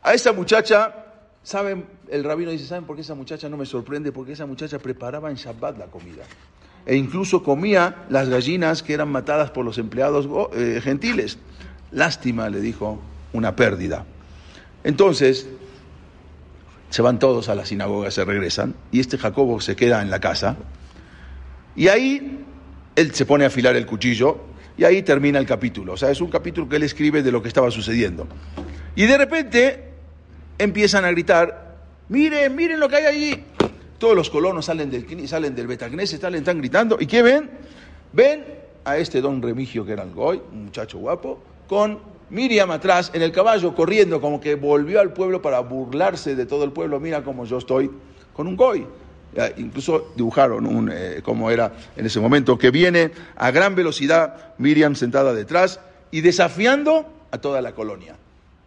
a 0.03 0.13
esa 0.13 0.31
muchacha. 0.31 0.95
¿Saben? 1.43 1.85
El 2.07 2.23
rabino 2.23 2.51
dice, 2.51 2.65
¿saben 2.65 2.85
por 2.85 2.95
qué 2.95 3.01
esa 3.01 3.15
muchacha 3.15 3.49
no 3.49 3.57
me 3.57 3.65
sorprende? 3.65 4.13
Porque 4.13 4.33
esa 4.33 4.45
muchacha 4.45 4.79
preparaba 4.79 5.29
en 5.29 5.35
Shabbat 5.35 5.77
la 5.77 5.87
comida. 5.87 6.23
E 6.86 6.95
incluso 6.95 7.43
comía 7.43 8.05
las 8.09 8.29
gallinas 8.29 8.84
que 8.84 8.93
eran 8.93 9.09
matadas 9.09 9.51
por 9.51 9.65
los 9.65 9.77
empleados 9.77 10.27
eh, 10.53 10.79
gentiles. 10.84 11.38
Lástima, 11.91 12.49
le 12.49 12.59
dijo, 12.61 12.99
una 13.34 13.55
pérdida. 13.55 14.05
Entonces, 14.84 15.47
se 16.89 17.01
van 17.01 17.19
todos 17.19 17.49
a 17.49 17.55
la 17.55 17.65
sinagoga, 17.65 18.11
se 18.11 18.25
regresan, 18.25 18.75
y 18.91 18.99
este 18.99 19.17
Jacobo 19.17 19.61
se 19.61 19.75
queda 19.75 20.01
en 20.01 20.09
la 20.09 20.19
casa, 20.19 20.57
y 21.75 21.88
ahí 21.88 22.43
él 22.95 23.13
se 23.13 23.25
pone 23.25 23.45
a 23.45 23.47
afilar 23.47 23.75
el 23.75 23.86
cuchillo, 23.86 24.41
y 24.77 24.84
ahí 24.84 25.03
termina 25.03 25.39
el 25.39 25.45
capítulo. 25.45 25.93
O 25.93 25.97
sea, 25.97 26.09
es 26.11 26.21
un 26.21 26.29
capítulo 26.29 26.67
que 26.67 26.77
él 26.77 26.84
escribe 26.84 27.23
de 27.23 27.32
lo 27.32 27.41
que 27.41 27.47
estaba 27.47 27.71
sucediendo. 27.71 28.27
Y 28.95 29.05
de 29.05 29.17
repente 29.17 29.89
empiezan 30.57 31.05
a 31.05 31.11
gritar, 31.11 31.77
miren, 32.09 32.55
miren 32.55 32.79
lo 32.79 32.89
que 32.89 32.95
hay 32.95 33.05
allí. 33.05 33.43
Todos 34.01 34.15
los 34.15 34.31
colonos 34.31 34.65
salen 34.65 34.89
del, 34.89 35.27
salen 35.27 35.53
del 35.53 35.67
Betagnes, 35.67 36.09
salen, 36.09 36.39
están 36.39 36.57
gritando, 36.57 36.97
¿y 36.99 37.05
qué 37.05 37.21
ven? 37.21 37.51
Ven 38.11 38.43
a 38.83 38.97
este 38.97 39.21
don 39.21 39.43
Remigio, 39.43 39.85
que 39.85 39.91
era 39.91 40.01
el 40.01 40.11
Goy, 40.11 40.41
un 40.51 40.65
muchacho 40.65 40.97
guapo, 40.97 41.37
con 41.67 41.99
Miriam 42.31 42.71
atrás, 42.71 43.11
en 43.13 43.21
el 43.21 43.31
caballo, 43.31 43.75
corriendo, 43.75 44.19
como 44.19 44.41
que 44.41 44.55
volvió 44.55 44.99
al 45.01 45.13
pueblo 45.13 45.39
para 45.39 45.59
burlarse 45.59 46.35
de 46.35 46.47
todo 46.47 46.63
el 46.63 46.71
pueblo. 46.71 46.99
Mira 46.99 47.23
cómo 47.23 47.45
yo 47.45 47.59
estoy 47.59 47.91
con 48.33 48.47
un 48.47 48.57
Goy. 48.57 48.87
Incluso 49.57 50.11
dibujaron 50.15 50.65
un, 50.65 50.89
eh, 50.91 51.21
cómo 51.23 51.51
era 51.51 51.71
en 51.95 52.03
ese 52.03 52.19
momento, 52.19 52.57
que 52.57 52.71
viene 52.71 53.11
a 53.35 53.51
gran 53.51 53.75
velocidad 53.75 54.55
Miriam 54.57 54.95
sentada 54.95 55.31
detrás 55.31 55.79
y 56.09 56.21
desafiando 56.21 57.05
a 57.29 57.37
toda 57.37 57.61
la 57.61 57.73
colonia. 57.73 58.15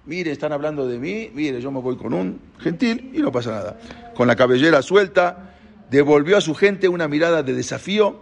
Mire, 0.07 0.33
están 0.33 0.53
hablando 0.53 0.87
de 0.87 0.99
mí, 0.99 1.31
mire, 1.35 1.61
yo 1.63 1.71
me 1.71 1.81
voy 1.81 1.97
con 1.97 2.13
un 2.13 2.39
gentil 2.59 3.11
y 3.15 3.19
no 3.21 3.33
pasa 3.33 3.51
nada. 3.51 3.81
Con 4.15 4.29
la 4.29 4.37
cabellera 4.37 4.83
suelta, 4.83 5.55
devolvió 5.91 6.37
a 6.37 6.41
su 6.43 6.55
gente 6.55 6.89
una 6.89 7.09
mirada 7.09 7.43
de 7.43 7.55
desafío, 7.55 8.21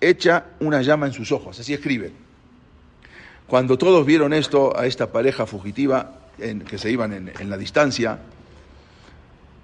hecha 0.00 0.46
una 0.60 0.80
llama 0.80 1.06
en 1.06 1.12
sus 1.12 1.30
ojos. 1.30 1.60
Así 1.60 1.74
escribe. 1.74 2.12
Cuando 3.46 3.76
todos 3.76 4.06
vieron 4.06 4.32
esto, 4.32 4.78
a 4.78 4.86
esta 4.86 5.12
pareja 5.12 5.44
fugitiva 5.44 6.20
en- 6.38 6.60
que 6.62 6.78
se 6.78 6.90
iban 6.90 7.12
en, 7.12 7.50
la 7.50 7.58
distancia 7.58 8.18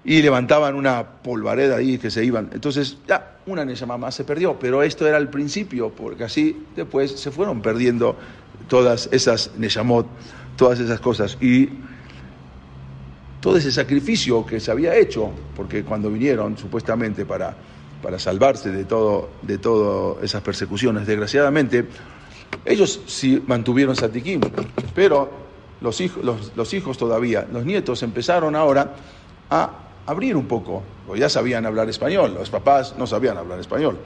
y 0.03 0.21
levantaban 0.21 0.75
una 0.75 1.03
polvareda 1.23 1.77
ahí 1.77 1.97
que 1.97 2.11
se 2.11 2.23
iban, 2.23 2.49
entonces 2.53 2.97
ya 3.07 3.37
una 3.47 3.65
Neshama 3.65 3.97
más 3.97 4.15
se 4.15 4.23
perdió, 4.23 4.57
pero 4.59 4.83
esto 4.83 5.07
era 5.07 5.17
el 5.17 5.29
principio, 5.29 5.89
porque 5.89 6.23
así 6.23 6.65
después 6.75 7.11
se 7.19 7.31
fueron 7.31 7.61
perdiendo 7.61 8.15
todas 8.67 9.09
esas 9.11 9.51
Neshamot, 9.57 10.07
todas 10.61 10.79
esas 10.79 10.99
cosas. 10.99 11.39
Y 11.41 11.69
todo 13.39 13.57
ese 13.57 13.71
sacrificio 13.71 14.45
que 14.45 14.59
se 14.59 14.69
había 14.69 14.95
hecho, 14.95 15.31
porque 15.55 15.83
cuando 15.83 16.11
vinieron 16.11 16.55
supuestamente 16.55 17.25
para, 17.25 17.55
para 17.99 18.19
salvarse 18.19 18.69
de 18.69 18.85
todo, 18.85 19.29
de 19.41 19.57
todas 19.57 20.23
esas 20.23 20.43
persecuciones, 20.43 21.07
desgraciadamente, 21.07 21.87
ellos 22.63 23.01
sí 23.07 23.43
mantuvieron 23.47 23.95
Satikim, 23.95 24.39
pero 24.93 25.31
los 25.81 25.99
hijos, 25.99 26.53
los, 26.55 26.73
hijos 26.75 26.95
todavía, 26.95 27.47
los 27.51 27.65
nietos 27.65 28.03
empezaron 28.03 28.55
ahora 28.55 28.93
a 29.49 29.71
abrir 30.05 30.35
un 30.35 30.45
poco, 30.45 30.83
porque 31.07 31.21
ya 31.21 31.29
sabían 31.29 31.65
hablar 31.65 31.89
español, 31.89 32.35
los 32.35 32.51
papás 32.51 32.93
no 32.99 33.07
sabían 33.07 33.35
hablar 33.35 33.59
español, 33.59 33.97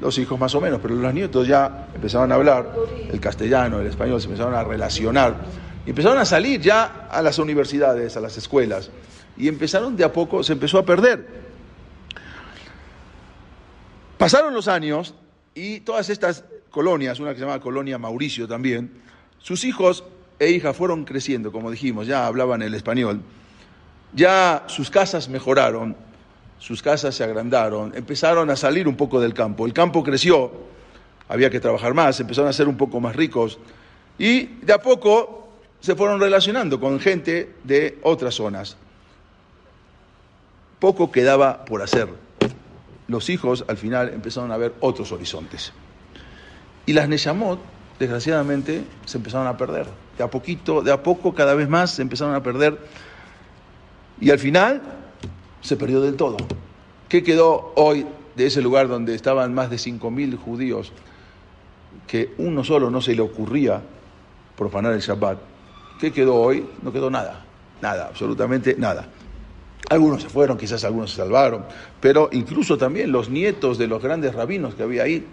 los 0.00 0.16
hijos 0.18 0.38
más 0.38 0.54
o 0.54 0.60
menos, 0.60 0.78
pero 0.80 0.94
los 0.94 1.12
nietos 1.12 1.48
ya 1.48 1.88
empezaron 1.92 2.30
a 2.30 2.36
hablar 2.36 2.72
el 3.10 3.18
castellano, 3.18 3.80
el 3.80 3.88
español, 3.88 4.20
se 4.20 4.28
empezaron 4.28 4.54
a 4.54 4.62
relacionar, 4.62 5.67
empezaron 5.90 6.18
a 6.18 6.24
salir 6.24 6.60
ya 6.60 7.08
a 7.10 7.22
las 7.22 7.38
universidades, 7.38 8.16
a 8.16 8.20
las 8.20 8.36
escuelas, 8.36 8.90
y 9.36 9.48
empezaron 9.48 9.96
de 9.96 10.04
a 10.04 10.12
poco, 10.12 10.42
se 10.42 10.52
empezó 10.52 10.78
a 10.78 10.84
perder. 10.84 11.26
Pasaron 14.18 14.52
los 14.52 14.68
años 14.68 15.14
y 15.54 15.80
todas 15.80 16.10
estas 16.10 16.44
colonias, 16.70 17.20
una 17.20 17.30
que 17.30 17.38
se 17.38 17.44
llama 17.44 17.60
Colonia 17.60 17.98
Mauricio 17.98 18.48
también, 18.48 19.00
sus 19.38 19.64
hijos 19.64 20.04
e 20.38 20.50
hijas 20.50 20.76
fueron 20.76 21.04
creciendo, 21.04 21.52
como 21.52 21.70
dijimos, 21.70 22.06
ya 22.06 22.26
hablaban 22.26 22.62
el 22.62 22.74
español. 22.74 23.22
ya 24.14 24.64
sus 24.68 24.90
casas 24.90 25.28
mejoraron, 25.28 25.94
sus 26.58 26.82
casas 26.82 27.14
se 27.14 27.24
agrandaron, 27.24 27.92
empezaron 27.94 28.50
a 28.50 28.56
salir 28.56 28.88
un 28.88 28.96
poco 28.96 29.20
del 29.20 29.34
campo. 29.34 29.66
El 29.66 29.72
campo 29.72 30.02
creció, 30.02 30.50
había 31.28 31.50
que 31.50 31.60
trabajar 31.60 31.94
más, 31.94 32.18
empezaron 32.20 32.48
a 32.48 32.52
ser 32.52 32.68
un 32.68 32.76
poco 32.76 33.00
más 33.00 33.14
ricos 33.14 33.58
y 34.18 34.46
de 34.62 34.72
a 34.72 34.78
poco 34.78 35.47
se 35.80 35.94
fueron 35.94 36.20
relacionando 36.20 36.80
con 36.80 37.00
gente 37.00 37.54
de 37.64 37.98
otras 38.02 38.34
zonas. 38.34 38.76
Poco 40.78 41.10
quedaba 41.10 41.64
por 41.64 41.82
hacer. 41.82 42.08
Los 43.06 43.30
hijos 43.30 43.64
al 43.68 43.76
final 43.76 44.10
empezaron 44.12 44.52
a 44.52 44.56
ver 44.56 44.74
otros 44.80 45.12
horizontes. 45.12 45.72
Y 46.86 46.92
las 46.92 47.08
Neyamot, 47.08 47.60
desgraciadamente, 47.98 48.84
se 49.04 49.18
empezaron 49.18 49.46
a 49.46 49.56
perder. 49.56 49.86
De 50.16 50.24
a 50.24 50.30
poquito, 50.30 50.82
de 50.82 50.92
a 50.92 51.02
poco, 51.02 51.34
cada 51.34 51.54
vez 51.54 51.68
más 51.68 51.92
se 51.92 52.02
empezaron 52.02 52.34
a 52.34 52.42
perder. 52.42 52.78
Y 54.20 54.30
al 54.30 54.38
final 54.38 54.82
se 55.60 55.76
perdió 55.76 56.00
del 56.00 56.16
todo. 56.16 56.36
¿Qué 57.08 57.22
quedó 57.22 57.72
hoy 57.76 58.06
de 58.36 58.46
ese 58.46 58.62
lugar 58.62 58.88
donde 58.88 59.14
estaban 59.14 59.54
más 59.54 59.70
de 59.70 59.76
5.000 59.76 60.36
judíos 60.36 60.92
que 62.06 62.34
uno 62.38 62.64
solo 62.64 62.90
no 62.90 63.00
se 63.00 63.14
le 63.14 63.22
ocurría 63.22 63.80
profanar 64.56 64.92
el 64.92 65.00
Shabbat? 65.00 65.38
¿Qué 65.98 66.12
quedó 66.12 66.36
hoy? 66.36 66.66
No 66.82 66.92
quedó 66.92 67.10
nada, 67.10 67.44
nada, 67.80 68.06
absolutamente 68.06 68.76
nada. 68.78 69.08
Algunos 69.90 70.22
se 70.22 70.28
fueron, 70.28 70.58
quizás 70.58 70.84
algunos 70.84 71.10
se 71.10 71.16
salvaron, 71.16 71.64
pero 72.00 72.28
incluso 72.32 72.76
también 72.76 73.10
los 73.10 73.30
nietos 73.30 73.78
de 73.78 73.86
los 73.86 74.02
grandes 74.02 74.34
rabinos 74.34 74.74
que 74.74 74.82
había 74.82 75.04
ahí. 75.04 75.26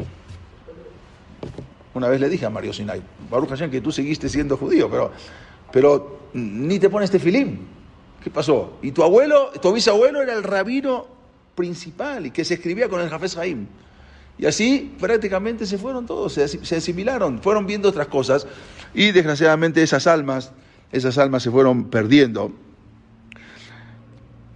Una 1.94 2.08
vez 2.08 2.20
le 2.20 2.30
dije 2.30 2.46
a 2.46 2.50
Mario 2.50 2.74
Sinai, 2.74 3.02
Baruch 3.30 3.50
Hashem, 3.50 3.70
que 3.70 3.82
tú 3.82 3.92
seguiste 3.92 4.28
siendo 4.30 4.58
judío, 4.58 4.90
pero, 4.90 5.12
pero 5.72 6.20
ni 6.34 6.80
te 6.80 6.90
pones 6.90 7.12
tefilín. 7.12 7.68
¿Qué 8.24 8.30
pasó? 8.30 8.78
Y 8.82 8.92
tu 8.92 9.04
abuelo, 9.04 9.52
tu 9.62 9.72
bisabuelo 9.72 10.22
era 10.22 10.34
el 10.34 10.44
rabino 10.44 11.06
principal 11.54 12.26
y 12.26 12.32
que 12.32 12.44
se 12.44 12.56
escribía 12.56 12.90
con 12.90 13.00
el 13.02 13.10
Jafes 13.10 13.38
Haim. 13.38 13.68
Y 14.38 14.46
así 14.46 14.96
prácticamente 15.00 15.66
se 15.66 15.78
fueron 15.78 16.06
todos, 16.06 16.34
se, 16.34 16.76
asimilaron, 16.76 17.42
fueron 17.42 17.66
viendo 17.66 17.90
otras 17.90 18.08
cosas 18.08 18.46
y 18.96 19.12
desgraciadamente 19.12 19.84
esas 19.84 20.08
almas, 20.08 20.52
esas 20.92 21.18
almas 21.18 21.44
se 21.44 21.52
fueron 21.52 21.90
perdiendo. 21.90 22.54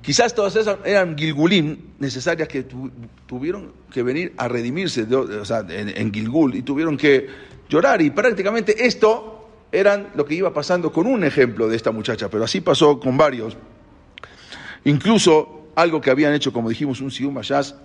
Quizás 0.02 0.34
todas 0.34 0.56
esas 0.56 0.78
eran 0.86 1.18
Gilgulim 1.18 1.78
necesarias 2.00 2.48
que 2.48 2.64
tu, 2.64 2.90
tuvieron 3.28 3.74
que 3.92 4.02
venir 4.02 4.34
a 4.38 4.48
redimirse 4.48 5.04
o 5.04 5.46
sea, 5.46 5.66
en, 5.70 6.12
Gilgul 6.12 6.56
y 6.56 6.62
tuvieron 6.64 6.98
que 6.98 7.28
llorar. 7.70 8.02
Y 8.02 8.10
prácticamente 8.10 8.88
esto 8.88 9.50
eran 9.72 10.10
lo 10.16 10.26
que 10.26 10.36
iba 10.36 10.52
pasando 10.54 10.92
con 10.92 11.06
un 11.06 11.24
ejemplo 11.24 11.68
de 11.68 11.76
esta 11.76 11.92
muchacha, 11.92 12.30
pero 12.30 12.44
así 12.44 12.62
pasó 12.62 13.00
con 13.00 13.18
varios. 13.18 13.56
Incluso 14.86 15.68
algo 15.76 16.02
que 16.02 16.10
habían 16.10 16.34
hecho, 16.34 16.52
como 16.52 16.70
dijimos, 16.70 17.02
un 17.02 17.12
Sium 17.12 17.40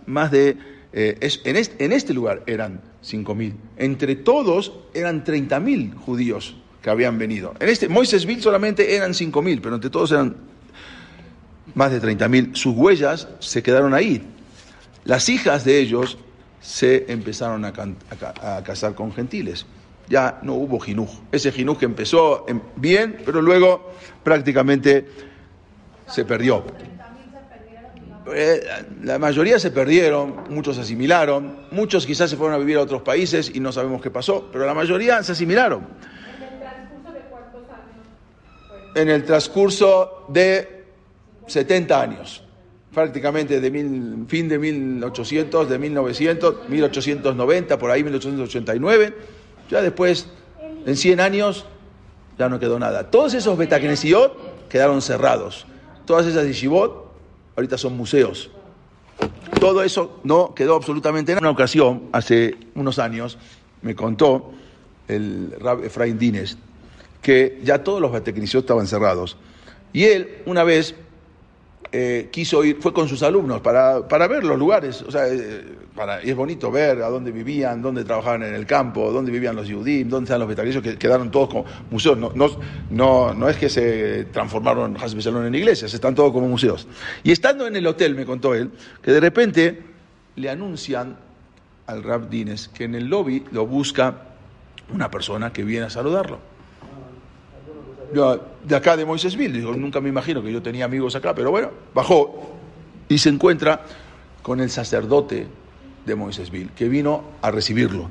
más 0.07 0.31
de. 0.31 0.57
Eh, 0.97 1.19
es, 1.21 1.41
en, 1.45 1.57
este, 1.93 2.15
lugar 2.15 2.45
eran 2.47 2.81
5.000. 3.03 3.55
Entre 3.79 4.15
todos 4.15 4.73
eran 4.95 5.25
30.000 5.25 5.97
judíos 5.97 6.55
que 6.83 6.89
habían 6.89 7.19
venido. 7.19 7.53
En 7.59 7.69
este 7.69 7.89
Moisésville 7.89 8.41
solamente 8.41 8.95
eran 8.95 9.11
5.000, 9.11 9.61
pero 9.61 9.75
entre 9.75 9.91
todos 9.91 10.13
eran 10.13 10.37
más 11.75 11.91
de 11.91 12.01
30.000. 12.01 12.55
Sus 12.55 12.77
huellas 12.77 13.27
se 13.41 13.61
quedaron 13.65 13.93
ahí. 13.93 14.23
Las 15.05 15.29
hijas 15.29 15.65
de 15.65 15.81
ellos 15.81 16.17
se 16.61 17.11
empezaron 17.13 17.65
a, 17.65 17.73
casar 18.63 18.95
con 18.95 19.13
gentiles. 19.13 19.67
Ya 20.09 20.39
no 20.43 20.55
hubo 20.55 20.79
jinuj. 20.79 21.11
Ese 21.33 21.51
jinuj 21.51 21.83
empezó 21.83 22.47
bien, 22.77 23.17
pero 23.25 23.43
luego 23.43 23.91
prácticamente 24.23 25.09
se 26.07 26.25
perdió. 26.25 26.65
La 29.03 29.19
mayoría 29.19 29.59
se 29.59 29.71
perdieron, 29.71 30.45
muchos 30.49 30.77
se 30.77 30.83
asimilaron, 30.83 31.67
muchos 31.71 32.07
quizás 32.07 32.31
se 32.31 32.37
fueron 32.37 32.55
a 32.55 32.59
vivir 32.59 32.79
a 32.79 32.81
otros 32.81 33.03
países 33.03 33.51
y 33.55 33.61
no 33.61 33.71
sabemos 33.71 34.01
qué 34.01 34.11
pasó, 34.11 34.49
pero 34.51 34.65
la 34.65 34.73
mayoría 34.73 35.23
se 35.23 35.33
asimilaron. 35.33 35.87
¿En 36.33 36.43
el 36.43 36.59
transcurso 36.59 37.13
de 37.13 37.21
cuántos 37.29 37.63
años? 37.71 38.97
En 38.97 39.09
el 39.11 39.25
transcurso 39.25 40.27
de 40.29 40.85
70 41.47 42.01
años, 42.01 42.43
prácticamente 42.95 43.61
de 43.61 43.71
mil, 43.71 44.25
fin 44.27 44.49
de 44.49 44.59
1800, 44.59 45.69
de 45.69 45.79
1900, 45.79 46.69
1890, 46.69 47.79
por 47.79 47.91
ahí 47.91 48.03
1889, 48.03 49.15
ya 49.71 49.83
después, 49.83 50.29
en 50.87 50.97
100 50.97 51.21
años, 51.21 51.67
ya 52.39 52.49
no 52.49 52.59
quedó 52.59 52.79
nada. 52.79 53.11
Todos 53.11 53.35
esos 53.35 53.59
Betacnesiot 53.59 54.69
quedaron 54.71 55.03
cerrados. 55.03 55.67
Todas 56.07 56.27
esas 56.27 56.47
yeshivot 56.47 57.04
ahorita 57.57 57.79
son 57.79 57.97
museos. 57.97 58.51
Todo 59.61 59.83
eso 59.83 60.21
no 60.25 60.55
quedó 60.55 60.75
absolutamente. 60.75 61.33
En 61.33 61.39
una 61.39 61.51
ocasión, 61.51 62.09
hace 62.13 62.57
unos 62.75 62.99
años, 62.99 63.39
me 63.83 63.95
contó 63.95 64.53
el 65.09 65.55
Rab 65.61 65.85
Efraín 65.85 66.19
Dines 66.19 66.59
que 67.25 67.59
ya 67.65 67.83
todos 67.83 68.01
los 68.01 68.13
Betacnesiot 68.13 68.65
estaban 68.65 68.87
cerrados. 68.87 69.37
Y 69.95 70.05
él, 70.05 70.43
una 70.45 70.63
vez, 70.63 70.95
eh, 71.97 72.29
quiso 72.33 72.65
ir, 72.65 72.79
fue 72.81 72.93
con 72.93 73.09
sus 73.09 73.23
alumnos 73.23 73.61
para, 73.61 74.09
para 74.09 74.27
ver 74.27 74.43
los 74.43 74.59
lugares, 74.59 75.01
o 75.03 75.13
sea, 75.13 75.29
eh, 75.29 75.65
y 76.25 76.31
es 76.31 76.35
bonito 76.35 76.69
ver 76.73 77.01
a 77.03 77.09
dónde 77.09 77.31
vivían, 77.31 77.81
dónde 77.81 78.03
trabajaban 78.03 78.43
en 78.43 78.53
el 78.53 78.67
campo, 78.67 79.13
dónde 79.13 79.31
vivían 79.31 79.55
los 79.55 79.69
Yudim, 79.69 80.09
dónde 80.09 80.25
están 80.25 80.41
los 80.41 80.49
vegetarios 80.49 80.83
que 80.83 80.99
quedaron 80.99 81.31
todos 81.31 81.51
como 81.51 81.65
museos. 81.93 82.19
No, 82.19 82.33
no, 82.35 82.51
no, 82.91 83.33
no 83.33 83.49
es 83.49 83.57
que 83.57 83.69
se 83.69 84.25
transformaron 84.25 84.97
en 84.97 85.55
iglesias, 85.55 85.95
están 85.95 86.17
todos 86.17 86.33
como 86.33 86.49
museos. 86.49 86.89
Y 87.23 87.31
estando 87.31 87.65
en 87.69 87.77
el 87.77 87.87
hotel, 87.87 88.17
me 88.17 88.27
contó 88.27 88.57
él, 88.57 88.73
que 89.01 89.13
de 89.13 89.21
repente 89.21 89.83
le 90.35 90.51
anuncian 90.51 91.17
al 91.87 92.03
Rab 92.03 92.29
Dines 92.29 92.67
que 92.67 92.85
en 92.85 92.97
el 92.97 93.07
lobby 93.07 93.45
lo 93.53 93.69
busca 93.69 94.35
una 94.93 95.13
persona 95.13 95.53
que 95.53 95.63
viene 95.63 95.87
a 95.87 95.91
saludarlo. 95.91 96.54
De 98.15 98.77
acá 98.77 98.97
de 98.97 99.05
Moisésville, 99.05 99.53
digo, 99.53 99.75
nunca 99.75 100.01
me 100.01 100.09
imagino 100.09 100.43
que 100.43 100.53
yo 100.53 100.63
tenía 100.63 100.85
amigos 100.85 101.17
acá, 101.17 101.35
pero 101.35 101.51
bueno, 101.51 101.71
bajó 101.93 102.55
y 103.09 103.19
se 103.19 103.29
encuentra 103.29 103.85
con 104.43 104.61
el 104.61 104.71
sacerdote 104.71 105.47
de 106.07 106.15
Moisésville, 106.15 106.71
que 106.77 106.89
vino 106.89 107.25
a 107.43 107.51
recibirlo. 107.51 108.11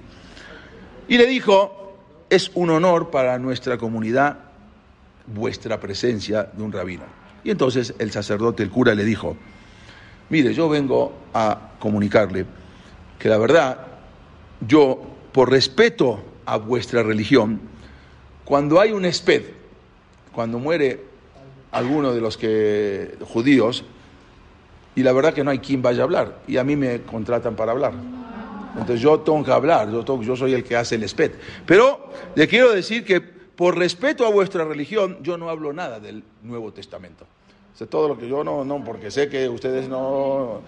Y 1.08 1.18
le 1.18 1.26
dijo, 1.26 1.96
es 2.30 2.52
un 2.54 2.70
honor 2.70 3.12
para 3.12 3.38
nuestra 3.40 3.78
comunidad 3.78 4.40
vuestra 5.28 5.80
presencia 5.80 6.50
de 6.52 6.64
un 6.64 6.72
rabino. 6.72 7.04
Y 7.44 7.52
entonces 7.52 7.94
el 8.00 8.12
sacerdote, 8.12 8.64
el 8.64 8.70
cura, 8.70 8.96
le 8.96 9.04
dijo, 9.04 9.38
mire, 10.30 10.54
yo 10.54 10.70
vengo 10.70 11.14
a 11.34 11.72
comunicarle 11.80 12.46
que 13.20 13.30
la 13.30 13.38
verdad, 13.38 13.88
yo, 14.68 15.02
por 15.32 15.50
respeto 15.50 16.24
a 16.46 16.58
vuestra 16.58 17.04
religión, 17.04 17.62
cuando 18.44 18.80
hay 18.82 18.92
un 18.92 19.06
esped, 19.06 19.44
cuando 20.34 20.60
muere 20.60 21.02
alguno 21.72 22.14
de 22.14 22.22
los 22.22 22.38
que 22.38 23.16
judíos, 23.28 23.84
y 24.96 25.04
la 25.04 25.12
verdad 25.12 25.34
que 25.34 25.44
no 25.44 25.52
hay 25.52 25.60
quien 25.60 25.82
vaya 25.82 26.02
a 26.02 26.04
hablar, 26.04 26.40
y 26.48 26.58
a 26.58 26.64
mí 26.64 26.76
me 26.76 27.02
contratan 27.02 27.56
para 27.56 27.72
hablar. 27.72 27.94
Entonces 28.74 29.02
yo 29.02 29.20
tengo 29.20 29.44
que 29.44 29.52
hablar, 29.52 29.92
yo, 29.92 30.04
tengo, 30.04 30.24
yo 30.24 30.36
soy 30.36 30.54
el 30.54 30.64
que 30.64 30.76
hace 30.76 30.96
el 30.96 31.04
esped. 31.04 31.32
Pero 31.66 32.10
le 32.36 32.48
quiero 32.48 32.72
decir 32.72 33.06
que 33.06 33.22
por 33.22 33.78
respeto 33.78 34.26
a 34.26 34.30
vuestra 34.30 34.66
religión, 34.66 35.18
yo 35.22 35.38
no 35.38 35.50
hablo 35.50 35.74
nada 35.74 36.00
del 36.00 36.24
Nuevo 36.42 36.74
Testamento. 36.74 37.26
O 37.80 37.86
todo 37.86 38.08
lo 38.08 38.18
que 38.18 38.30
yo 38.30 38.44
no, 38.44 38.64
no, 38.64 38.84
porque 38.84 39.12
sé 39.12 39.28
que 39.28 39.50
ustedes 39.50 39.90
no... 39.90 40.62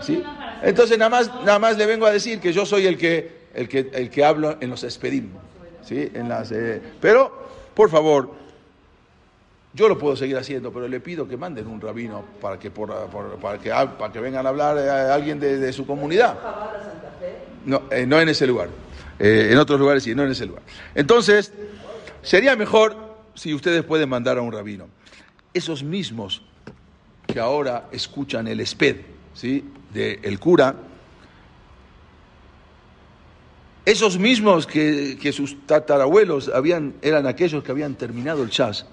¿sí? 0.00 0.22
Entonces 0.62 0.98
nada 0.98 1.08
más, 1.08 1.28
nada 1.44 1.58
más 1.58 1.78
le 1.78 1.86
vengo 1.86 2.06
a 2.06 2.10
decir 2.10 2.38
que 2.40 2.52
yo 2.52 2.66
soy 2.66 2.86
el 2.86 2.98
que, 2.98 3.46
el 3.54 3.68
que, 3.68 3.90
el 3.92 4.10
que 4.10 4.24
hablo 4.24 4.56
en 4.60 4.68
los 4.68 4.84
espedim. 4.84 5.30
¿sí? 5.82 6.10
En 6.12 6.28
las, 6.28 6.52
eh, 6.52 6.82
pero, 7.00 7.32
por 7.74 7.88
favor, 7.88 8.30
yo 9.74 9.88
lo 9.88 9.98
puedo 9.98 10.16
seguir 10.16 10.36
haciendo, 10.36 10.72
pero 10.72 10.88
le 10.88 11.00
pido 11.00 11.28
que 11.28 11.36
manden 11.36 11.66
un 11.66 11.80
rabino 11.80 12.24
para 12.40 12.58
que, 12.58 12.70
por, 12.70 12.90
para 13.40 13.58
que, 13.58 13.70
para 13.70 14.12
que 14.12 14.20
vengan 14.20 14.46
a 14.46 14.48
hablar 14.48 14.78
a 14.78 15.14
alguien 15.14 15.38
de, 15.38 15.58
de 15.58 15.72
su 15.72 15.86
comunidad. 15.86 16.38
No, 17.66 17.82
eh, 17.90 18.06
no 18.06 18.18
en 18.20 18.30
ese 18.30 18.46
lugar. 18.46 18.70
Eh, 19.18 19.48
en 19.50 19.58
otros 19.58 19.78
lugares 19.78 20.02
sí, 20.02 20.14
no 20.14 20.24
en 20.24 20.30
ese 20.30 20.46
lugar. 20.46 20.62
Entonces, 20.94 21.52
sería 22.22 22.56
mejor 22.56 22.96
si 23.34 23.52
ustedes 23.52 23.84
pueden 23.84 24.08
mandar 24.08 24.38
a 24.38 24.42
un 24.42 24.52
rabino. 24.52 24.88
Esos 25.52 25.82
mismos 25.82 26.42
que 27.26 27.38
ahora 27.38 27.88
escuchan 27.92 28.48
el 28.48 28.60
esped 28.60 28.96
¿sí? 29.34 29.64
del 29.92 30.20
el 30.22 30.38
cura, 30.38 30.76
esos 33.84 34.18
mismos 34.18 34.66
que, 34.66 35.18
que 35.20 35.32
sus 35.32 35.66
tatarabuelos 35.66 36.48
habían, 36.48 36.94
eran 37.02 37.26
aquellos 37.26 37.62
que 37.62 37.70
habían 37.70 37.94
terminado 37.94 38.42
el 38.42 38.50
chas 38.50 38.86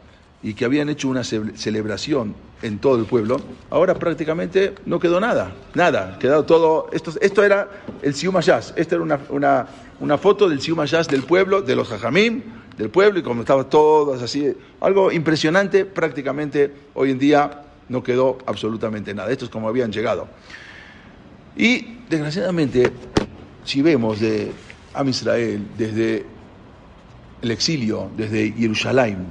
y 0.44 0.54
que 0.54 0.66
habían 0.66 0.90
hecho 0.90 1.08
una 1.08 1.24
celebración 1.24 2.36
en 2.62 2.80
todo 2.80 2.98
el 3.00 3.06
pueblo, 3.06 3.42
ahora 3.70 3.96
prácticamente 3.96 4.76
no 4.86 5.00
quedó 5.00 5.20
nada, 5.20 5.56
nada, 5.74 6.18
quedado 6.20 6.46
todo, 6.46 6.90
esto, 6.92 7.12
esto 7.20 7.44
era 7.44 7.70
el 8.02 8.14
Siumayas, 8.14 8.74
esta 8.76 8.96
era 8.96 9.04
una, 9.04 9.20
una, 9.30 9.68
una, 10.00 10.18
foto 10.18 10.48
del 10.48 10.62
Siumayas 10.62 11.08
del 11.08 11.24
pueblo, 11.24 11.62
de 11.62 11.76
los 11.76 11.88
Jajamim, 11.88 12.44
del 12.78 12.90
pueblo, 12.90 13.20
y 13.20 13.24
como 13.24 13.42
estaban 13.42 13.70
todos 13.70 14.22
así, 14.22 14.56
algo 14.82 15.12
impresionante, 15.12 15.86
prácticamente 15.86 16.72
hoy 16.94 17.12
en 17.12 17.20
día 17.20 17.62
no 17.90 18.04
quedó 18.04 18.38
absolutamente 18.46 19.14
nada. 19.14 19.32
Esto 19.32 19.46
es 19.46 19.52
como 19.52 19.70
habían 19.70 19.92
llegado. 19.92 20.28
Y 21.56 22.00
desgraciadamente, 22.10 22.92
si 23.64 23.82
vemos 23.82 24.20
de 24.20 24.52
Am 24.94 25.08
Israel 25.10 25.66
desde 25.78 26.26
el 27.42 27.52
exilio, 27.52 28.10
desde 28.18 28.52
Jerusalén, 28.52 29.28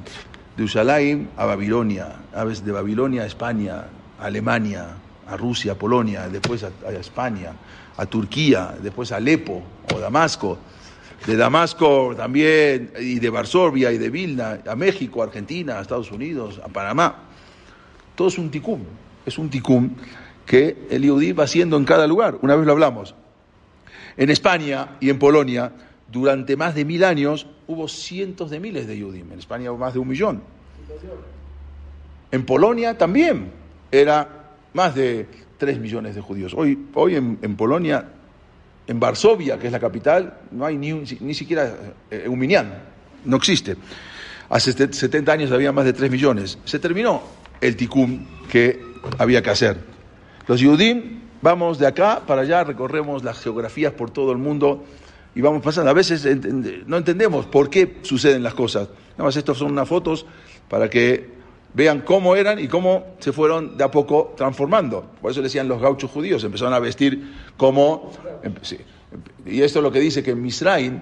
de 0.56 0.68
Jerusalén 0.68 1.30
a 1.36 1.46
Babilonia, 1.46 2.16
a 2.32 2.44
veces 2.44 2.64
de 2.64 2.72
Babilonia 2.72 3.22
a 3.22 3.26
España, 3.26 3.86
a 4.20 4.24
Alemania, 4.24 4.86
a 5.26 5.36
Rusia, 5.36 5.72
a 5.72 5.74
Polonia, 5.74 6.28
después 6.28 6.64
a, 6.64 6.90
España, 6.92 7.52
a 7.96 8.06
Turquía, 8.06 8.74
después 8.80 9.10
a 9.12 9.16
Alepo 9.16 9.62
o 9.92 9.98
Damasco, 9.98 10.58
de 11.26 11.36
Damasco 11.36 12.14
también, 12.16 12.92
y 13.00 13.18
de 13.18 13.30
Varsovia 13.30 13.90
y 13.90 13.98
de 13.98 14.10
Vilna, 14.10 14.60
a 14.66 14.76
México, 14.76 15.22
a 15.22 15.26
Argentina, 15.26 15.78
a 15.78 15.82
Estados 15.82 16.12
Unidos, 16.12 16.60
a 16.62 16.68
Panamá. 16.68 17.16
Todo 18.14 18.28
es 18.28 18.38
un 18.38 18.50
ticum, 18.50 18.80
es 19.24 19.38
un 19.38 19.48
ticum 19.50 19.90
que 20.46 20.86
el 20.90 21.02
Yehudí 21.02 21.32
va 21.32 21.44
haciendo 21.44 21.76
en 21.76 21.84
cada 21.84 22.06
lugar. 22.06 22.38
Una 22.42 22.54
vez 22.54 22.66
lo 22.66 22.72
hablamos. 22.72 23.14
En 24.16 24.30
España 24.30 24.96
y 25.00 25.10
en 25.10 25.18
Polonia, 25.18 25.72
durante 26.12 26.56
más 26.56 26.74
de 26.74 26.84
mil 26.84 27.02
años, 27.02 27.46
hubo 27.66 27.88
cientos 27.88 28.50
de 28.50 28.60
miles 28.60 28.86
de 28.86 28.98
Yudim. 28.98 29.32
En 29.32 29.38
España 29.38 29.70
hubo 29.70 29.78
más 29.78 29.94
de 29.94 29.98
un 30.00 30.08
millón. 30.08 30.42
En 32.30 32.44
Polonia 32.44 32.96
también 32.98 33.50
era 33.92 34.50
más 34.72 34.94
de 34.94 35.26
tres 35.58 35.78
millones 35.78 36.14
de 36.14 36.20
judíos. 36.20 36.52
Hoy, 36.56 36.86
hoy 36.94 37.14
en, 37.16 37.38
en 37.42 37.56
Polonia, 37.56 38.08
en 38.86 39.00
Varsovia, 39.00 39.58
que 39.58 39.66
es 39.66 39.72
la 39.72 39.80
capital, 39.80 40.38
no 40.50 40.66
hay 40.66 40.76
ni, 40.76 40.92
un- 40.92 41.04
ni 41.20 41.34
siquiera 41.34 41.74
eh, 42.10 42.26
un 42.28 42.38
minyan, 42.38 42.82
no 43.24 43.36
existe. 43.36 43.76
Hace 44.48 44.72
70 44.92 45.32
años 45.32 45.52
había 45.52 45.72
más 45.72 45.84
de 45.84 45.92
3 45.92 46.10
millones. 46.10 46.58
Se 46.64 46.78
terminó 46.78 47.22
el 47.60 47.76
ticum 47.76 48.26
que 48.50 48.80
había 49.18 49.42
que 49.42 49.50
hacer. 49.50 49.78
Los 50.46 50.60
Yudim, 50.60 51.20
vamos 51.40 51.78
de 51.78 51.86
acá 51.86 52.22
para 52.26 52.42
allá, 52.42 52.64
recorremos 52.64 53.22
las 53.24 53.38
geografías 53.38 53.92
por 53.92 54.10
todo 54.10 54.32
el 54.32 54.38
mundo 54.38 54.84
y 55.34 55.40
vamos 55.40 55.62
pasando. 55.62 55.90
A 55.90 55.94
veces 55.94 56.26
no 56.86 56.96
entendemos 56.96 57.46
por 57.46 57.70
qué 57.70 57.98
suceden 58.02 58.42
las 58.42 58.54
cosas. 58.54 58.88
Nada 59.12 59.24
más, 59.24 59.36
estos 59.36 59.58
son 59.58 59.72
unas 59.72 59.88
fotos 59.88 60.26
para 60.68 60.88
que 60.88 61.34
vean 61.74 62.02
cómo 62.02 62.36
eran 62.36 62.58
y 62.58 62.68
cómo 62.68 63.16
se 63.18 63.32
fueron 63.32 63.76
de 63.76 63.84
a 63.84 63.90
poco 63.90 64.34
transformando. 64.36 65.10
Por 65.20 65.30
eso 65.30 65.40
le 65.40 65.44
decían 65.44 65.68
los 65.68 65.80
gauchos 65.80 66.10
judíos, 66.10 66.42
empezaron 66.44 66.72
a 66.72 66.78
vestir 66.78 67.34
como... 67.56 68.12
em-. 68.42 68.54
Y 69.46 69.62
esto 69.62 69.80
es 69.80 69.82
lo 69.82 69.92
que 69.92 70.00
dice 70.00 70.22
que 70.22 70.32
en 70.32 70.42
Misraim, 70.42 71.00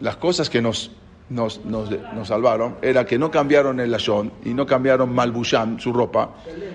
las 0.00 0.16
cosas 0.16 0.48
que 0.48 0.62
nos, 0.62 0.90
nos, 1.30 1.64
nos, 1.64 1.90
nos 2.14 2.28
salvaron, 2.28 2.76
era 2.82 3.04
que 3.06 3.18
no 3.18 3.30
cambiaron 3.30 3.80
el 3.80 3.90
lashon 3.90 4.30
y 4.44 4.52
no 4.54 4.66
cambiaron 4.66 5.12
malbusham, 5.14 5.78
su 5.80 5.92
ropa, 5.92 6.34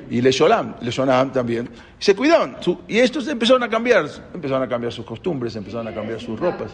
y 0.10 0.22
le 0.22 0.32
sholam, 0.32 0.76
le 0.82 0.90
shonam 0.92 1.32
también. 1.32 1.70
Se 2.00 2.16
cuidaban. 2.16 2.58
Su- 2.60 2.80
y 2.88 2.98
estos 3.00 3.28
empezaron 3.28 3.62
a 3.64 3.70
cambiar, 3.70 4.06
empezaron 4.34 4.64
a 4.64 4.68
cambiar 4.68 4.92
sus 4.92 5.06
costumbres, 5.06 5.56
empezaron 5.56 5.88
a 5.88 5.94
cambiar 5.94 6.20
sus 6.20 6.40
ropas. 6.40 6.72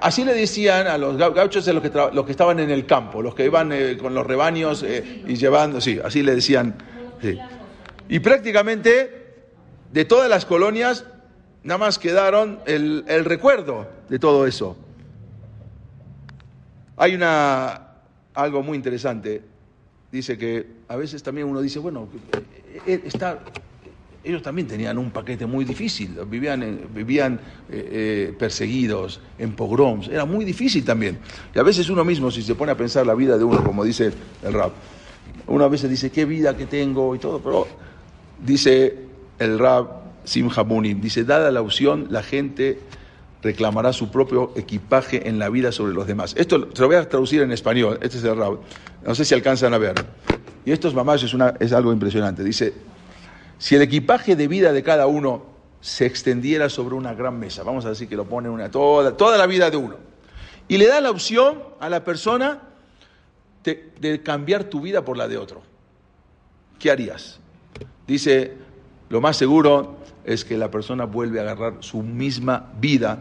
Así 0.00 0.24
le 0.24 0.34
decían 0.34 0.86
a 0.86 0.96
los 0.98 1.16
gau- 1.16 1.32
gauchos 1.34 1.66
los 1.66 1.82
que, 1.82 1.90
los 2.12 2.24
que 2.24 2.30
estaban 2.30 2.60
en 2.60 2.70
el 2.70 2.86
campo, 2.86 3.20
los 3.22 3.34
que 3.34 3.46
iban 3.46 3.72
eh, 3.72 3.96
con 4.00 4.14
los 4.14 4.24
rebaños 4.26 4.82
eh, 4.84 5.24
y 5.26 5.34
llevando, 5.34 5.80
sí, 5.80 5.98
así 6.04 6.22
le 6.22 6.34
decían. 6.34 6.74
sí. 7.20 7.38
Y 8.08 8.18
prácticamente 8.20 9.32
de 9.92 10.04
todas 10.04 10.28
las 10.28 10.44
colonias, 10.44 11.06
nada 11.62 11.78
más 11.78 11.98
quedaron 11.98 12.60
el, 12.66 13.04
el 13.08 13.24
recuerdo 13.24 13.88
de 14.10 14.18
todo 14.18 14.46
eso. 14.46 14.76
Hay 17.02 17.16
una 17.16 17.80
algo 18.32 18.62
muy 18.62 18.76
interesante. 18.76 19.42
Dice 20.12 20.38
que 20.38 20.64
a 20.86 20.94
veces 20.94 21.20
también 21.20 21.48
uno 21.48 21.60
dice, 21.60 21.80
bueno, 21.80 22.06
eh, 22.86 23.02
eh, 23.04 23.36
ellos 24.22 24.40
también 24.40 24.68
tenían 24.68 24.98
un 24.98 25.10
paquete 25.10 25.44
muy 25.44 25.64
difícil, 25.64 26.16
vivían, 26.28 26.82
vivían 26.94 27.40
eh, 27.68 28.32
perseguidos, 28.38 29.18
en 29.36 29.50
pogroms, 29.56 30.06
era 30.06 30.24
muy 30.24 30.44
difícil 30.44 30.84
también. 30.84 31.18
Y 31.52 31.58
a 31.58 31.64
veces 31.64 31.90
uno 31.90 32.04
mismo, 32.04 32.30
si 32.30 32.40
se 32.40 32.54
pone 32.54 32.70
a 32.70 32.76
pensar 32.76 33.04
la 33.04 33.14
vida 33.14 33.36
de 33.36 33.42
uno, 33.42 33.64
como 33.64 33.82
dice 33.82 34.12
el 34.44 34.52
rap, 34.52 34.70
uno 35.48 35.64
a 35.64 35.68
veces 35.68 35.90
dice, 35.90 36.12
qué 36.12 36.24
vida 36.24 36.56
que 36.56 36.66
tengo 36.66 37.16
y 37.16 37.18
todo, 37.18 37.40
pero 37.40 37.66
dice 38.46 38.96
el 39.40 39.58
rap 39.58 39.90
Simha 40.22 40.62
Munim, 40.62 41.00
dice, 41.00 41.24
dada 41.24 41.50
la 41.50 41.62
opción, 41.62 42.06
la 42.10 42.22
gente 42.22 42.78
reclamará 43.42 43.92
su 43.92 44.10
propio 44.10 44.52
equipaje 44.56 45.28
en 45.28 45.38
la 45.38 45.48
vida 45.48 45.72
sobre 45.72 45.92
los 45.92 46.06
demás. 46.06 46.34
Esto 46.38 46.68
se 46.72 46.80
lo 46.80 46.86
voy 46.86 46.96
a 46.96 47.08
traducir 47.08 47.42
en 47.42 47.52
español, 47.52 47.98
este 48.00 48.18
es 48.18 48.24
el 48.24 48.36
rap, 48.36 48.54
no 49.04 49.14
sé 49.14 49.24
si 49.24 49.34
alcanzan 49.34 49.74
a 49.74 49.78
ver. 49.78 49.94
Y 50.64 50.70
esto 50.70 50.88
es 50.88 50.94
mamás, 50.94 51.22
es, 51.22 51.34
una, 51.34 51.54
es 51.58 51.72
algo 51.72 51.92
impresionante. 51.92 52.44
Dice, 52.44 52.72
si 53.58 53.74
el 53.74 53.82
equipaje 53.82 54.36
de 54.36 54.46
vida 54.46 54.72
de 54.72 54.82
cada 54.82 55.06
uno 55.06 55.44
se 55.80 56.06
extendiera 56.06 56.68
sobre 56.68 56.94
una 56.94 57.14
gran 57.14 57.38
mesa, 57.38 57.64
vamos 57.64 57.84
a 57.84 57.88
decir 57.90 58.08
que 58.08 58.14
lo 58.14 58.24
pone 58.26 58.48
una, 58.48 58.70
toda, 58.70 59.16
toda 59.16 59.36
la 59.36 59.46
vida 59.46 59.70
de 59.70 59.76
uno, 59.76 59.96
y 60.68 60.78
le 60.78 60.86
da 60.86 61.00
la 61.00 61.10
opción 61.10 61.58
a 61.80 61.88
la 61.88 62.04
persona 62.04 62.60
de 63.64 64.22
cambiar 64.22 64.64
tu 64.64 64.80
vida 64.80 65.04
por 65.04 65.16
la 65.16 65.26
de 65.26 65.36
otro, 65.36 65.62
¿qué 66.78 66.90
harías? 66.90 67.40
Dice, 68.06 68.54
lo 69.08 69.20
más 69.20 69.36
seguro 69.36 70.01
es 70.24 70.44
que 70.44 70.56
la 70.56 70.70
persona 70.70 71.04
vuelve 71.04 71.40
a 71.40 71.42
agarrar 71.42 71.74
su 71.80 72.02
misma 72.02 72.70
vida. 72.80 73.18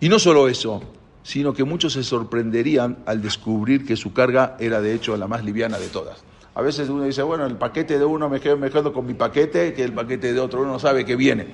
Y 0.00 0.08
no 0.08 0.18
solo 0.18 0.48
eso, 0.48 0.82
sino 1.22 1.52
que 1.52 1.64
muchos 1.64 1.92
se 1.92 2.02
sorprenderían 2.02 2.98
al 3.06 3.20
descubrir 3.20 3.86
que 3.86 3.96
su 3.96 4.12
carga 4.12 4.56
era 4.58 4.80
de 4.80 4.94
hecho 4.94 5.16
la 5.16 5.26
más 5.26 5.44
liviana 5.44 5.78
de 5.78 5.88
todas. 5.88 6.22
A 6.54 6.62
veces 6.62 6.88
uno 6.88 7.04
dice, 7.04 7.22
bueno, 7.22 7.46
el 7.46 7.56
paquete 7.56 7.98
de 7.98 8.04
uno 8.04 8.28
me 8.28 8.40
quedo, 8.40 8.56
me 8.56 8.70
quedo 8.70 8.92
con 8.92 9.06
mi 9.06 9.14
paquete, 9.14 9.74
que 9.74 9.84
el 9.84 9.92
paquete 9.92 10.32
de 10.32 10.40
otro 10.40 10.62
uno 10.62 10.72
no 10.72 10.78
sabe 10.78 11.04
que 11.04 11.14
viene. 11.14 11.48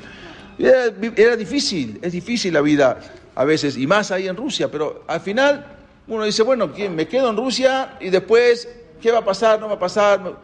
Era, 0.59 1.37
difícil, 1.37 1.99
es 2.01 2.13
difícil 2.13 2.55
la 2.55 2.61
vida 2.61 3.01
a 3.35 3.45
veces, 3.45 3.77
y 3.77 3.87
más 3.87 4.13
ahí 4.13 4.29
en 4.29 4.37
Rusia, 4.37 4.71
pero 4.71 5.03
al 5.09 5.21
final 5.21 5.67
uno 6.07 6.25
dice, 6.25 6.43
bueno, 6.43 6.71
me 6.91 7.09
quedo 7.09 7.31
en 7.31 7.37
Rusia 7.37 7.99
y 8.01 8.11
después, 8.11 8.69
¿qué 9.01 9.11
va 9.11 9.19
a 9.19 9.25
pasar? 9.25 9.61
¿No 9.61 9.67
va 9.67 9.75
a 9.75 9.79
pasar? 9.79 10.39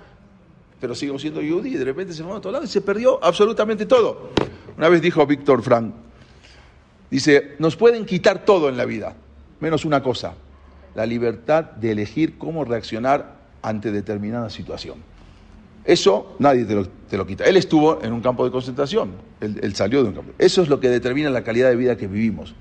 Pero 0.80 0.94
sigo 0.94 1.18
siendo 1.18 1.42
yudí 1.42 1.74
y 1.74 1.76
de 1.76 1.84
repente 1.84 2.14
se 2.14 2.24
fue 2.24 2.32
a 2.32 2.36
otro 2.36 2.50
lado 2.50 2.64
y 2.64 2.68
se 2.68 2.80
perdió 2.80 3.22
absolutamente 3.22 3.86
todo. 3.86 4.30
Una 4.76 4.88
vez 4.88 5.02
dijo 5.02 5.24
Víctor 5.26 5.62
Frank, 5.62 5.92
dice, 7.10 7.56
nos 7.58 7.76
pueden 7.76 8.06
quitar 8.06 8.44
todo 8.44 8.68
en 8.68 8.76
la 8.76 8.86
vida, 8.86 9.14
menos 9.60 9.84
una 9.84 10.02
cosa, 10.02 10.34
la 10.94 11.04
libertad 11.04 11.64
de 11.64 11.92
elegir 11.92 12.38
cómo 12.38 12.64
reaccionar 12.64 13.36
ante 13.62 13.92
determinada 13.92 14.48
situación. 14.48 14.98
Eso 15.84 16.34
nadie 16.38 16.64
te 16.64 16.74
lo, 16.74 16.86
te 16.86 17.16
lo 17.16 17.26
quita. 17.26 17.44
Él 17.44 17.56
estuvo 17.56 18.02
en 18.02 18.12
un 18.12 18.20
campo 18.20 18.44
de 18.44 18.50
concentración, 18.50 19.12
él, 19.40 19.60
él 19.62 19.74
salió 19.74 20.02
de 20.02 20.08
un 20.08 20.14
campo. 20.14 20.32
Eso 20.38 20.62
es 20.62 20.68
lo 20.68 20.80
que 20.80 20.88
determina 20.88 21.28
la 21.28 21.44
calidad 21.44 21.68
de 21.68 21.76
vida 21.76 21.96
que 21.96 22.06
vivimos. 22.06 22.54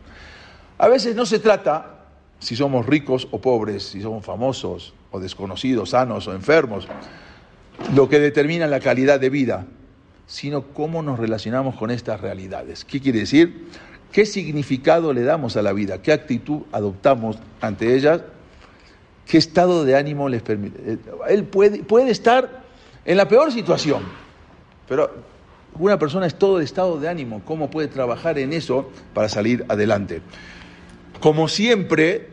A 0.78 0.88
veces 0.90 1.16
no 1.16 1.26
se 1.26 1.40
trata 1.40 1.96
si 2.40 2.56
somos 2.56 2.86
ricos 2.86 3.28
o 3.32 3.40
pobres, 3.40 3.84
si 3.84 4.02
somos 4.02 4.26
famosos 4.26 4.94
o 5.12 5.20
desconocidos, 5.20 5.92
sanos 5.92 6.28
o 6.28 6.34
enfermos 6.34 6.88
lo 7.94 8.10
que 8.10 8.20
determina 8.20 8.68
la 8.68 8.80
calidad 8.80 9.20
de 9.20 9.30
vida, 9.30 9.66
sino 10.28 10.62
cómo 10.74 11.02
nos 11.02 11.20
relacionamos 11.20 11.76
con 11.76 11.92
estas 11.92 12.22
realidades. 12.22 12.86
¿Qué 12.86 13.00
quiere 13.00 13.20
decir? 13.20 13.68
¿Qué 14.12 14.26
significado 14.26 15.14
le 15.14 15.24
damos 15.24 15.58
a 15.58 15.62
la 15.62 15.74
vida? 15.74 16.02
¿Qué 16.02 16.12
actitud 16.12 16.62
adoptamos 16.72 17.38
ante 17.62 17.96
ellas? 17.96 18.22
¿Qué 19.26 19.38
estado 19.38 19.86
de 19.86 19.96
ánimo 19.96 20.30
les 20.30 20.42
permite? 20.42 20.98
Él 21.28 21.44
puede, 21.44 21.84
puede 21.84 22.12
estar 22.12 22.64
en 23.06 23.18
la 23.18 23.28
peor 23.28 23.52
situación, 23.52 24.04
pero 24.88 25.12
una 25.78 26.00
persona 26.00 26.26
es 26.26 26.36
todo 26.36 26.58
de 26.58 26.66
estado 26.66 27.00
de 27.00 27.08
ánimo. 27.08 27.42
¿Cómo 27.46 27.70
puede 27.70 27.88
trabajar 27.88 28.40
en 28.40 28.54
eso 28.54 28.90
para 29.14 29.30
salir 29.30 29.66
adelante? 29.70 30.22
Como 31.20 31.48
siempre 31.48 32.30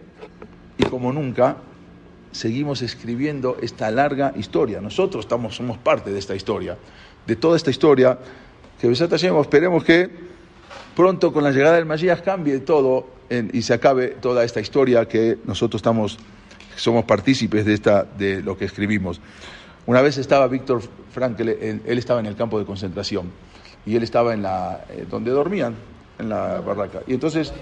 y 0.78 0.84
como 0.84 1.12
nunca, 1.12 1.56
seguimos 2.36 2.82
escribiendo 2.82 3.56
esta 3.62 3.90
larga 3.90 4.32
historia. 4.36 4.80
Nosotros 4.80 5.24
estamos, 5.24 5.56
somos 5.56 5.78
parte 5.78 6.12
de 6.12 6.18
esta 6.18 6.34
historia, 6.34 6.76
de 7.26 7.36
toda 7.36 7.56
esta 7.56 7.70
historia, 7.70 8.18
que 8.80 8.90
esperemos 8.90 9.84
que 9.84 10.10
pronto 10.94 11.32
con 11.32 11.42
la 11.42 11.50
llegada 11.50 11.76
del 11.76 11.86
Mashiach 11.86 12.22
cambie 12.22 12.58
todo 12.60 13.06
y 13.52 13.62
se 13.62 13.74
acabe 13.74 14.08
toda 14.20 14.44
esta 14.44 14.60
historia 14.60 15.08
que 15.08 15.38
nosotros 15.46 15.80
estamos, 15.80 16.18
somos 16.76 17.04
partícipes 17.04 17.64
de, 17.64 17.74
esta, 17.74 18.04
de 18.04 18.42
lo 18.42 18.56
que 18.56 18.66
escribimos. 18.66 19.20
Una 19.86 20.02
vez 20.02 20.18
estaba 20.18 20.46
Víctor 20.46 20.82
Frankl, 21.12 21.48
él, 21.48 21.82
él 21.86 21.98
estaba 21.98 22.20
en 22.20 22.26
el 22.26 22.36
campo 22.36 22.58
de 22.58 22.66
concentración 22.66 23.30
y 23.86 23.96
él 23.96 24.02
estaba 24.02 24.34
en 24.34 24.42
la, 24.42 24.84
eh, 24.90 25.06
donde 25.08 25.30
dormían, 25.30 25.74
en 26.18 26.28
la 26.28 26.60
barraca. 26.60 27.00
Y 27.06 27.14
entonces, 27.14 27.52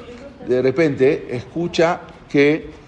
de 0.49 0.63
repente, 0.63 1.29
escucha 1.31 2.01
que 2.29 2.84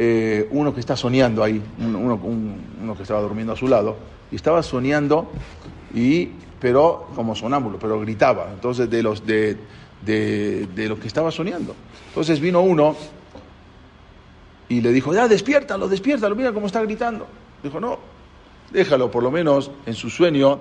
eh, 0.00 0.46
uno 0.52 0.72
que 0.72 0.78
está 0.80 0.96
soñando 0.96 1.42
ahí, 1.42 1.60
un- 1.80 1.96
uno, 1.96 2.14
un- 2.22 2.62
uno 2.82 2.96
que 2.96 3.02
estaba 3.02 3.20
durmiendo 3.20 3.52
a 3.52 3.56
su 3.56 3.66
lado, 3.66 3.96
y 4.30 4.36
estaba 4.36 4.62
soñando, 4.62 5.28
y, 5.92 6.30
pero 6.60 7.08
como 7.16 7.34
sonámbulo, 7.34 7.78
pero 7.80 7.98
gritaba, 8.00 8.48
entonces 8.52 8.88
de 8.88 9.02
los, 9.02 9.26
de, 9.26 9.56
de, 10.06 10.96
que 11.00 11.08
estaba 11.08 11.32
soñando. 11.32 11.74
Entonces 12.10 12.38
vino 12.38 12.60
uno 12.62 12.94
y 14.68 14.80
le 14.80 14.92
dijo, 14.92 15.12
ya 15.14 15.26
despiértalo, 15.26 15.88
despiértalo, 15.88 16.36
mira 16.36 16.52
cómo 16.52 16.66
está 16.66 16.80
gritando. 16.82 17.26
Dijo, 17.62 17.80
no, 17.80 17.98
Déjalo, 18.70 19.10
por 19.10 19.22
lo 19.22 19.30
menos 19.30 19.70
en 19.86 19.94
su 19.94 20.10
sueño 20.10 20.58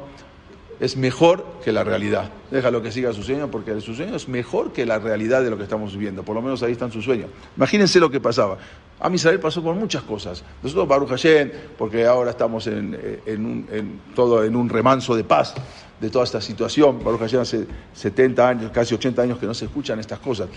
es 0.80 0.95
mejor 0.95 1.45
que 1.63 1.71
la 1.71 1.84
realidad. 1.84 2.32
Déjalo 2.51 2.82
que 2.82 2.91
siga 2.91 3.11
su 3.13 3.23
sueño 3.23 3.49
porque 3.49 3.80
su 3.82 3.95
sueño 3.95 4.15
es 4.15 4.28
mejor 4.28 4.71
que 4.73 4.86
la 4.86 4.99
realidad 4.99 5.43
de 5.43 5.49
lo 5.49 5.57
que 5.57 5.63
estamos 5.63 5.93
viviendo. 5.93 6.23
Por 6.23 6.36
lo 6.36 6.41
menos 6.41 6.61
ahí 6.63 6.73
está 6.73 6.86
en 6.86 6.91
su 6.91 7.01
sueño. 7.01 7.28
Imagínense 7.55 7.99
lo 7.99 8.09
que 8.09 8.19
pasaba. 8.19 8.57
A 8.99 9.09
Israel 9.09 9.39
pasó 9.39 9.63
por 9.63 9.75
muchas 9.75 10.03
cosas. 10.03 10.43
Nosotros, 10.61 10.88
Baruch 10.88 11.09
Hashem, 11.09 11.51
porque 11.78 12.05
ahora 12.05 12.32
estamos 12.32 12.67
en, 12.67 12.95
un, 13.28 13.67
en, 13.71 14.01
todo 14.15 14.43
en 14.43 14.55
un 14.55 14.69
remanso 14.69 15.15
de 15.15 15.23
paz 15.23 15.55
de 15.99 16.09
toda 16.09 16.25
esta 16.25 16.41
situación. 16.41 17.03
Baruch 17.03 17.21
Hashem 17.21 17.41
hace 17.41 17.67
70 17.93 18.47
años, 18.47 18.71
casi 18.71 18.93
80 18.93 19.21
años 19.21 19.38
que 19.39 19.45
no 19.45 19.53
se 19.53 19.65
escuchan 19.65 19.99
estas 19.99 20.19
cosas. 20.19 20.49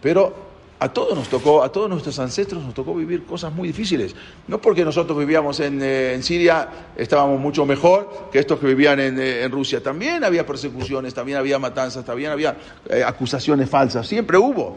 Pero 0.00 0.53
a 0.84 0.92
todos 0.92 1.16
nos 1.16 1.28
tocó, 1.28 1.62
a 1.62 1.72
todos 1.72 1.88
nuestros 1.88 2.18
ancestros 2.18 2.62
nos 2.62 2.74
tocó 2.74 2.94
vivir 2.94 3.24
cosas 3.24 3.50
muy 3.50 3.68
difíciles. 3.68 4.14
No 4.46 4.60
porque 4.60 4.84
nosotros 4.84 5.18
vivíamos 5.18 5.58
en, 5.60 5.80
eh, 5.82 6.18
Siria, 6.20 6.68
estábamos 6.94 7.40
mucho 7.40 7.64
mejor 7.64 8.28
que 8.30 8.38
estos 8.38 8.58
que 8.58 8.66
vivían 8.66 9.00
eh, 9.00 9.44
en, 9.44 9.50
Rusia. 9.50 9.82
También 9.82 10.24
había 10.24 10.44
persecuciones, 10.44 11.14
también 11.14 11.38
había 11.38 11.58
matanzas, 11.58 12.04
también 12.04 12.30
había 12.30 12.58
eh, 12.90 13.02
acusaciones 13.02 13.70
falsas, 13.70 14.06
siempre 14.06 14.36
hubo. 14.36 14.76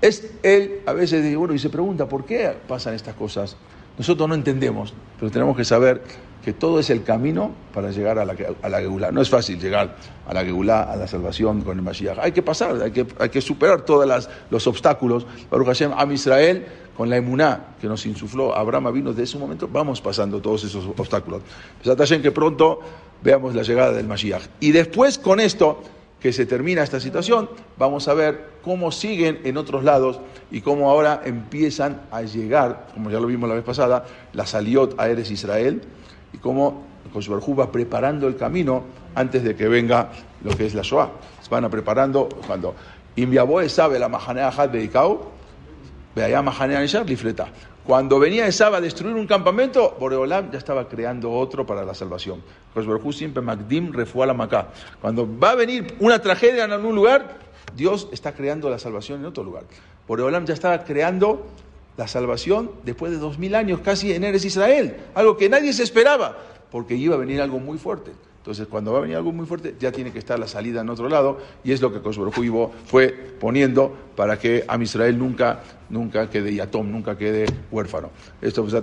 Es 0.00 0.32
él, 0.42 0.80
a 0.84 0.92
veces 0.92 1.36
bueno, 1.36 1.54
y 1.54 1.60
se 1.60 1.70
pregunta, 1.70 2.08
¿por 2.08 2.24
qué 2.24 2.56
pasan 2.66 2.94
estas 2.94 3.14
cosas? 3.14 3.56
Nosotros 3.96 4.28
no 4.28 4.34
entendemos, 4.34 4.92
pero 5.20 5.30
tenemos 5.30 5.56
que 5.56 5.64
saber 5.64 6.02
que 6.44 6.52
todo 6.52 6.78
es 6.78 6.90
el 6.90 7.02
camino 7.02 7.52
para 7.72 7.90
llegar 7.90 8.18
a 8.18 8.24
la, 8.24 8.36
a 8.62 8.68
la 8.68 9.10
No 9.10 9.22
es 9.22 9.30
fácil 9.30 9.58
llegar 9.58 9.96
a 10.26 10.34
la 10.34 10.44
Geulá, 10.44 10.82
a 10.82 10.96
la 10.96 11.06
salvación 11.06 11.62
con 11.62 11.78
el 11.78 11.82
Mashiach. 11.82 12.18
Hay 12.18 12.32
que 12.32 12.42
pasar, 12.42 12.80
hay 12.82 12.90
que, 12.90 13.06
hay 13.18 13.30
que 13.30 13.40
superar 13.40 13.82
todos 13.82 14.28
los 14.50 14.66
obstáculos. 14.66 15.26
Baruch 15.50 15.68
Hashem, 15.68 15.92
Am 15.96 16.12
Israel, 16.12 16.66
con 16.96 17.08
la 17.08 17.16
emuná 17.16 17.74
que 17.80 17.88
nos 17.88 18.04
insufló 18.06 18.54
Abraham 18.54 18.92
vino 18.92 19.12
de 19.12 19.22
ese 19.22 19.38
momento, 19.38 19.68
vamos 19.72 20.00
pasando 20.00 20.40
todos 20.40 20.64
esos 20.64 20.84
obstáculos. 20.84 21.42
Hashem, 21.82 22.20
que 22.20 22.30
pronto 22.30 22.80
veamos 23.22 23.54
la 23.54 23.62
llegada 23.62 23.92
del 23.92 24.06
Mashiach. 24.06 24.42
Y 24.60 24.72
después 24.72 25.18
con 25.18 25.40
esto, 25.40 25.82
que 26.20 26.32
se 26.32 26.46
termina 26.46 26.82
esta 26.82 27.00
situación, 27.00 27.50
vamos 27.76 28.08
a 28.08 28.14
ver 28.14 28.54
cómo 28.62 28.92
siguen 28.92 29.40
en 29.44 29.56
otros 29.56 29.84
lados 29.84 30.20
y 30.50 30.60
cómo 30.60 30.90
ahora 30.90 31.22
empiezan 31.24 32.02
a 32.10 32.22
llegar, 32.22 32.88
como 32.94 33.10
ya 33.10 33.20
lo 33.20 33.26
vimos 33.26 33.48
la 33.48 33.54
vez 33.54 33.64
pasada, 33.64 34.06
la 34.32 34.46
saliot 34.46 34.98
a 34.98 35.08
Eres 35.08 35.30
Israel, 35.30 35.82
y 36.34 36.38
cómo 36.38 36.82
Josué 37.12 37.38
va 37.56 37.70
preparando 37.70 38.26
el 38.26 38.36
camino 38.36 38.82
antes 39.14 39.44
de 39.44 39.54
que 39.54 39.68
venga 39.68 40.10
lo 40.42 40.50
que 40.56 40.66
es 40.66 40.74
la 40.74 40.82
Shoah. 40.82 41.10
Se 41.40 41.48
van 41.48 41.64
a 41.64 41.70
preparando 41.70 42.28
cuando 42.46 42.74
Imbiaboe 43.16 43.68
sabe 43.68 43.98
la 43.98 44.08
Mahanea 44.08 44.50
de 44.50 44.90
Lifleta. 47.06 47.48
Cuando 47.84 48.18
venía 48.18 48.46
Esab 48.46 48.74
a 48.74 48.80
destruir 48.80 49.14
un 49.14 49.26
campamento, 49.26 49.96
Boreolam 50.00 50.50
ya 50.50 50.58
estaba 50.58 50.88
creando 50.88 51.30
otro 51.30 51.66
para 51.66 51.84
la 51.84 51.94
salvación. 51.94 52.42
Josué 52.74 53.12
siempre 53.12 53.42
Magdim 53.42 53.92
Macá. 54.34 54.68
Cuando 55.00 55.28
va 55.38 55.50
a 55.50 55.54
venir 55.54 55.94
una 56.00 56.18
tragedia 56.18 56.64
en 56.64 56.72
algún 56.72 56.96
lugar, 56.96 57.36
Dios 57.76 58.08
está 58.10 58.32
creando 58.32 58.70
la 58.70 58.78
salvación 58.78 59.20
en 59.20 59.26
otro 59.26 59.44
lugar. 59.44 59.64
Boreolam 60.08 60.46
ya 60.46 60.54
estaba 60.54 60.82
creando 60.82 61.46
la 61.96 62.08
salvación 62.08 62.70
después 62.84 63.12
de 63.12 63.18
dos 63.18 63.38
mil 63.38 63.54
años 63.54 63.80
casi 63.80 64.12
en 64.12 64.24
Eres 64.24 64.44
Israel, 64.44 64.96
algo 65.14 65.36
que 65.36 65.48
nadie 65.48 65.72
se 65.72 65.82
esperaba, 65.82 66.36
porque 66.70 66.94
iba 66.96 67.14
a 67.14 67.18
venir 67.18 67.40
algo 67.40 67.58
muy 67.58 67.78
fuerte. 67.78 68.12
Entonces, 68.44 68.66
cuando 68.66 68.92
va 68.92 68.98
a 68.98 69.00
venir 69.00 69.16
algo 69.16 69.32
muy 69.32 69.46
fuerte, 69.46 69.74
ya 69.80 69.90
tiene 69.90 70.12
que 70.12 70.18
estar 70.18 70.38
la 70.38 70.46
salida 70.46 70.82
en 70.82 70.90
otro 70.90 71.08
lado, 71.08 71.38
y 71.64 71.72
es 71.72 71.80
lo 71.80 71.90
que 71.90 72.02
Kosovo 72.02 72.30
fue 72.84 73.08
poniendo 73.40 73.90
para 74.14 74.38
que 74.38 74.66
a 74.68 74.76
Israel 74.76 75.18
nunca, 75.18 75.62
nunca 75.88 76.28
quede 76.28 76.54
yatom, 76.54 76.92
nunca 76.92 77.16
quede 77.16 77.46
huérfano. 77.70 78.10
Esto, 78.42 78.62
pues, 78.62 78.74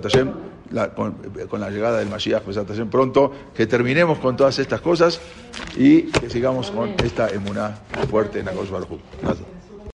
la, 0.72 0.92
con, 0.94 1.12
con, 1.48 1.60
la 1.60 1.70
llegada 1.70 2.00
del 2.00 2.08
Mashiach, 2.08 2.42
pues, 2.42 2.58
pronto, 2.90 3.30
que 3.54 3.68
terminemos 3.68 4.18
con 4.18 4.36
todas 4.36 4.58
estas 4.58 4.80
cosas 4.80 5.20
y 5.76 6.10
que 6.10 6.28
sigamos 6.28 6.72
con 6.72 6.96
esta 7.04 7.28
emuná 7.28 7.78
fuerte 8.10 8.40
en 8.40 8.46
la 8.46 8.52
Gracias. 9.22 9.61